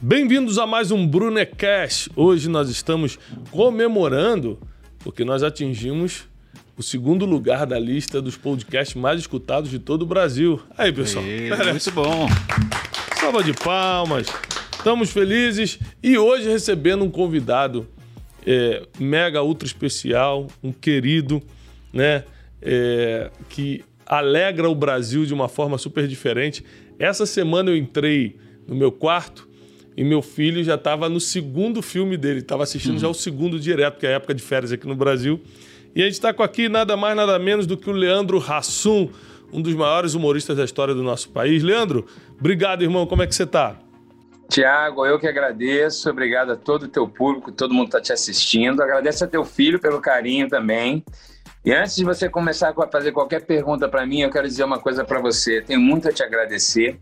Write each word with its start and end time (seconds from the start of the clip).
Bem-vindos 0.00 0.58
a 0.58 0.66
mais 0.66 0.90
um 0.90 1.06
Brunecast. 1.06 2.10
Hoje 2.14 2.48
nós 2.48 2.68
estamos 2.68 3.18
comemorando 3.50 4.58
porque 4.98 5.24
nós 5.24 5.42
atingimos 5.42 6.24
o 6.76 6.82
segundo 6.82 7.24
lugar 7.24 7.64
da 7.64 7.78
lista 7.78 8.20
dos 8.20 8.36
podcasts 8.36 8.94
mais 8.94 9.20
escutados 9.20 9.70
de 9.70 9.78
todo 9.78 10.02
o 10.02 10.06
Brasil. 10.06 10.60
Aí, 10.76 10.92
pessoal. 10.92 11.24
Ei, 11.24 11.48
muito 11.48 11.90
bom. 11.92 12.28
Salva 13.18 13.42
de 13.42 13.52
palmas. 13.54 14.26
Estamos 14.76 15.10
felizes 15.10 15.78
e 16.02 16.18
hoje 16.18 16.48
recebendo 16.48 17.04
um 17.04 17.10
convidado 17.10 17.88
é, 18.46 18.86
mega 18.98 19.42
ultra 19.42 19.66
especial, 19.66 20.48
um 20.62 20.72
querido, 20.72 21.42
né? 21.92 22.24
É, 22.60 23.30
que 23.48 23.84
alegra 24.04 24.68
o 24.68 24.74
Brasil 24.74 25.24
de 25.24 25.32
uma 25.32 25.48
forma 25.48 25.78
super 25.78 26.06
diferente. 26.06 26.64
Essa 26.98 27.24
semana 27.24 27.70
eu 27.70 27.76
entrei 27.76 28.36
no 28.66 28.74
meu 28.74 28.92
quarto 28.92 29.48
e 29.96 30.02
meu 30.02 30.20
filho 30.20 30.62
já 30.64 30.74
estava 30.74 31.08
no 31.08 31.20
segundo 31.20 31.80
filme 31.80 32.16
dele, 32.16 32.40
estava 32.40 32.62
assistindo 32.62 32.98
já 32.98 33.08
o 33.08 33.14
segundo 33.14 33.58
direto, 33.60 33.98
que 33.98 34.06
é 34.06 34.10
a 34.10 34.12
época 34.14 34.34
de 34.34 34.42
férias 34.42 34.72
aqui 34.72 34.86
no 34.86 34.96
Brasil. 34.96 35.40
E 35.94 36.02
a 36.02 36.04
gente 36.06 36.14
está 36.14 36.34
com 36.34 36.42
aqui 36.42 36.68
nada 36.68 36.96
mais, 36.96 37.16
nada 37.16 37.38
menos 37.38 37.66
do 37.66 37.76
que 37.76 37.88
o 37.88 37.92
Leandro 37.92 38.38
Hassum, 38.38 39.08
um 39.52 39.62
dos 39.62 39.74
maiores 39.74 40.14
humoristas 40.14 40.56
da 40.56 40.64
história 40.64 40.92
do 40.92 41.02
nosso 41.02 41.28
país. 41.30 41.62
Leandro, 41.62 42.04
obrigado, 42.38 42.82
irmão. 42.82 43.06
Como 43.06 43.22
é 43.22 43.26
que 43.26 43.34
você 43.34 43.44
está? 43.44 43.76
Tiago, 44.48 45.06
eu 45.06 45.18
que 45.18 45.28
agradeço. 45.28 46.10
Obrigado 46.10 46.50
a 46.50 46.56
todo 46.56 46.84
o 46.84 46.88
teu 46.88 47.08
público, 47.08 47.52
todo 47.52 47.72
mundo 47.72 47.86
está 47.86 48.00
te 48.00 48.12
assistindo. 48.12 48.82
Agradeço 48.82 49.24
a 49.24 49.28
teu 49.28 49.44
filho 49.44 49.78
pelo 49.78 50.00
carinho 50.00 50.48
também. 50.48 51.04
E 51.64 51.72
antes 51.72 51.96
de 51.96 52.04
você 52.04 52.28
começar 52.28 52.74
a 52.76 52.86
fazer 52.88 53.12
qualquer 53.12 53.46
pergunta 53.46 53.88
para 53.88 54.04
mim, 54.04 54.20
eu 54.20 54.30
quero 54.30 54.46
dizer 54.46 54.64
uma 54.64 54.78
coisa 54.78 55.04
para 55.04 55.20
você. 55.20 55.62
Tenho 55.62 55.80
muito 55.80 56.08
a 56.08 56.12
te 56.12 56.22
agradecer. 56.22 56.98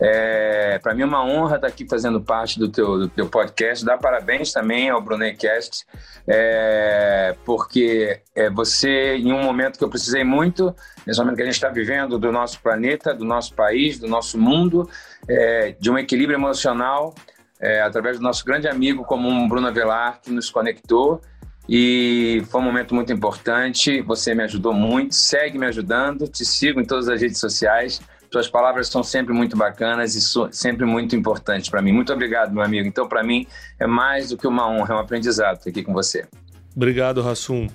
É, 0.00 0.78
para 0.82 0.94
mim 0.94 1.02
é 1.02 1.04
uma 1.04 1.24
honra 1.24 1.56
estar 1.56 1.68
aqui 1.68 1.86
fazendo 1.88 2.20
parte 2.20 2.58
do 2.58 2.68
teu, 2.68 2.98
do 2.98 3.08
teu 3.08 3.28
podcast. 3.28 3.84
Dá 3.84 3.96
parabéns 3.96 4.52
também 4.52 4.90
ao 4.90 5.00
Brunecast, 5.00 5.86
é, 6.26 7.36
porque 7.44 8.20
é, 8.34 8.50
você, 8.50 9.16
em 9.16 9.32
um 9.32 9.42
momento 9.42 9.78
que 9.78 9.84
eu 9.84 9.90
precisei 9.90 10.24
muito, 10.24 10.74
nesse 11.06 11.20
momento 11.20 11.36
que 11.36 11.42
a 11.42 11.46
gente 11.46 11.54
está 11.54 11.68
vivendo 11.68 12.18
do 12.18 12.32
nosso 12.32 12.60
planeta, 12.60 13.14
do 13.14 13.24
nosso 13.24 13.54
país, 13.54 13.98
do 13.98 14.08
nosso 14.08 14.38
mundo, 14.38 14.88
é, 15.28 15.76
de 15.78 15.90
um 15.90 15.98
equilíbrio 15.98 16.36
emocional, 16.36 17.14
é, 17.60 17.80
através 17.80 18.16
do 18.18 18.22
nosso 18.22 18.44
grande 18.44 18.66
amigo 18.66 19.04
comum 19.04 19.48
Bruno 19.48 19.68
Avelar, 19.68 20.20
que 20.20 20.32
nos 20.32 20.50
conectou. 20.50 21.20
E 21.68 22.42
foi 22.50 22.60
um 22.60 22.64
momento 22.64 22.92
muito 22.92 23.12
importante. 23.12 24.00
Você 24.02 24.34
me 24.34 24.42
ajudou 24.42 24.72
muito, 24.72 25.14
segue 25.14 25.58
me 25.58 25.66
ajudando. 25.66 26.26
Te 26.26 26.44
sigo 26.44 26.80
em 26.80 26.84
todas 26.84 27.08
as 27.08 27.20
redes 27.20 27.38
sociais. 27.38 28.00
Suas 28.32 28.48
palavras 28.48 28.88
são 28.88 29.02
sempre 29.02 29.34
muito 29.34 29.58
bacanas 29.58 30.14
e 30.14 30.52
sempre 30.52 30.86
muito 30.86 31.14
importantes 31.14 31.68
para 31.68 31.82
mim. 31.82 31.92
Muito 31.92 32.10
obrigado, 32.14 32.50
meu 32.50 32.62
amigo. 32.62 32.88
Então, 32.88 33.06
para 33.06 33.22
mim, 33.22 33.46
é 33.78 33.86
mais 33.86 34.30
do 34.30 34.38
que 34.38 34.46
uma 34.46 34.66
honra, 34.66 34.94
é 34.94 34.96
um 34.96 35.00
aprendizado 35.00 35.58
estar 35.58 35.68
aqui 35.68 35.82
com 35.82 35.92
você. 35.92 36.26
Obrigado, 36.74 37.20
Rassum. 37.20 37.68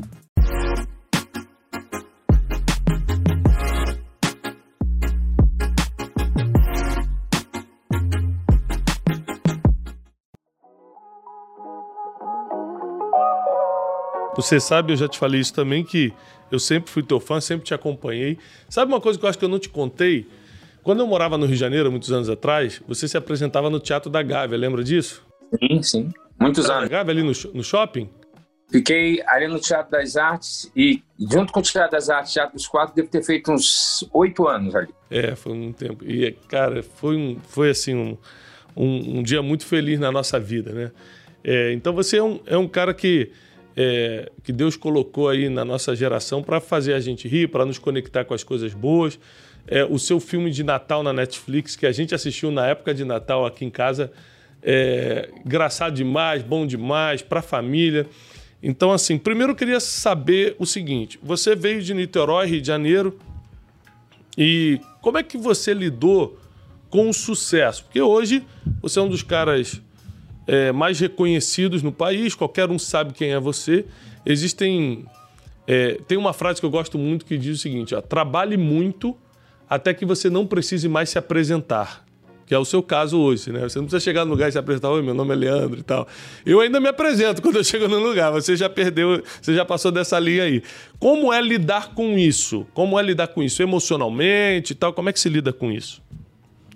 Você 14.35 14.59
sabe, 14.59 14.93
eu 14.93 14.97
já 14.97 15.07
te 15.07 15.19
falei 15.19 15.39
isso 15.39 15.53
também, 15.53 15.83
que 15.83 16.11
eu 16.51 16.57
sempre 16.57 16.89
fui 16.89 17.03
teu 17.03 17.19
fã, 17.19 17.39
sempre 17.39 17.63
te 17.63 17.75
acompanhei. 17.75 18.39
Sabe 18.67 18.91
uma 18.91 18.99
coisa 18.99 19.19
que 19.19 19.25
eu 19.25 19.29
acho 19.29 19.37
que 19.37 19.45
eu 19.45 19.49
não 19.49 19.59
te 19.59 19.69
contei? 19.69 20.27
Quando 20.87 21.01
eu 21.01 21.07
morava 21.07 21.37
no 21.37 21.45
Rio 21.45 21.55
de 21.55 21.59
Janeiro, 21.59 21.91
muitos 21.91 22.13
anos 22.13 22.29
atrás, 22.29 22.81
você 22.87 23.09
se 23.09 23.17
apresentava 23.17 23.69
no 23.69 23.77
Teatro 23.77 24.09
da 24.09 24.23
Gávea, 24.23 24.57
lembra 24.57 24.81
disso? 24.81 25.21
Sim, 25.59 25.83
sim. 25.83 26.09
Muitos 26.39 26.69
anos. 26.69 26.87
Gávea, 26.87 27.11
ali 27.11 27.23
no, 27.23 27.33
no 27.53 27.61
shopping? 27.61 28.09
Fiquei 28.71 29.21
ali 29.27 29.49
no 29.49 29.59
Teatro 29.59 29.91
das 29.91 30.15
Artes 30.15 30.71
e, 30.73 31.03
junto 31.19 31.51
com 31.51 31.59
o 31.59 31.61
Teatro 31.61 31.91
das 31.91 32.09
Artes, 32.09 32.31
Teatro 32.31 32.55
dos 32.55 32.65
Quatro, 32.69 32.95
devo 32.95 33.09
ter 33.09 33.21
feito 33.21 33.51
uns 33.51 34.09
oito 34.13 34.47
anos 34.47 34.73
ali. 34.77 34.87
É, 35.11 35.35
foi 35.35 35.51
um 35.51 35.73
tempo. 35.73 36.05
E, 36.05 36.31
cara, 36.47 36.81
foi, 36.81 37.17
um, 37.17 37.37
foi 37.49 37.71
assim, 37.71 37.93
um, 37.93 38.17
um, 38.73 39.19
um 39.19 39.23
dia 39.23 39.41
muito 39.41 39.65
feliz 39.65 39.99
na 39.99 40.09
nossa 40.09 40.39
vida, 40.39 40.71
né? 40.71 40.91
É, 41.43 41.73
então 41.73 41.91
você 41.91 42.15
é 42.15 42.23
um, 42.23 42.39
é 42.45 42.57
um 42.57 42.65
cara 42.65 42.93
que, 42.93 43.29
é, 43.75 44.31
que 44.41 44.53
Deus 44.53 44.77
colocou 44.77 45.27
aí 45.27 45.49
na 45.49 45.65
nossa 45.65 45.93
geração 45.93 46.41
para 46.41 46.61
fazer 46.61 46.93
a 46.93 46.99
gente 47.01 47.27
rir, 47.27 47.49
para 47.49 47.65
nos 47.65 47.77
conectar 47.77 48.23
com 48.23 48.33
as 48.33 48.41
coisas 48.41 48.73
boas 48.73 49.19
é, 49.67 49.83
o 49.83 49.99
seu 49.99 50.19
filme 50.19 50.49
de 50.49 50.63
Natal 50.63 51.03
na 51.03 51.11
Netflix, 51.11 51.75
que 51.75 51.85
a 51.85 51.91
gente 51.91 52.15
assistiu 52.15 52.49
na 52.51 52.67
época 52.67 52.93
de 52.93 53.03
Natal 53.03 53.45
aqui 53.45 53.65
em 53.65 53.69
casa. 53.69 54.11
É, 54.63 55.29
engraçado 55.45 55.93
demais, 55.93 56.41
bom 56.41 56.65
demais, 56.65 57.21
para 57.21 57.39
a 57.39 57.43
família. 57.43 58.07
Então, 58.63 58.91
assim, 58.91 59.17
primeiro 59.17 59.51
eu 59.51 59.55
queria 59.55 59.79
saber 59.79 60.55
o 60.57 60.65
seguinte: 60.65 61.19
você 61.21 61.55
veio 61.55 61.81
de 61.81 61.93
Niterói, 61.93 62.47
Rio 62.47 62.61
de 62.61 62.67
Janeiro, 62.67 63.19
e 64.37 64.79
como 65.01 65.17
é 65.17 65.23
que 65.23 65.37
você 65.37 65.73
lidou 65.73 66.39
com 66.89 67.09
o 67.09 67.13
sucesso? 67.13 67.83
Porque 67.83 68.01
hoje 68.01 68.43
você 68.81 68.99
é 68.99 69.01
um 69.01 69.09
dos 69.09 69.21
caras 69.21 69.81
é, 70.47 70.71
mais 70.71 70.99
reconhecidos 70.99 71.83
no 71.83 71.91
país, 71.91 72.33
qualquer 72.33 72.69
um 72.71 72.79
sabe 72.79 73.13
quem 73.13 73.31
é 73.31 73.39
você. 73.39 73.85
Existem. 74.25 75.05
É, 75.67 75.99
tem 76.07 76.17
uma 76.17 76.31
frase 76.31 76.61
que 76.61 76.65
eu 76.65 76.69
gosto 76.69 76.97
muito 76.97 77.25
que 77.25 77.37
diz 77.37 77.59
o 77.59 77.61
seguinte: 77.61 77.93
ó, 77.93 78.01
trabalhe 78.01 78.57
muito 78.57 79.15
até 79.69 79.93
que 79.93 80.05
você 80.05 80.29
não 80.29 80.45
precise 80.45 80.87
mais 80.87 81.09
se 81.09 81.17
apresentar. 81.17 82.05
Que 82.45 82.55
é 82.55 82.57
o 82.57 82.63
seu 82.63 82.81
caso 82.81 83.19
hoje, 83.19 83.51
né? 83.51 83.59
Você 83.59 83.77
não 83.77 83.85
precisa 83.85 83.99
chegar 83.99 84.23
no 84.23 84.31
lugar 84.31 84.47
e 84.47 84.51
se 84.53 84.57
apresentar, 84.57 84.89
oi, 84.89 85.01
meu 85.01 85.13
nome 85.13 85.33
é 85.33 85.35
Leandro 85.35 85.81
e 85.81 85.83
tal. 85.83 86.07
Eu 86.45 86.61
ainda 86.61 86.79
me 86.79 86.87
apresento 86.87 87.41
quando 87.43 87.57
eu 87.57 87.63
chego 87.63 87.89
no 87.89 87.99
lugar, 87.99 88.31
você 88.31 88.55
já 88.55 88.69
perdeu, 88.69 89.21
você 89.41 89.53
já 89.53 89.65
passou 89.65 89.91
dessa 89.91 90.17
linha 90.17 90.43
aí. 90.43 90.63
Como 90.97 91.33
é 91.33 91.41
lidar 91.41 91.93
com 91.93 92.17
isso? 92.17 92.65
Como 92.73 92.97
é 92.97 93.03
lidar 93.03 93.27
com 93.27 93.43
isso 93.43 93.61
emocionalmente 93.61 94.71
e 94.71 94.75
tal? 94.75 94.93
Como 94.93 95.09
é 95.09 95.13
que 95.13 95.19
se 95.19 95.27
lida 95.27 95.51
com 95.51 95.69
isso? 95.69 96.01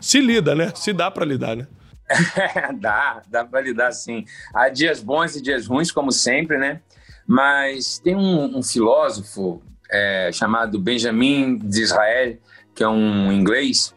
Se 0.01 0.19
lida, 0.19 0.53
né? 0.53 0.73
Se 0.75 0.91
dá 0.91 1.09
para 1.09 1.23
lidar, 1.23 1.55
né? 1.55 1.67
dá, 2.81 3.21
dá 3.29 3.45
para 3.45 3.61
lidar 3.61 3.93
sim. 3.93 4.25
Há 4.53 4.67
dias 4.67 5.01
bons 5.01 5.37
e 5.37 5.41
dias 5.41 5.67
ruins, 5.67 5.89
como 5.89 6.11
sempre, 6.11 6.57
né? 6.57 6.81
Mas 7.25 7.97
tem 7.97 8.13
um, 8.13 8.57
um 8.57 8.61
filósofo 8.61 9.61
é, 9.89 10.31
chamado 10.33 10.77
Benjamin 10.77 11.57
de 11.57 11.81
Israel 11.81 12.37
que 12.75 12.83
é 12.83 12.87
um 12.87 13.31
inglês, 13.31 13.93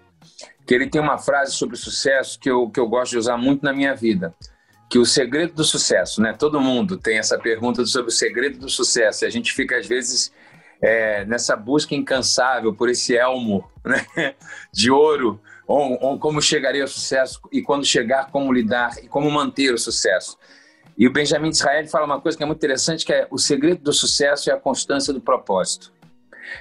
que 0.66 0.74
ele 0.74 0.88
tem 0.88 1.00
uma 1.00 1.18
frase 1.18 1.52
sobre 1.52 1.76
sucesso 1.76 2.38
que 2.38 2.50
eu, 2.50 2.68
que 2.70 2.80
eu 2.80 2.88
gosto 2.88 3.12
de 3.12 3.18
usar 3.18 3.36
muito 3.36 3.64
na 3.64 3.72
minha 3.72 3.94
vida. 3.94 4.34
Que 4.88 4.98
o 4.98 5.04
segredo 5.04 5.54
do 5.54 5.64
sucesso, 5.64 6.20
né? 6.20 6.32
Todo 6.32 6.60
mundo 6.60 6.96
tem 6.96 7.18
essa 7.18 7.38
pergunta 7.38 7.84
sobre 7.86 8.08
o 8.10 8.14
segredo 8.14 8.58
do 8.58 8.68
sucesso. 8.68 9.24
E 9.24 9.26
a 9.26 9.30
gente 9.30 9.52
fica, 9.52 9.76
às 9.76 9.86
vezes, 9.86 10.32
é, 10.80 11.24
nessa 11.24 11.56
busca 11.56 11.94
incansável 11.94 12.74
por 12.74 12.88
esse 12.88 13.16
elmo 13.16 13.68
né? 13.84 14.34
de 14.72 14.90
ouro, 14.90 15.40
ou, 15.66 15.98
ou 16.00 16.18
como 16.18 16.40
chegaria 16.42 16.82
ao 16.82 16.88
sucesso, 16.88 17.40
e 17.50 17.62
quando 17.62 17.84
chegar, 17.84 18.30
como 18.30 18.52
lidar 18.52 18.92
e 19.02 19.08
como 19.08 19.30
manter 19.30 19.72
o 19.72 19.78
sucesso. 19.78 20.36
E 20.96 21.08
o 21.08 21.12
Benjamin 21.12 21.48
Israel 21.48 21.88
fala 21.88 22.04
uma 22.04 22.20
coisa 22.20 22.36
que 22.36 22.44
é 22.44 22.46
muito 22.46 22.58
interessante, 22.58 23.04
que 23.04 23.12
é 23.12 23.26
o 23.30 23.38
segredo 23.38 23.82
do 23.82 23.92
sucesso 23.92 24.50
é 24.50 24.52
a 24.52 24.58
constância 24.58 25.12
do 25.12 25.20
propósito. 25.20 25.92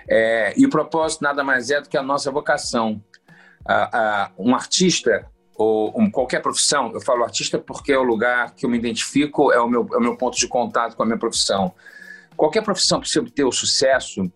É, 0.07 0.53
e 0.57 0.66
o 0.66 0.69
propósito 0.69 1.21
nada 1.21 1.44
mais 1.44 1.69
é 1.69 1.81
do 1.81 1.89
que 1.89 1.97
a 1.97 2.03
nossa 2.03 2.31
vocação. 2.31 3.01
um 4.38 4.53
artista, 4.53 5.25
ou 5.55 5.94
um, 5.95 6.09
qualquer 6.09 6.41
profissão, 6.41 6.91
eu 6.94 7.01
falo 7.01 7.23
artista 7.23 7.59
porque 7.59 7.94
é 7.94 7.97
o 7.97 8.03
lugar 8.03 8.53
que 8.55 8.66
eu 8.66 8.69
me 8.69 8.77
identifico, 8.77 9.51
é 9.51 9.59
o 9.59 9.67
meu, 9.67 9.88
é 9.94 9.97
o 9.97 10.01
meu 10.01 10.17
ponto 10.17 10.38
de 10.38 10.47
contato 10.47 10.95
com 10.95 11.03
a 11.03 11.05
minha 11.05 11.17
profissão. 11.17 11.73
Qualquer 12.35 12.63
profissão, 12.63 12.99
para 12.99 13.07
você 13.07 13.19
obter 13.19 13.44
o 13.44 13.51
sucesso, 13.51 14.31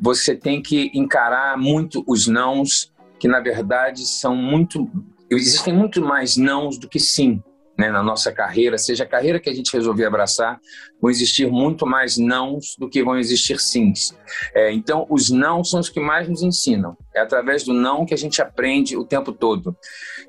você 0.00 0.34
tem 0.34 0.62
que 0.62 0.90
encarar 0.94 1.56
muito 1.58 2.02
os 2.08 2.26
nãos, 2.26 2.92
que 3.18 3.28
na 3.28 3.40
verdade 3.40 4.06
são 4.06 4.34
muito. 4.34 4.90
Existem 5.30 5.72
muito 5.72 6.02
mais 6.02 6.36
nãos 6.36 6.78
do 6.78 6.88
que 6.88 6.98
sim 6.98 7.42
né, 7.76 7.90
na 7.90 8.02
nossa 8.02 8.30
carreira, 8.30 8.76
seja 8.76 9.04
a 9.04 9.06
carreira 9.06 9.40
que 9.40 9.48
a 9.48 9.54
gente 9.54 9.72
resolver 9.72 10.04
abraçar, 10.04 10.60
vão 11.00 11.10
existir 11.10 11.50
muito 11.50 11.86
mais 11.86 12.16
nãos 12.16 12.76
do 12.78 12.88
que 12.88 13.02
vão 13.02 13.18
existir 13.18 13.58
sims. 13.58 14.14
É, 14.54 14.72
então, 14.72 15.06
os 15.08 15.30
não 15.30 15.64
são 15.64 15.80
os 15.80 15.88
que 15.88 16.00
mais 16.00 16.28
nos 16.28 16.42
ensinam. 16.42 16.96
É 17.14 17.20
através 17.20 17.64
do 17.64 17.72
não 17.72 18.04
que 18.04 18.14
a 18.14 18.18
gente 18.18 18.40
aprende 18.42 18.96
o 18.96 19.04
tempo 19.04 19.32
todo. 19.32 19.76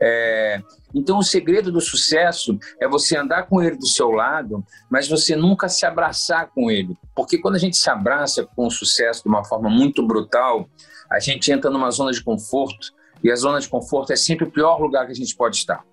É, 0.02 0.62
então, 0.94 1.18
o 1.18 1.24
segredo 1.24 1.72
do 1.72 1.82
sucesso 1.82 2.58
é 2.80 2.88
você 2.88 3.18
andar 3.18 3.48
com 3.48 3.62
ele 3.62 3.76
do 3.76 3.88
seu 3.88 4.12
lado, 4.12 4.64
mas 4.90 5.08
você 5.08 5.36
nunca 5.36 5.68
se 5.68 5.86
abraçar 5.86 6.50
com 6.52 6.72
ele. 6.72 6.96
Porque 7.16 7.38
quando 7.38 7.56
a 7.56 7.60
gente 7.60 7.78
se 7.78 7.90
abraça 7.90 8.48
com 8.56 8.68
o 8.68 8.72
sucesso 8.72 9.24
de 9.24 9.30
uma 9.30 9.44
forma 9.44 9.70
muito 9.70 10.06
brutal, 10.06 10.70
a 11.12 11.20
gente 11.20 11.52
entra 11.52 11.70
numa 11.70 11.92
zona 11.92 12.12
de 12.12 12.24
conforto, 12.24 12.94
e 13.24 13.32
a 13.32 13.36
zona 13.36 13.60
de 13.60 13.70
conforto 13.70 14.12
é 14.12 14.16
sempre 14.16 14.46
o 14.46 14.52
pior 14.52 14.82
lugar 14.82 15.06
que 15.06 15.12
a 15.12 15.16
gente 15.16 15.36
pode 15.36 15.56
estar. 15.56 15.84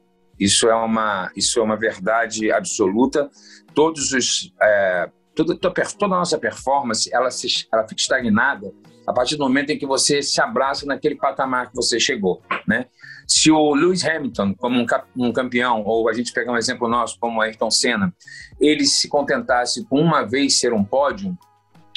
Isso 0.41 0.69
é 0.69 0.75
uma, 0.75 1.31
isso 1.37 1.61
é 1.61 1.63
uma 1.63 1.77
verdade 1.77 2.51
absoluta. 2.51 3.31
Todos 3.75 4.13
os, 4.13 4.53
é, 4.61 5.11
toda, 5.35 5.55
toda 5.55 6.15
a 6.15 6.19
nossa 6.19 6.39
performance 6.39 7.13
ela, 7.13 7.31
se, 7.31 7.47
ela 7.71 7.87
fica 7.87 8.01
estagnada 8.01 8.73
a 9.07 9.13
partir 9.13 9.37
do 9.37 9.45
momento 9.45 9.71
em 9.71 9.79
que 9.79 9.87
você 9.87 10.23
se 10.23 10.41
abraça 10.41 10.87
naquele 10.87 11.17
patamar 11.17 11.69
que 11.69 11.75
você 11.75 11.99
chegou, 11.99 12.43
né? 12.67 12.87
Se 13.27 13.51
o 13.51 13.75
Lewis 13.75 14.05
Hamilton, 14.05 14.55
como 14.55 14.85
um, 15.17 15.33
campeão, 15.33 15.83
ou 15.85 16.09
a 16.09 16.13
gente 16.13 16.33
pegar 16.33 16.53
um 16.53 16.57
exemplo 16.57 16.89
nosso, 16.89 17.19
como 17.19 17.41
Ayrton 17.41 17.71
Senna, 17.71 18.15
ele 18.61 18.85
se 18.85 19.09
contentasse 19.09 19.85
com 19.87 20.01
uma 20.01 20.23
vez 20.23 20.59
ser 20.59 20.73
um 20.73 20.85
pódio, 20.85 21.37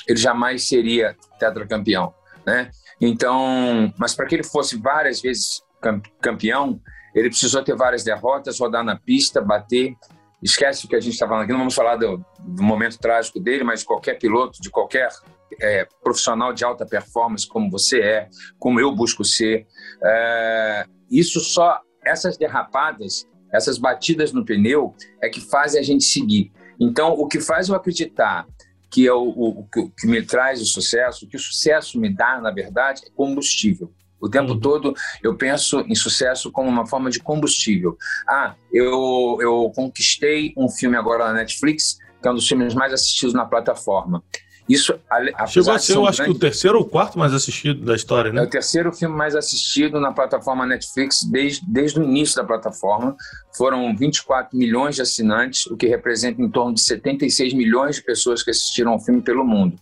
ele 0.08 0.20
jamais 0.20 0.68
seria 0.68 1.16
tetracampeão, 1.40 2.14
né? 2.46 2.70
Então, 3.00 3.94
mas 3.98 4.16
para 4.16 4.26
que 4.26 4.36
ele 4.36 4.44
fosse 4.44 4.78
várias 4.78 5.22
vezes 5.22 5.62
campeão, 6.22 6.80
ele 7.14 7.30
precisou 7.30 7.64
ter 7.64 7.76
várias 7.76 8.04
derrotas, 8.04 8.60
rodar 8.60 8.84
na 8.84 8.98
pista, 8.98 9.42
bater. 9.42 9.96
Esquece 10.42 10.86
o 10.86 10.90
que 10.90 10.96
a 10.96 11.00
gente 11.00 11.14
está 11.14 11.28
falando 11.28 11.44
aqui, 11.44 11.52
não 11.52 11.60
vamos 11.60 11.76
falar 11.76 11.96
do, 11.96 12.24
do, 12.40 12.64
momento 12.64 13.00
trágico 13.00 13.40
dele, 13.40 13.64
mas 13.64 13.84
qualquer 13.84 14.20
piloto, 14.20 14.62
de 14.62 14.70
qualquer 14.70 15.08
é, 15.62 15.88
profissional 16.04 16.52
de 16.52 16.66
alta 16.66 16.86
performance, 16.86 17.48
como 17.48 17.72
você 17.72 18.02
é, 18.02 18.30
como 18.60 18.80
eu 18.80 18.94
busco 18.94 19.24
ser, 19.24 19.66
é, 20.04 20.86
isso 21.10 21.40
só, 21.40 21.80
essas 22.06 22.36
derrapadas, 22.38 23.26
essas 23.54 23.78
batidas 23.78 24.34
no 24.34 24.44
pneu, 24.44 24.94
é 25.22 25.30
que 25.30 25.40
fazem 25.40 25.80
a 25.80 25.84
gente 25.84 26.04
seguir. 26.04 26.52
Então, 26.78 27.14
o 27.14 27.28
que 27.28 27.40
faz 27.40 27.70
eu 27.70 27.76
acreditar 27.76 28.46
que 28.94 29.08
é 29.08 29.14
o, 29.14 29.24
o, 29.24 29.60
o 29.62 29.90
que 29.90 30.06
me 30.06 30.24
traz 30.24 30.62
o 30.62 30.66
sucesso, 30.68 31.26
o 31.26 31.28
que 31.28 31.36
o 31.36 31.40
sucesso 31.40 32.00
me 32.00 32.14
dá, 32.14 32.40
na 32.40 32.52
verdade, 32.52 33.02
é 33.08 33.10
combustível. 33.10 33.92
O 34.24 34.30
tempo 34.30 34.54
uhum. 34.54 34.60
todo 34.60 34.94
eu 35.22 35.36
penso 35.36 35.82
em 35.82 35.96
sucesso 35.96 36.50
como 36.50 36.70
uma 36.70 36.86
forma 36.86 37.10
de 37.10 37.20
combustível. 37.20 37.98
Ah, 38.28 38.56
eu, 38.72 39.38
eu 39.42 39.70
conquistei 39.76 40.54
um 40.56 40.70
filme 40.70 40.96
agora 40.96 41.28
na 41.28 41.34
Netflix, 41.34 42.00
que 42.22 42.28
é 42.28 42.32
um 42.32 42.36
dos 42.36 42.48
filmes 42.48 42.74
mais 42.74 42.94
assistidos 42.94 43.34
na 43.34 43.46
plataforma. 43.46 44.24
Isso, 44.68 44.98
Chegou 45.48 45.74
a 45.74 45.80
ser, 45.80 45.98
eu 45.98 46.08
acho 46.08 46.20
grande... 46.20 46.32
que 46.32 46.38
o 46.38 46.40
terceiro 46.40 46.78
ou 46.78 46.86
quarto 46.86 47.20
mais 47.20 47.34
assistido 47.34 47.84
da 47.84 47.96
história, 47.96 48.32
né? 48.32 48.40
É 48.40 48.46
o 48.46 48.50
terceiro 48.50 48.94
filme 48.94 49.14
mais 49.14 49.36
assistido 49.36 50.00
na 50.00 50.14
plataforma 50.14 50.66
Netflix 50.66 51.22
desde, 51.24 51.66
desde 51.68 52.00
o 52.00 52.04
início 52.04 52.38
da 52.38 52.46
plataforma. 52.46 53.14
Foram 53.58 53.94
24 53.94 54.58
milhões 54.58 54.96
de 54.96 55.02
assinantes, 55.02 55.66
o 55.66 55.76
que 55.76 55.86
representa 55.86 56.42
em 56.42 56.50
torno 56.50 56.74
de 56.74 56.82
76 56.82 57.54
milhões 57.54 57.98
de 57.98 58.04
pessoas 58.04 58.42
que 58.42 58.52
assistiram 58.52 58.94
ao 58.94 59.00
filme 59.02 59.22
pelo 59.22 59.44
mundo. 59.44 59.76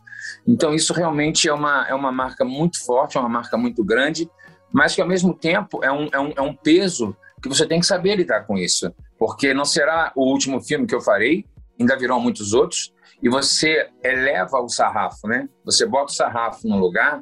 Então, 0.47 0.73
isso 0.73 0.93
realmente 0.93 1.47
é 1.47 1.53
uma, 1.53 1.87
é 1.87 1.93
uma 1.93 2.11
marca 2.11 2.43
muito 2.43 2.83
forte, 2.85 3.17
é 3.17 3.19
uma 3.19 3.29
marca 3.29 3.57
muito 3.57 3.83
grande, 3.83 4.29
mas 4.71 4.95
que, 4.95 5.01
ao 5.01 5.07
mesmo 5.07 5.33
tempo, 5.33 5.83
é 5.83 5.91
um, 5.91 6.09
é 6.11 6.19
um, 6.19 6.33
é 6.37 6.41
um 6.41 6.53
peso 6.53 7.15
que 7.41 7.49
você 7.49 7.65
tem 7.65 7.79
que 7.79 7.85
saber 7.85 8.15
lidar 8.15 8.45
com 8.45 8.57
isso. 8.57 8.93
Porque 9.17 9.53
não 9.53 9.65
será 9.65 10.11
o 10.15 10.31
último 10.31 10.61
filme 10.61 10.87
que 10.87 10.95
eu 10.95 11.01
farei, 11.01 11.45
ainda 11.79 11.97
virão 11.97 12.19
muitos 12.19 12.53
outros, 12.53 12.93
e 13.21 13.29
você 13.29 13.87
eleva 14.03 14.59
o 14.59 14.67
sarrafo, 14.67 15.27
né? 15.27 15.47
Você 15.63 15.85
bota 15.85 16.11
o 16.11 16.15
sarrafo 16.15 16.67
num 16.67 16.79
lugar 16.79 17.21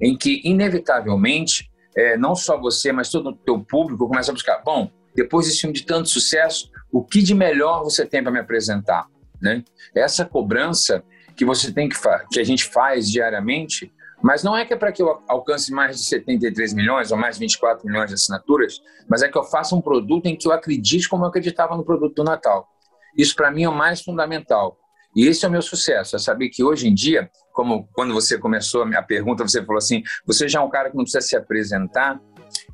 em 0.00 0.16
que, 0.16 0.40
inevitavelmente, 0.44 1.70
é, 1.96 2.16
não 2.16 2.36
só 2.36 2.58
você, 2.58 2.92
mas 2.92 3.10
todo 3.10 3.30
o 3.30 3.36
teu 3.36 3.58
público 3.60 4.06
começa 4.06 4.30
a 4.30 4.34
buscar, 4.34 4.62
bom, 4.64 4.90
depois 5.14 5.46
desse 5.46 5.60
filme 5.60 5.74
de 5.74 5.84
tanto 5.84 6.08
sucesso, 6.08 6.70
o 6.92 7.04
que 7.04 7.20
de 7.20 7.34
melhor 7.34 7.82
você 7.82 8.06
tem 8.06 8.22
para 8.22 8.32
me 8.32 8.38
apresentar, 8.38 9.06
né? 9.40 9.64
Essa 9.94 10.24
cobrança 10.24 11.02
que 11.40 11.44
você 11.46 11.72
tem 11.72 11.88
que 11.88 11.96
que 12.30 12.38
a 12.38 12.44
gente 12.44 12.66
faz 12.66 13.10
diariamente, 13.10 13.90
mas 14.22 14.44
não 14.44 14.54
é 14.54 14.66
que 14.66 14.74
é 14.74 14.76
para 14.76 14.92
que 14.92 15.00
eu 15.00 15.22
alcance 15.26 15.72
mais 15.72 15.96
de 15.96 16.04
73 16.04 16.74
milhões 16.74 17.10
ou 17.10 17.16
mais 17.16 17.36
de 17.36 17.40
24 17.40 17.86
milhões 17.86 18.08
de 18.08 18.14
assinaturas, 18.14 18.82
mas 19.08 19.22
é 19.22 19.28
que 19.30 19.38
eu 19.38 19.44
faça 19.44 19.74
um 19.74 19.80
produto 19.80 20.26
em 20.26 20.36
que 20.36 20.46
eu 20.46 20.52
acredite 20.52 21.08
como 21.08 21.24
eu 21.24 21.28
acreditava 21.28 21.74
no 21.78 21.82
produto 21.82 22.14
do 22.14 22.24
Natal. 22.24 22.68
Isso 23.16 23.34
para 23.34 23.50
mim 23.50 23.62
é 23.62 23.68
o 23.70 23.74
mais 23.74 24.02
fundamental. 24.02 24.76
E 25.16 25.26
esse 25.26 25.46
é 25.46 25.48
o 25.48 25.50
meu 25.50 25.62
sucesso, 25.62 26.14
é 26.14 26.18
saber 26.18 26.50
que 26.50 26.62
hoje 26.62 26.86
em 26.86 26.92
dia, 26.92 27.30
como 27.54 27.88
quando 27.94 28.12
você 28.12 28.36
começou 28.36 28.82
a 28.82 29.02
pergunta, 29.02 29.42
você 29.42 29.64
falou 29.64 29.78
assim: 29.78 30.02
você 30.26 30.46
já 30.46 30.60
é 30.60 30.62
um 30.62 30.68
cara 30.68 30.90
que 30.90 30.96
não 30.96 31.04
precisa 31.04 31.26
se 31.26 31.34
apresentar, 31.34 32.20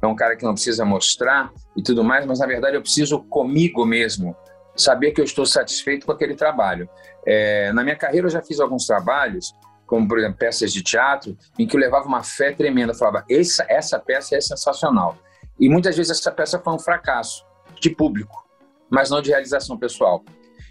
é 0.02 0.06
um 0.08 0.16
cara 0.16 0.34
que 0.34 0.44
não 0.44 0.54
precisa 0.54 0.84
mostrar 0.84 1.52
e 1.76 1.84
tudo 1.84 2.02
mais, 2.02 2.26
mas 2.26 2.40
na 2.40 2.46
verdade 2.46 2.76
eu 2.76 2.82
preciso 2.82 3.22
comigo 3.22 3.86
mesmo 3.86 4.34
saber 4.74 5.12
que 5.12 5.20
eu 5.20 5.24
estou 5.24 5.46
satisfeito 5.46 6.04
com 6.04 6.10
aquele 6.10 6.34
trabalho. 6.34 6.88
É, 7.26 7.72
na 7.72 7.82
minha 7.82 7.96
carreira 7.96 8.26
eu 8.26 8.30
já 8.30 8.40
fiz 8.40 8.60
alguns 8.60 8.86
trabalhos, 8.86 9.52
como 9.84 10.06
por 10.06 10.18
exemplo 10.18 10.38
peças 10.38 10.72
de 10.72 10.82
teatro, 10.82 11.36
em 11.58 11.66
que 11.66 11.76
eu 11.76 11.80
levava 11.80 12.06
uma 12.06 12.22
fé 12.22 12.52
tremenda, 12.52 12.92
eu 12.92 12.96
falava: 12.96 13.24
essa, 13.28 13.66
essa 13.68 13.98
peça 13.98 14.36
é 14.36 14.40
sensacional. 14.40 15.18
E 15.58 15.68
muitas 15.68 15.96
vezes 15.96 16.18
essa 16.18 16.30
peça 16.30 16.58
foi 16.58 16.72
um 16.72 16.78
fracasso 16.78 17.44
de 17.80 17.90
público, 17.90 18.46
mas 18.90 19.10
não 19.10 19.20
de 19.20 19.30
realização 19.30 19.76
pessoal. 19.76 20.24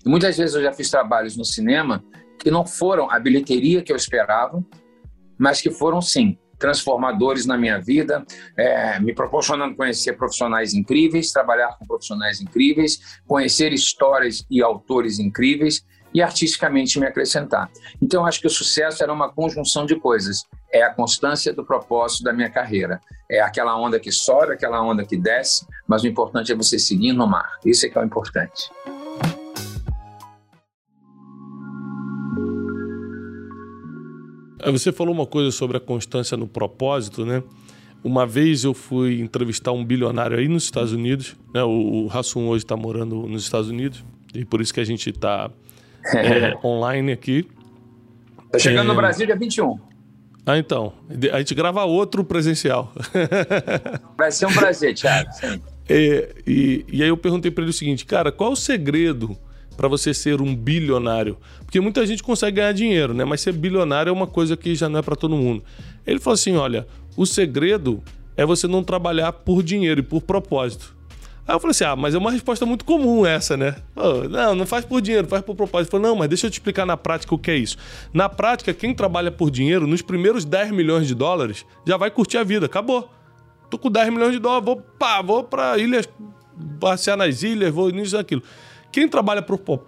E 0.05 0.09
muitas 0.09 0.37
vezes 0.37 0.55
eu 0.55 0.61
já 0.61 0.71
fiz 0.71 0.89
trabalhos 0.89 1.35
no 1.35 1.43
cinema 1.43 2.03
que 2.39 2.51
não 2.51 2.65
foram 2.65 3.09
a 3.09 3.19
bilheteria 3.19 3.81
que 3.81 3.91
eu 3.91 3.95
esperava, 3.95 4.63
mas 5.37 5.61
que 5.61 5.71
foram 5.71 6.01
sim 6.01 6.37
transformadores 6.57 7.45
na 7.45 7.57
minha 7.57 7.79
vida, 7.79 8.23
é, 8.55 8.99
me 8.99 9.13
proporcionando 9.13 9.75
conhecer 9.75 10.13
profissionais 10.13 10.73
incríveis, 10.73 11.31
trabalhar 11.31 11.77
com 11.77 11.85
profissionais 11.85 12.39
incríveis, 12.39 13.19
conhecer 13.27 13.73
histórias 13.73 14.45
e 14.49 14.61
autores 14.61 15.19
incríveis 15.19 15.83
e 16.15 16.21
artisticamente 16.21 16.97
me 16.97 17.05
acrescentar. 17.05 17.69
Então, 18.01 18.25
acho 18.25 18.39
que 18.39 18.47
o 18.47 18.49
sucesso 18.49 19.03
era 19.03 19.11
uma 19.11 19.27
conjunção 19.27 19.85
de 19.85 19.97
coisas. 19.97 20.45
É 20.71 20.81
a 20.81 20.89
constância 20.89 21.51
do 21.51 21.65
propósito 21.65 22.23
da 22.23 22.31
minha 22.31 22.49
carreira. 22.49 23.01
É 23.29 23.41
aquela 23.41 23.77
onda 23.77 23.99
que 23.99 24.13
sobe, 24.13 24.53
aquela 24.53 24.81
onda 24.81 25.03
que 25.03 25.17
desce, 25.17 25.67
mas 25.85 26.03
o 26.03 26.07
importante 26.07 26.53
é 26.53 26.55
você 26.55 26.79
seguir 26.79 27.11
no 27.11 27.27
mar. 27.27 27.59
Isso 27.65 27.85
é 27.85 27.89
que 27.89 27.97
é 27.97 28.01
o 28.01 28.05
importante. 28.05 28.71
Você 34.71 34.93
falou 34.93 35.13
uma 35.13 35.27
coisa 35.27 35.51
sobre 35.51 35.75
a 35.75 35.81
constância 35.81 36.37
no 36.37 36.47
propósito, 36.47 37.25
né? 37.25 37.43
Uma 38.01 38.25
vez 38.25 38.63
eu 38.63 38.73
fui 38.73 39.19
entrevistar 39.19 39.73
um 39.73 39.83
bilionário 39.83 40.37
aí 40.37 40.47
nos 40.47 40.63
Estados 40.63 40.93
Unidos, 40.93 41.35
né? 41.53 41.61
O, 41.61 42.07
Hassum 42.09 42.47
hoje 42.47 42.63
está 42.63 42.77
morando 42.77 43.27
nos 43.27 43.43
Estados 43.43 43.67
Unidos 43.69 44.01
e 44.33 44.45
por 44.45 44.61
isso 44.61 44.73
que 44.73 44.79
a 44.79 44.85
gente 44.85 45.09
está 45.09 45.51
é, 46.13 46.57
online 46.63 47.11
aqui. 47.11 47.47
Está 48.45 48.59
chegando 48.59 48.85
é... 48.85 48.87
no 48.89 48.95
Brasil 48.95 49.25
dia 49.25 49.35
21. 49.35 49.79
Ah, 50.45 50.57
então. 50.57 50.93
A 51.33 51.39
gente 51.39 51.55
grava 51.55 51.83
outro 51.85 52.23
presencial. 52.23 52.93
Vai 54.15 54.31
ser 54.31 54.45
um 54.45 54.53
prazer, 54.53 54.93
Thiago. 54.93 55.29
É, 55.89 56.35
e, 56.45 56.85
e 56.87 57.03
aí 57.03 57.09
eu 57.09 57.17
perguntei 57.17 57.49
para 57.49 57.63
ele 57.63 57.71
o 57.71 57.73
seguinte, 57.73 58.05
cara, 58.05 58.31
qual 58.31 58.51
o 58.51 58.55
segredo 58.55 59.35
para 59.75 59.87
você 59.87 60.13
ser 60.13 60.41
um 60.41 60.55
bilionário? 60.55 61.37
Porque 61.65 61.79
muita 61.79 62.05
gente 62.05 62.21
consegue 62.21 62.57
ganhar 62.57 62.71
dinheiro, 62.73 63.13
né? 63.13 63.25
Mas 63.25 63.41
ser 63.41 63.53
bilionário 63.53 64.09
é 64.09 64.13
uma 64.13 64.27
coisa 64.27 64.55
que 64.55 64.75
já 64.75 64.87
não 64.87 64.99
é 64.99 65.01
para 65.01 65.15
todo 65.15 65.35
mundo. 65.35 65.63
Ele 66.05 66.19
falou 66.19 66.35
assim: 66.35 66.55
olha, 66.55 66.87
o 67.17 67.25
segredo 67.25 68.03
é 68.37 68.45
você 68.45 68.67
não 68.67 68.83
trabalhar 68.83 69.31
por 69.31 69.63
dinheiro 69.63 70.01
e 70.01 70.03
por 70.03 70.21
propósito. 70.21 70.95
Aí 71.47 71.53
eu 71.53 71.59
falei 71.59 71.71
assim: 71.71 71.83
ah, 71.83 71.95
mas 71.95 72.15
é 72.15 72.17
uma 72.17 72.31
resposta 72.31 72.65
muito 72.65 72.83
comum 72.83 73.25
essa, 73.25 73.55
né? 73.55 73.75
Não, 74.29 74.55
não 74.55 74.65
faz 74.65 74.83
por 74.83 74.99
dinheiro, 74.99 75.27
faz 75.27 75.43
por 75.43 75.55
propósito. 75.55 75.95
Ele 75.95 76.01
falou: 76.01 76.07
não, 76.13 76.19
mas 76.19 76.27
deixa 76.27 76.47
eu 76.47 76.51
te 76.51 76.53
explicar 76.53 76.85
na 76.85 76.97
prática 76.97 77.35
o 77.35 77.37
que 77.37 77.51
é 77.51 77.55
isso. 77.55 77.77
Na 78.11 78.27
prática, 78.27 78.73
quem 78.73 78.93
trabalha 78.93 79.31
por 79.31 79.51
dinheiro, 79.51 79.85
nos 79.85 80.01
primeiros 80.01 80.43
10 80.43 80.71
milhões 80.71 81.07
de 81.07 81.13
dólares, 81.13 81.65
já 81.85 81.97
vai 81.97 82.09
curtir 82.09 82.37
a 82.37 82.43
vida, 82.43 82.65
acabou. 82.65 83.09
Tô 83.69 83.77
com 83.77 83.91
10 83.91 84.11
milhões 84.11 84.31
de 84.31 84.39
dólares, 84.39 84.65
vou, 84.65 84.77
pá, 84.77 85.21
vou 85.21 85.43
pra 85.43 85.77
ilhas, 85.77 86.09
passear 86.79 87.17
nas 87.17 87.43
ilhas, 87.43 87.73
vou 87.73 87.89
nisso 87.89 88.17
aquilo. 88.17 88.41
Quem 88.91 89.09
trabalha 89.09 89.41
por, 89.41 89.57
por, 89.57 89.79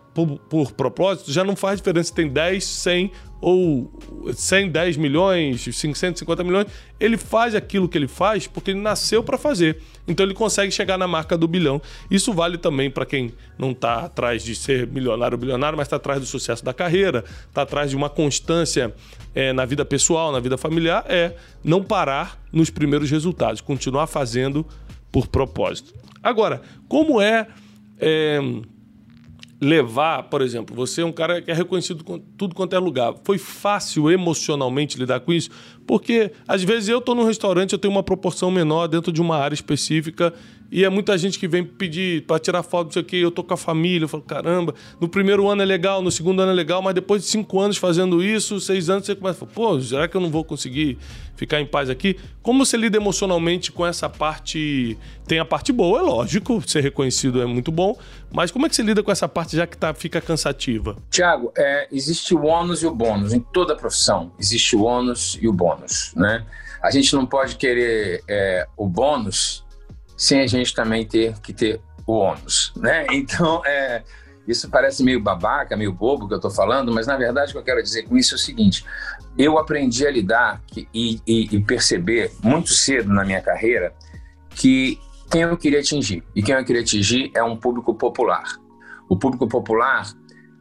por, 0.49 0.71
propósito 0.73 1.31
já 1.31 1.43
não 1.43 1.55
faz 1.55 1.79
diferença 1.79 2.09
se 2.09 2.13
tem 2.13 2.27
10, 2.27 2.63
100 2.63 3.11
ou 3.39 3.91
100, 4.33 4.69
10 4.69 4.97
milhões, 4.97 5.63
550 5.63 6.43
milhões. 6.43 6.67
Ele 6.99 7.17
faz 7.17 7.53
aquilo 7.53 7.87
que 7.87 7.97
ele 7.97 8.07
faz 8.07 8.47
porque 8.47 8.71
ele 8.71 8.79
nasceu 8.79 9.23
para 9.23 9.37
fazer. 9.37 9.81
Então 10.07 10.25
ele 10.25 10.33
consegue 10.33 10.71
chegar 10.71 10.97
na 10.97 11.07
marca 11.07 11.37
do 11.37 11.47
bilhão. 11.47 11.81
Isso 12.09 12.33
vale 12.33 12.57
também 12.57 12.89
para 12.89 13.05
quem 13.05 13.33
não 13.57 13.71
está 13.71 14.05
atrás 14.05 14.43
de 14.43 14.55
ser 14.55 14.87
milionário 14.87 15.35
ou 15.35 15.39
bilionário, 15.39 15.77
mas 15.77 15.87
está 15.87 15.97
atrás 15.97 16.19
do 16.19 16.25
sucesso 16.25 16.65
da 16.65 16.73
carreira, 16.73 17.23
está 17.47 17.61
atrás 17.61 17.89
de 17.89 17.95
uma 17.95 18.09
constância 18.09 18.93
é, 19.35 19.53
na 19.53 19.65
vida 19.65 19.85
pessoal, 19.85 20.31
na 20.31 20.39
vida 20.39 20.57
familiar. 20.57 21.05
É 21.07 21.35
não 21.63 21.83
parar 21.83 22.41
nos 22.51 22.69
primeiros 22.69 23.11
resultados, 23.11 23.61
continuar 23.61 24.07
fazendo 24.07 24.65
por 25.11 25.27
propósito. 25.27 25.93
Agora, 26.23 26.61
como 26.87 27.21
é, 27.21 27.47
é 27.99 28.39
levar, 29.59 30.23
por 30.23 30.41
exemplo, 30.41 30.75
você 30.75 31.01
é 31.01 31.05
um 31.05 31.11
cara 31.11 31.41
que 31.41 31.49
é 31.49 31.53
reconhecido 31.53 32.03
com 32.03 32.19
tudo 32.19 32.53
quanto 32.53 32.75
é 32.75 32.79
lugar. 32.79 33.13
Foi 33.23 33.37
fácil 33.37 34.09
emocionalmente 34.09 34.97
lidar 34.97 35.19
com 35.19 35.33
isso? 35.33 35.49
Porque 35.87 36.31
às 36.45 36.61
vezes 36.61 36.89
eu 36.89 36.99
estou 36.99 37.15
num 37.15 37.23
restaurante, 37.23 37.71
eu 37.71 37.79
tenho 37.79 37.93
uma 37.93 38.03
proporção 38.03 38.51
menor 38.51 38.87
dentro 38.87 39.11
de 39.11 39.21
uma 39.21 39.37
área 39.37 39.55
específica 39.55 40.33
E 40.69 40.83
é 40.83 40.89
muita 40.89 41.17
gente 41.17 41.39
que 41.39 41.47
vem 41.47 41.63
pedir 41.63 42.23
para 42.23 42.39
tirar 42.39 42.61
foto, 42.61 42.87
não 42.87 42.91
sei 42.91 43.01
o 43.01 43.05
quê, 43.05 43.15
eu 43.17 43.31
tô 43.31 43.43
com 43.43 43.53
a 43.53 43.57
família, 43.57 44.03
eu 44.03 44.09
falo, 44.09 44.23
caramba, 44.23 44.75
no 44.99 45.07
primeiro 45.07 45.47
ano 45.47 45.61
é 45.61 45.65
legal, 45.65 46.01
no 46.01 46.11
segundo 46.11 46.41
ano 46.41 46.51
é 46.51 46.55
legal, 46.55 46.81
mas 46.81 46.93
depois 46.93 47.23
de 47.23 47.29
cinco 47.29 47.59
anos 47.59 47.77
fazendo 47.77 48.21
isso, 48.21 48.59
seis 48.59 48.89
anos, 48.89 49.05
você 49.05 49.15
começa 49.15 49.45
pô, 49.45 49.79
será 49.79 50.07
que 50.07 50.17
eu 50.17 50.21
não 50.21 50.29
vou 50.29 50.43
conseguir 50.43 50.97
ficar 51.35 51.61
em 51.61 51.65
paz 51.65 51.89
aqui? 51.89 52.17
Como 52.41 52.65
você 52.65 52.75
lida 52.75 52.97
emocionalmente 52.97 53.71
com 53.71 53.85
essa 53.85 54.09
parte? 54.09 54.97
Tem 55.25 55.39
a 55.39 55.45
parte 55.45 55.71
boa, 55.71 55.99
é 55.99 56.01
lógico, 56.01 56.61
ser 56.67 56.81
reconhecido 56.81 57.41
é 57.41 57.45
muito 57.45 57.71
bom, 57.71 57.97
mas 58.31 58.51
como 58.51 58.65
é 58.65 58.69
que 58.69 58.75
você 58.75 58.83
lida 58.83 59.01
com 59.01 59.11
essa 59.11 59.27
parte 59.27 59.55
já 59.55 59.65
que 59.65 59.77
tá, 59.77 59.93
fica 59.93 60.19
cansativa? 60.19 60.97
Tiago, 61.09 61.51
é, 61.57 61.87
existe 61.91 62.35
o 62.35 62.45
ônus 62.45 62.83
e 62.83 62.87
o 62.87 62.93
bônus. 62.93 63.33
Em 63.33 63.39
toda 63.39 63.75
profissão 63.75 64.31
existe 64.37 64.75
o 64.75 64.83
ônus 64.83 65.37
e 65.41 65.47
o 65.47 65.53
bônus, 65.53 65.76
né? 66.15 66.45
A 66.81 66.91
gente 66.91 67.13
não 67.15 67.25
pode 67.25 67.55
querer 67.55 68.23
é, 68.27 68.67
o 68.77 68.87
bônus 68.87 69.65
sem 70.15 70.41
a 70.41 70.47
gente 70.47 70.73
também 70.73 71.05
ter 71.05 71.39
que 71.39 71.53
ter 71.53 71.81
o 72.05 72.13
ônus, 72.13 72.73
né? 72.75 73.05
Então, 73.11 73.61
é, 73.65 74.03
isso 74.47 74.69
parece 74.69 75.03
meio 75.03 75.19
babaca, 75.19 75.75
meio 75.75 75.91
bobo 75.91 76.27
que 76.27 76.33
eu 76.33 76.37
estou 76.37 76.49
falando, 76.51 76.91
mas 76.93 77.05
na 77.05 77.17
verdade 77.17 77.51
o 77.51 77.53
que 77.53 77.59
eu 77.59 77.63
quero 77.63 77.83
dizer 77.83 78.03
com 78.03 78.17
isso 78.17 78.33
é 78.33 78.37
o 78.37 78.39
seguinte: 78.39 78.85
eu 79.37 79.57
aprendi 79.57 80.07
a 80.07 80.11
lidar 80.11 80.61
e, 80.75 81.21
e, 81.27 81.55
e 81.55 81.63
perceber 81.63 82.31
muito 82.41 82.73
cedo 82.73 83.13
na 83.13 83.25
minha 83.25 83.41
carreira 83.41 83.93
que 84.51 84.99
quem 85.29 85.41
eu 85.41 85.57
queria 85.57 85.79
atingir 85.79 86.23
e 86.33 86.41
quem 86.41 86.55
eu 86.55 86.63
queria 86.63 86.81
atingir 86.81 87.31
é 87.35 87.43
um 87.43 87.57
público 87.57 87.93
popular. 87.93 88.45
O 89.09 89.17
público 89.17 89.47
popular, 89.47 90.07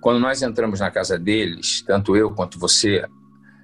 quando 0.01 0.21
nós 0.21 0.43
entramos 0.43 0.81
na 0.81 0.91
casa 0.91 1.19
deles, 1.19 1.83
tanto 1.87 2.17
eu 2.17 2.31
quanto 2.31 2.59
você, 2.59 3.05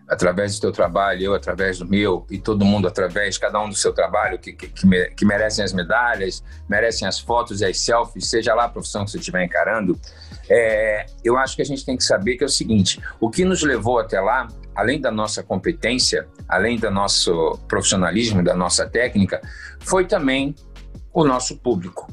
através 0.08 0.56
do 0.56 0.60
teu 0.60 0.72
trabalho, 0.72 1.22
eu 1.22 1.34
através 1.34 1.78
do 1.78 1.86
meu, 1.86 2.26
e 2.30 2.38
todo 2.38 2.64
mundo 2.64 2.86
através, 2.86 3.38
cada 3.38 3.60
um 3.60 3.68
do 3.68 3.74
seu 3.74 3.92
trabalho, 3.92 4.38
que, 4.38 4.52
que, 4.52 4.68
que, 4.68 5.24
merecem 5.24 5.64
as 5.64 5.72
medalhas, 5.72 6.42
merecem 6.68 7.06
as 7.06 7.18
fotos 7.18 7.60
e 7.60 7.64
as 7.64 7.78
selfies, 7.78 8.28
seja 8.28 8.54
lá 8.54 8.64
a 8.64 8.68
profissão 8.68 9.04
que 9.04 9.10
você 9.10 9.18
estiver 9.18 9.44
encarando, 9.44 9.98
é, 10.48 11.06
eu 11.24 11.38
acho 11.38 11.56
que 11.56 11.62
a 11.62 11.64
gente 11.64 11.84
tem 11.84 11.96
que 11.96 12.04
saber 12.04 12.36
que 12.36 12.44
é 12.44 12.46
o 12.46 12.50
seguinte: 12.50 13.00
o 13.20 13.30
que 13.30 13.44
nos 13.44 13.62
levou 13.62 13.98
até 13.98 14.20
lá, 14.20 14.48
além 14.74 15.00
da 15.00 15.10
nossa 15.10 15.42
competência, 15.42 16.28
além 16.48 16.78
do 16.78 16.90
nosso 16.90 17.58
profissionalismo, 17.68 18.42
da 18.42 18.54
nossa 18.54 18.86
técnica, 18.86 19.40
foi 19.80 20.04
também 20.04 20.54
o 21.12 21.24
nosso 21.24 21.56
público. 21.56 22.12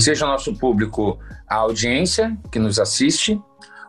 Seja 0.00 0.24
o 0.24 0.28
nosso 0.28 0.54
público 0.54 1.18
a 1.48 1.56
audiência 1.56 2.36
que 2.50 2.58
nos 2.58 2.80
assiste, 2.80 3.40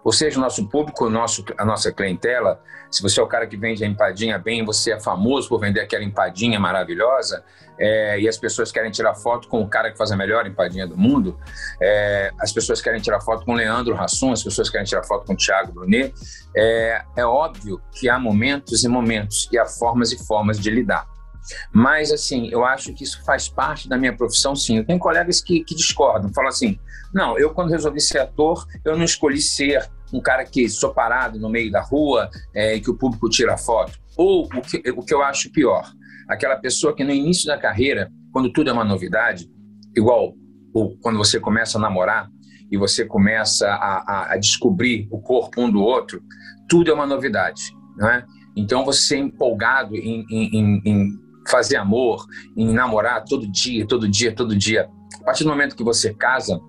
ou 0.06 0.12
seja, 0.12 0.38
o 0.38 0.42
nosso 0.42 0.68
público, 0.68 1.08
o 1.08 1.10
nosso, 1.10 1.44
a 1.58 1.66
nossa 1.66 1.92
clientela, 1.92 2.62
se 2.92 3.02
você 3.02 3.20
é 3.20 3.24
o 3.24 3.28
cara 3.28 3.48
que 3.48 3.58
vende 3.58 3.84
a 3.84 3.88
empadinha 3.88 4.38
bem, 4.38 4.64
você 4.64 4.92
é 4.92 5.00
famoso 5.00 5.50
por 5.50 5.60
vender 5.60 5.80
aquela 5.80 6.04
empadinha 6.04 6.60
maravilhosa, 6.60 7.44
é, 7.80 8.20
e 8.20 8.30
as 8.30 8.38
pessoas 8.38 8.72
querem 8.72 8.92
tirar 8.92 9.16
foto 9.16 9.48
com 9.48 9.64
o 9.64 9.68
cara 9.68 9.92
que 9.92 9.98
faz 9.98 10.12
a 10.12 10.16
melhor 10.16 10.46
empadinha 10.46 10.86
do 10.86 10.96
mundo, 10.96 11.40
é, 11.82 12.32
as 12.40 12.52
pessoas 12.54 12.82
querem 12.82 13.02
tirar 13.02 13.20
foto 13.20 13.44
com 13.44 13.54
o 13.54 13.56
Leandro 13.56 14.00
Hassum, 14.00 14.32
as 14.32 14.44
pessoas 14.44 14.70
querem 14.70 14.86
tirar 14.86 15.04
foto 15.04 15.26
com 15.26 15.34
o 15.34 15.36
Thiago 15.36 15.74
Brunet, 15.74 16.14
é, 16.56 17.02
é 17.16 17.26
óbvio 17.26 17.82
que 17.92 18.08
há 18.08 18.20
momentos 18.20 18.84
e 18.84 18.88
momentos, 18.88 19.50
e 19.52 19.58
há 19.58 19.66
formas 19.66 20.12
e 20.12 20.24
formas 20.24 20.60
de 20.60 20.70
lidar. 20.70 21.15
Mas, 21.72 22.12
assim, 22.12 22.50
eu 22.52 22.66
acho 22.66 22.94
que 22.94 23.04
isso 23.04 23.24
faz 23.24 23.48
parte 23.48 23.88
da 23.88 23.98
minha 23.98 24.16
profissão, 24.16 24.56
sim. 24.56 24.78
Eu 24.78 24.86
tenho 24.86 25.00
colegas 25.00 25.42
que, 25.42 25.64
que 25.64 25.76
discordam, 25.76 26.34
falam 26.34 26.50
assim: 26.50 26.80
não, 27.14 27.38
eu, 27.38 27.54
quando 27.54 27.72
resolvi 27.72 28.02
ser 28.02 28.20
ator, 28.20 28.66
eu 28.84 28.98
não 28.98 29.06
escolhi 29.06 29.42
ser 29.42 29.90
um 30.14 30.22
cara 30.22 30.46
que 30.46 30.68
sou 30.70 30.94
parado 30.94 31.40
no 31.40 31.50
meio 31.50 31.72
da 31.72 31.82
rua 31.82 32.30
é, 32.54 32.76
e 32.76 32.82
que 32.82 32.90
o 32.90 32.98
público 32.98 33.30
tira 33.30 33.58
foto. 33.58 33.98
Ou 34.18 34.46
o 34.46 34.62
que, 34.62 34.84
o 34.92 35.04
que 35.04 35.14
eu 35.14 35.22
acho 35.24 35.52
pior, 35.52 35.90
aquela 36.28 36.56
pessoa 36.56 36.96
que 36.96 37.04
no 37.04 37.12
início 37.12 37.48
da 37.48 37.58
carreira, 37.58 38.12
quando 38.32 38.52
tudo 38.52 38.70
é 38.70 38.74
uma 38.74 38.84
novidade, 38.84 39.50
igual 39.96 40.34
ou 40.74 40.98
quando 40.98 41.18
você 41.18 41.40
começa 41.40 41.78
a 41.78 41.82
namorar 41.82 42.30
e 42.70 42.78
você 42.78 43.06
começa 43.06 43.68
a, 43.68 43.98
a, 44.00 44.34
a 44.34 44.38
descobrir 44.38 45.08
o 45.10 45.22
corpo 45.22 45.62
um 45.62 45.72
do 45.72 45.82
outro, 45.82 46.22
tudo 46.68 46.92
é 46.92 46.94
uma 46.94 47.06
novidade, 47.06 47.62
não 47.96 48.10
é? 48.10 48.26
Então 48.58 48.84
você 48.84 49.16
é 49.16 49.20
empolgado 49.20 49.96
em, 49.96 50.26
em, 50.30 50.82
em 50.86 51.25
fazer 51.50 51.78
amor, 51.78 52.26
em 52.56 52.72
namorar 52.74 53.24
todo 53.24 53.48
dia, 53.48 53.86
todo 53.86 54.08
dia, 54.08 54.34
todo 54.34 54.56
dia. 54.56 54.90
A 55.22 55.26
partir 55.26 55.44
do 55.44 55.50
momento 55.50 55.76
que 55.76 55.84
você 55.84 56.14
casa, 56.14 56.60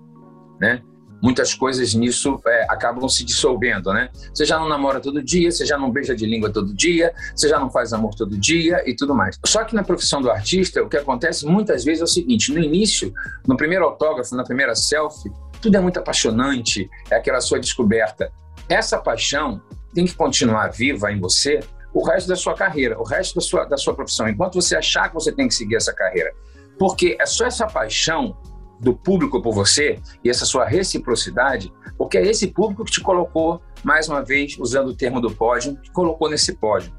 né? 0.60 0.82
Muitas 1.22 1.54
coisas 1.54 1.94
nisso 1.94 2.38
é, 2.46 2.66
acabam 2.68 3.08
se 3.08 3.24
dissolvendo, 3.24 3.92
né? 3.92 4.10
Você 4.34 4.44
já 4.44 4.58
não 4.58 4.68
namora 4.68 5.00
todo 5.00 5.22
dia, 5.22 5.50
você 5.50 5.64
já 5.64 5.78
não 5.78 5.90
beija 5.90 6.14
de 6.14 6.26
língua 6.26 6.50
todo 6.50 6.74
dia, 6.74 7.12
você 7.34 7.48
já 7.48 7.58
não 7.58 7.70
faz 7.70 7.92
amor 7.92 8.14
todo 8.14 8.38
dia 8.38 8.82
e 8.88 8.94
tudo 8.94 9.14
mais. 9.14 9.38
Só 9.44 9.64
que 9.64 9.74
na 9.74 9.82
profissão 9.82 10.20
do 10.20 10.30
artista, 10.30 10.82
o 10.82 10.88
que 10.88 10.96
acontece 10.96 11.46
muitas 11.46 11.84
vezes 11.84 12.02
é 12.02 12.04
o 12.04 12.08
seguinte: 12.08 12.52
no 12.52 12.58
início, 12.58 13.12
no 13.46 13.56
primeiro 13.56 13.86
autógrafo, 13.86 14.36
na 14.36 14.44
primeira 14.44 14.74
selfie, 14.74 15.32
tudo 15.60 15.76
é 15.76 15.80
muito 15.80 15.98
apaixonante, 15.98 16.88
é 17.10 17.16
aquela 17.16 17.40
sua 17.40 17.58
descoberta. 17.58 18.30
Essa 18.68 18.98
paixão 18.98 19.60
tem 19.94 20.04
que 20.04 20.14
continuar 20.14 20.68
viva 20.68 21.10
em 21.10 21.18
você 21.18 21.60
o 21.96 22.04
resto 22.04 22.28
da 22.28 22.36
sua 22.36 22.52
carreira, 22.52 23.00
o 23.00 23.04
resto 23.04 23.36
da 23.36 23.40
sua, 23.40 23.64
da 23.64 23.78
sua 23.78 23.94
profissão, 23.94 24.28
enquanto 24.28 24.60
você 24.60 24.76
achar 24.76 25.08
que 25.08 25.14
você 25.14 25.32
tem 25.32 25.48
que 25.48 25.54
seguir 25.54 25.76
essa 25.76 25.94
carreira. 25.94 26.30
Porque 26.78 27.16
é 27.18 27.24
só 27.24 27.46
essa 27.46 27.66
paixão 27.66 28.36
do 28.78 28.94
público 28.94 29.40
por 29.40 29.54
você 29.54 29.98
e 30.22 30.28
essa 30.28 30.44
sua 30.44 30.66
reciprocidade, 30.66 31.72
porque 31.96 32.18
é 32.18 32.26
esse 32.26 32.48
público 32.48 32.84
que 32.84 32.92
te 32.92 33.00
colocou, 33.00 33.62
mais 33.82 34.10
uma 34.10 34.22
vez, 34.22 34.58
usando 34.58 34.88
o 34.88 34.94
termo 34.94 35.22
do 35.22 35.30
pódio, 35.30 35.74
que 35.80 35.90
colocou 35.90 36.28
nesse 36.28 36.54
pódio. 36.56 36.92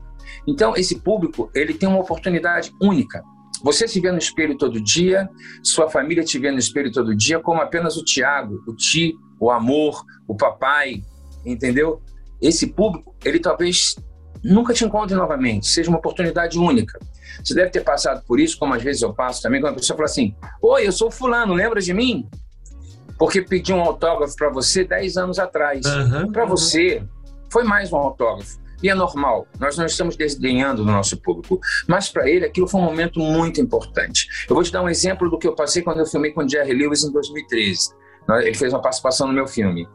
Então, 0.47 0.75
esse 0.75 0.99
público, 0.99 1.51
ele 1.53 1.75
tem 1.75 1.87
uma 1.87 1.99
oportunidade 1.99 2.73
única. 2.81 3.23
Você 3.63 3.87
se 3.87 3.99
vê 3.99 4.11
no 4.11 4.17
espelho 4.17 4.57
todo 4.57 4.81
dia, 4.81 5.29
sua 5.61 5.87
família 5.87 6.23
te 6.23 6.39
vê 6.39 6.49
no 6.49 6.57
espelho 6.57 6.91
todo 6.91 7.15
dia, 7.15 7.39
como 7.39 7.61
apenas 7.61 7.97
o 7.97 8.03
Tiago, 8.03 8.63
o 8.67 8.73
Ti, 8.73 9.13
o 9.39 9.51
amor, 9.51 10.03
o 10.27 10.35
papai, 10.35 11.03
entendeu? 11.45 12.01
Esse 12.41 12.65
público, 12.65 13.15
ele 13.23 13.39
talvez 13.39 13.95
nunca 14.43 14.73
te 14.73 14.85
encontre 14.85 15.15
novamente, 15.15 15.67
seja 15.67 15.89
uma 15.89 15.99
oportunidade 15.99 16.57
única. 16.57 16.99
Você 17.43 17.53
deve 17.53 17.69
ter 17.69 17.81
passado 17.81 18.23
por 18.25 18.39
isso, 18.39 18.57
como 18.57 18.73
às 18.73 18.81
vezes 18.81 19.01
eu 19.01 19.13
passo 19.13 19.41
também, 19.41 19.61
quando 19.61 19.73
a 19.73 19.77
pessoa 19.77 19.95
fala 19.95 20.05
assim: 20.05 20.35
Oi, 20.61 20.87
eu 20.87 20.91
sou 20.91 21.11
Fulano, 21.11 21.53
lembra 21.53 21.81
de 21.81 21.93
mim? 21.93 22.27
Porque 23.17 23.41
pedi 23.41 23.73
um 23.73 23.81
autógrafo 23.81 24.35
para 24.35 24.49
você 24.49 24.83
10 24.83 25.17
anos 25.17 25.39
atrás. 25.39 25.85
Uhum, 25.85 26.31
para 26.31 26.43
uhum. 26.43 26.49
você, 26.49 27.03
foi 27.51 27.63
mais 27.63 27.91
um 27.91 27.97
autógrafo. 27.97 28.59
E 28.81 28.89
é 28.89 28.93
normal, 28.93 29.47
nós 29.59 29.75
não 29.75 29.87
estamos 29.87 30.15
desdenhando 30.15 30.83
do 30.83 30.91
nosso 30.91 31.17
público, 31.17 31.59
mas 31.87 32.09
para 32.09 32.29
ele 32.29 32.45
aquilo 32.45 32.67
foi 32.67 32.79
um 32.79 32.83
momento 32.83 33.19
muito 33.19 33.59
importante. 33.59 34.27
Eu 34.47 34.53
vou 34.53 34.63
te 34.63 34.71
dar 34.71 34.83
um 34.83 34.89
exemplo 34.89 35.29
do 35.29 35.39
que 35.39 35.47
eu 35.47 35.55
passei 35.55 35.81
quando 35.81 35.99
eu 35.99 36.05
filmei 36.05 36.31
com 36.31 36.47
Jerry 36.47 36.73
Lewis 36.73 37.03
em 37.03 37.11
2013. 37.11 37.89
Ele 38.43 38.53
fez 38.53 38.73
uma 38.73 38.81
participação 38.81 39.27
no 39.27 39.33
meu 39.33 39.47
filme. 39.47 39.87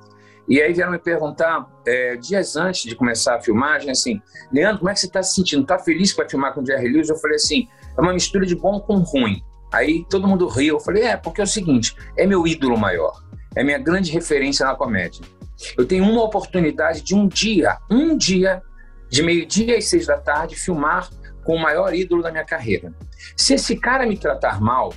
E 0.48 0.60
aí 0.60 0.72
vieram 0.72 0.92
me 0.92 0.98
perguntar, 0.98 1.66
é, 1.86 2.16
dias 2.16 2.56
antes 2.56 2.82
de 2.82 2.96
começar 2.96 3.36
a 3.36 3.40
filmagem, 3.40 3.90
assim, 3.90 4.20
Leandro, 4.52 4.78
como 4.78 4.90
é 4.90 4.94
que 4.94 5.00
você 5.00 5.06
está 5.06 5.22
se 5.22 5.34
sentindo? 5.34 5.62
Está 5.62 5.78
feliz 5.78 6.12
para 6.12 6.28
filmar 6.28 6.52
com 6.52 6.60
o 6.60 6.66
Jerry 6.66 6.88
Lewis? 6.88 7.08
Eu 7.08 7.16
falei 7.16 7.36
assim, 7.36 7.68
é 7.96 8.00
uma 8.00 8.12
mistura 8.12 8.44
de 8.44 8.56
bom 8.56 8.80
com 8.80 8.98
ruim. 8.98 9.42
Aí 9.72 10.04
todo 10.10 10.26
mundo 10.26 10.46
riu. 10.48 10.76
Eu 10.76 10.80
falei, 10.80 11.04
é, 11.04 11.16
porque 11.16 11.40
é 11.40 11.44
o 11.44 11.46
seguinte, 11.46 11.96
é 12.16 12.26
meu 12.26 12.46
ídolo 12.46 12.76
maior, 12.76 13.22
é 13.54 13.62
minha 13.64 13.78
grande 13.78 14.10
referência 14.10 14.66
na 14.66 14.74
comédia. 14.74 15.24
Eu 15.78 15.86
tenho 15.86 16.04
uma 16.04 16.22
oportunidade 16.22 17.02
de 17.02 17.14
um 17.14 17.28
dia, 17.28 17.78
um 17.90 18.16
dia, 18.16 18.62
de 19.08 19.22
meio-dia 19.22 19.78
às 19.78 19.86
seis 19.86 20.06
da 20.06 20.18
tarde, 20.18 20.56
filmar 20.56 21.08
com 21.44 21.54
o 21.54 21.60
maior 21.60 21.94
ídolo 21.94 22.22
da 22.22 22.30
minha 22.30 22.44
carreira. 22.44 22.92
Se 23.36 23.54
esse 23.54 23.76
cara 23.76 24.06
me 24.06 24.16
tratar 24.16 24.60
mal, 24.60 24.92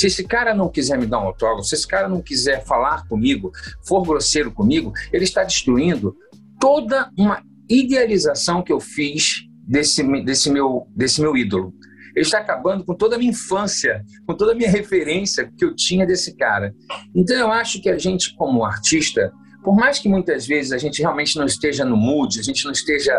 se 0.00 0.06
esse 0.06 0.24
cara 0.24 0.54
não 0.54 0.70
quiser 0.70 0.98
me 0.98 1.04
dar 1.04 1.18
um 1.20 1.26
autógrafo, 1.26 1.68
se 1.68 1.74
esse 1.74 1.86
cara 1.86 2.08
não 2.08 2.22
quiser 2.22 2.64
falar 2.64 3.06
comigo, 3.06 3.52
for 3.86 4.02
grosseiro 4.02 4.50
comigo, 4.50 4.92
ele 5.12 5.24
está 5.24 5.44
destruindo 5.44 6.16
toda 6.58 7.10
uma 7.18 7.42
idealização 7.68 8.62
que 8.62 8.72
eu 8.72 8.80
fiz 8.80 9.42
desse, 9.68 10.02
desse, 10.24 10.50
meu, 10.50 10.86
desse 10.96 11.20
meu 11.20 11.36
ídolo. 11.36 11.74
Ele 12.16 12.24
está 12.24 12.38
acabando 12.38 12.82
com 12.82 12.94
toda 12.94 13.16
a 13.16 13.18
minha 13.18 13.30
infância, 13.30 14.02
com 14.26 14.34
toda 14.34 14.52
a 14.52 14.54
minha 14.54 14.70
referência 14.70 15.52
que 15.54 15.64
eu 15.64 15.76
tinha 15.76 16.06
desse 16.06 16.34
cara. 16.34 16.74
Então 17.14 17.36
eu 17.36 17.52
acho 17.52 17.82
que 17.82 17.90
a 17.90 17.98
gente, 17.98 18.34
como 18.36 18.64
artista, 18.64 19.30
por 19.62 19.76
mais 19.76 19.98
que 19.98 20.08
muitas 20.08 20.46
vezes 20.46 20.72
a 20.72 20.78
gente 20.78 21.02
realmente 21.02 21.36
não 21.36 21.44
esteja 21.44 21.84
no 21.84 21.96
mood, 21.96 22.40
a 22.40 22.42
gente 22.42 22.64
não 22.64 22.72
esteja 22.72 23.12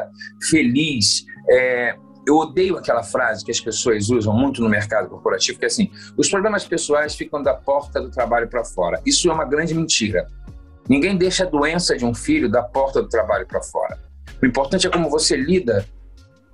feliz, 0.50 1.24
é, 1.48 1.96
eu 2.26 2.36
odeio 2.36 2.78
aquela 2.78 3.04
frase 3.04 3.44
que 3.44 3.52
as 3.52 3.60
pessoas 3.60 4.10
usam 4.10 4.34
muito 4.34 4.62
no 4.62 4.70
mercado 4.70 5.10
corporativo, 5.10 5.58
que 5.58 5.66
é 5.66 5.68
assim: 5.68 5.92
os 6.18 6.30
problemas 6.30 6.66
pessoais 6.66 7.16
ficam 7.16 7.42
da 7.42 7.54
porta 7.54 8.02
do 8.02 8.10
trabalho 8.10 8.48
para 8.48 8.64
fora. 8.64 9.02
Isso 9.06 9.30
é 9.30 9.34
uma 9.34 9.46
grande 9.46 9.74
mentira. 9.74 10.28
Ninguém 10.88 11.18
deixa 11.18 11.44
a 11.44 11.48
doença 11.48 11.98
de 11.98 12.06
um 12.06 12.14
filho 12.14 12.50
da 12.50 12.62
porta 12.64 13.02
do 13.02 13.10
trabalho 13.10 13.46
para 13.48 13.62
fora. 13.62 14.00
O 14.42 14.46
importante 14.46 14.88
é 14.88 14.90
como 14.90 15.10
você 15.10 15.36
lida 15.36 15.86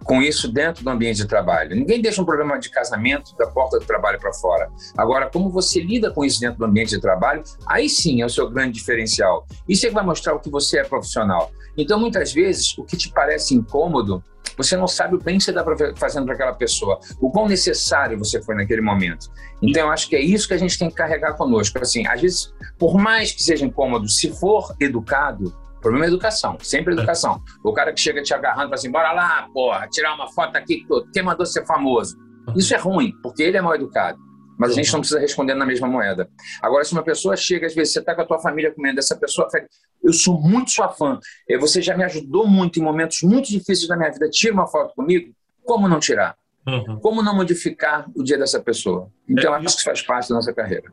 com 0.03 0.21
isso 0.21 0.51
dentro 0.51 0.83
do 0.83 0.89
ambiente 0.89 1.17
de 1.17 1.25
trabalho. 1.25 1.75
Ninguém 1.75 2.01
deixa 2.01 2.21
um 2.21 2.25
problema 2.25 2.57
de 2.59 2.69
casamento 2.69 3.35
da 3.35 3.47
porta 3.47 3.79
do 3.79 3.85
trabalho 3.85 4.19
para 4.19 4.31
fora. 4.33 4.69
Agora, 4.97 5.29
como 5.29 5.49
você 5.49 5.81
lida 5.81 6.11
com 6.11 6.23
isso 6.23 6.39
dentro 6.39 6.59
do 6.59 6.65
ambiente 6.65 6.91
de 6.91 7.01
trabalho, 7.01 7.43
aí 7.65 7.89
sim 7.89 8.21
é 8.21 8.25
o 8.25 8.29
seu 8.29 8.49
grande 8.49 8.73
diferencial. 8.73 9.45
Isso 9.67 9.85
é 9.85 9.89
que 9.89 9.95
vai 9.95 10.05
mostrar 10.05 10.33
o 10.33 10.39
que 10.39 10.49
você 10.49 10.79
é 10.79 10.83
profissional. 10.83 11.51
Então, 11.77 11.99
muitas 11.99 12.33
vezes, 12.33 12.77
o 12.77 12.83
que 12.83 12.97
te 12.97 13.09
parece 13.09 13.53
incômodo 13.53 14.23
você 14.57 14.75
não 14.75 14.87
sabe 14.87 15.15
o 15.15 15.19
bem 15.19 15.37
que 15.37 15.43
você 15.43 15.51
está 15.51 15.63
fazendo 15.95 16.25
para 16.25 16.33
aquela 16.33 16.53
pessoa, 16.53 16.99
o 17.21 17.29
quão 17.29 17.47
necessário 17.47 18.17
você 18.17 18.41
foi 18.41 18.55
naquele 18.55 18.81
momento. 18.81 19.29
Então, 19.61 19.83
eu 19.83 19.91
acho 19.91 20.09
que 20.09 20.15
é 20.15 20.19
isso 20.19 20.47
que 20.47 20.53
a 20.55 20.57
gente 20.57 20.77
tem 20.79 20.89
que 20.89 20.95
carregar 20.95 21.33
conosco. 21.33 21.77
Assim, 21.79 22.07
às 22.07 22.19
vezes, 22.19 22.53
por 22.77 22.97
mais 22.97 23.31
que 23.31 23.43
seja 23.43 23.63
incômodo, 23.63 24.09
se 24.09 24.31
for 24.31 24.75
educado, 24.79 25.53
o 25.77 25.79
problema 25.79 26.05
é 26.05 26.07
educação, 26.07 26.57
sempre 26.59 26.93
educação. 26.93 27.41
O 27.63 27.71
cara 27.71 27.93
que 27.93 28.01
chega 28.01 28.23
te 28.23 28.33
agarrando 28.33 28.65
e 28.65 28.69
fala 28.69 28.75
assim: 28.75 28.91
bora 28.91 29.11
lá, 29.11 29.47
porra, 29.53 29.87
tirar 29.87 30.15
uma 30.15 30.27
foto 30.31 30.55
aqui, 30.55 30.85
quem 31.13 31.21
mandou 31.21 31.45
ser 31.45 31.65
famoso? 31.65 32.17
Isso 32.55 32.73
é 32.73 32.77
ruim, 32.77 33.13
porque 33.21 33.43
ele 33.43 33.57
é 33.57 33.61
mal 33.61 33.75
educado. 33.75 34.17
Mas 34.57 34.71
a 34.71 34.73
gente 34.73 34.91
não 34.91 34.99
precisa 34.99 35.19
responder 35.19 35.53
na 35.53 35.65
mesma 35.65 35.87
moeda. 35.87 36.29
Agora, 36.61 36.83
se 36.83 36.91
uma 36.93 37.03
pessoa 37.03 37.35
chega, 37.37 37.67
às 37.67 37.75
vezes, 37.75 37.93
você 37.93 37.99
está 37.99 38.15
com 38.15 38.21
a 38.21 38.25
tua 38.25 38.39
família 38.39 38.73
comendo, 38.73 38.99
essa 38.99 39.15
pessoa 39.15 39.49
fala, 39.49 39.65
eu 40.03 40.11
sou 40.11 40.41
muito 40.41 40.71
sua 40.71 40.89
fã, 40.89 41.19
você 41.59 41.81
já 41.81 41.95
me 41.95 42.03
ajudou 42.03 42.47
muito 42.47 42.79
em 42.79 42.83
momentos 42.83 43.21
muito 43.21 43.49
difíceis 43.49 43.87
da 43.87 43.95
minha 43.95 44.11
vida, 44.11 44.29
tira 44.29 44.53
uma 44.53 44.67
foto 44.67 44.95
comigo, 44.95 45.31
como 45.63 45.87
não 45.87 45.99
tirar? 45.99 46.35
Uhum. 46.65 46.99
Como 46.99 47.23
não 47.23 47.35
modificar 47.35 48.09
o 48.15 48.23
dia 48.23 48.37
dessa 48.37 48.59
pessoa? 48.59 49.09
Então, 49.27 49.55
é, 49.55 49.59
acho 49.59 49.77
que 49.77 49.83
faz 49.83 50.01
parte 50.01 50.29
da 50.29 50.35
nossa 50.35 50.53
carreira. 50.53 50.91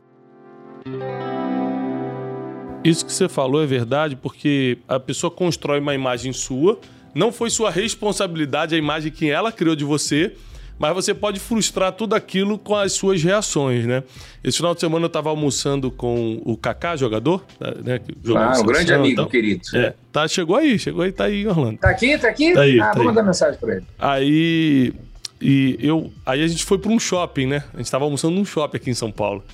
Isso 2.85 3.05
que 3.05 3.13
você 3.13 3.29
falou 3.29 3.63
é 3.63 3.67
verdade, 3.67 4.15
porque 4.15 4.79
a 4.87 5.01
pessoa 5.01 5.31
constrói 5.31 5.81
uma 5.81 5.95
imagem 5.95 6.33
sua, 6.33 6.79
não 7.15 7.33
foi 7.33 7.49
sua 7.49 7.71
responsabilidade 7.71 8.75
a 8.75 8.79
imagem 8.79 9.11
que 9.11 9.31
ela 9.31 9.51
criou 9.51 9.75
de 9.75 9.85
você, 9.85 10.37
mas 10.79 10.93
você 10.95 11.15
pode 11.15 11.39
frustrar 11.39 11.93
tudo 11.93 12.15
aquilo 12.15 12.59
com 12.59 12.75
as 12.75 12.93
suas 12.93 13.23
reações, 13.23 13.87
né? 13.87 14.03
Esse 14.43 14.57
final 14.57 14.75
de 14.75 14.81
semana 14.81 15.05
eu 15.05 15.09
estava 15.09 15.31
almoçando 15.31 15.91
com 15.91 16.43
o 16.45 16.57
Kaká, 16.57 16.97
jogador, 16.97 17.45
né? 17.83 18.01
Ah, 18.37 18.59
um 18.59 18.67
grande 18.67 18.93
amigo, 18.93 19.13
então, 19.13 19.29
querido. 19.29 19.63
É, 19.75 19.95
tá, 20.13 20.27
chegou 20.27 20.57
aí, 20.57 20.79
chegou 20.79 21.03
aí, 21.03 21.13
tá 21.13 21.25
aí 21.25 21.47
Orlando. 21.47 21.79
Tá 21.79 21.91
aqui, 21.91 22.19
tá 22.19 22.29
aqui? 22.29 22.53
Tá 22.53 22.63
aí, 22.63 22.81
ah, 22.81 22.87
tá 22.87 22.93
vou 22.95 23.03
aí. 23.03 23.07
mandar 23.07 23.23
mensagem 23.23 23.59
para 23.59 23.77
ele. 23.77 23.87
Aí, 23.99 24.93
e 25.41 25.79
eu, 25.81 26.13
aí 26.27 26.43
a 26.43 26.47
gente 26.47 26.65
foi 26.65 26.79
para 26.79 26.91
um 26.91 26.99
shopping, 26.99 27.47
né? 27.47 27.65
A 27.73 27.77
gente 27.77 27.87
estava 27.87 28.05
almoçando 28.05 28.35
num 28.35 28.45
shopping 28.45 28.77
aqui 28.77 28.91
em 28.91 28.95
São 28.95 29.13
Paulo. 29.13 29.45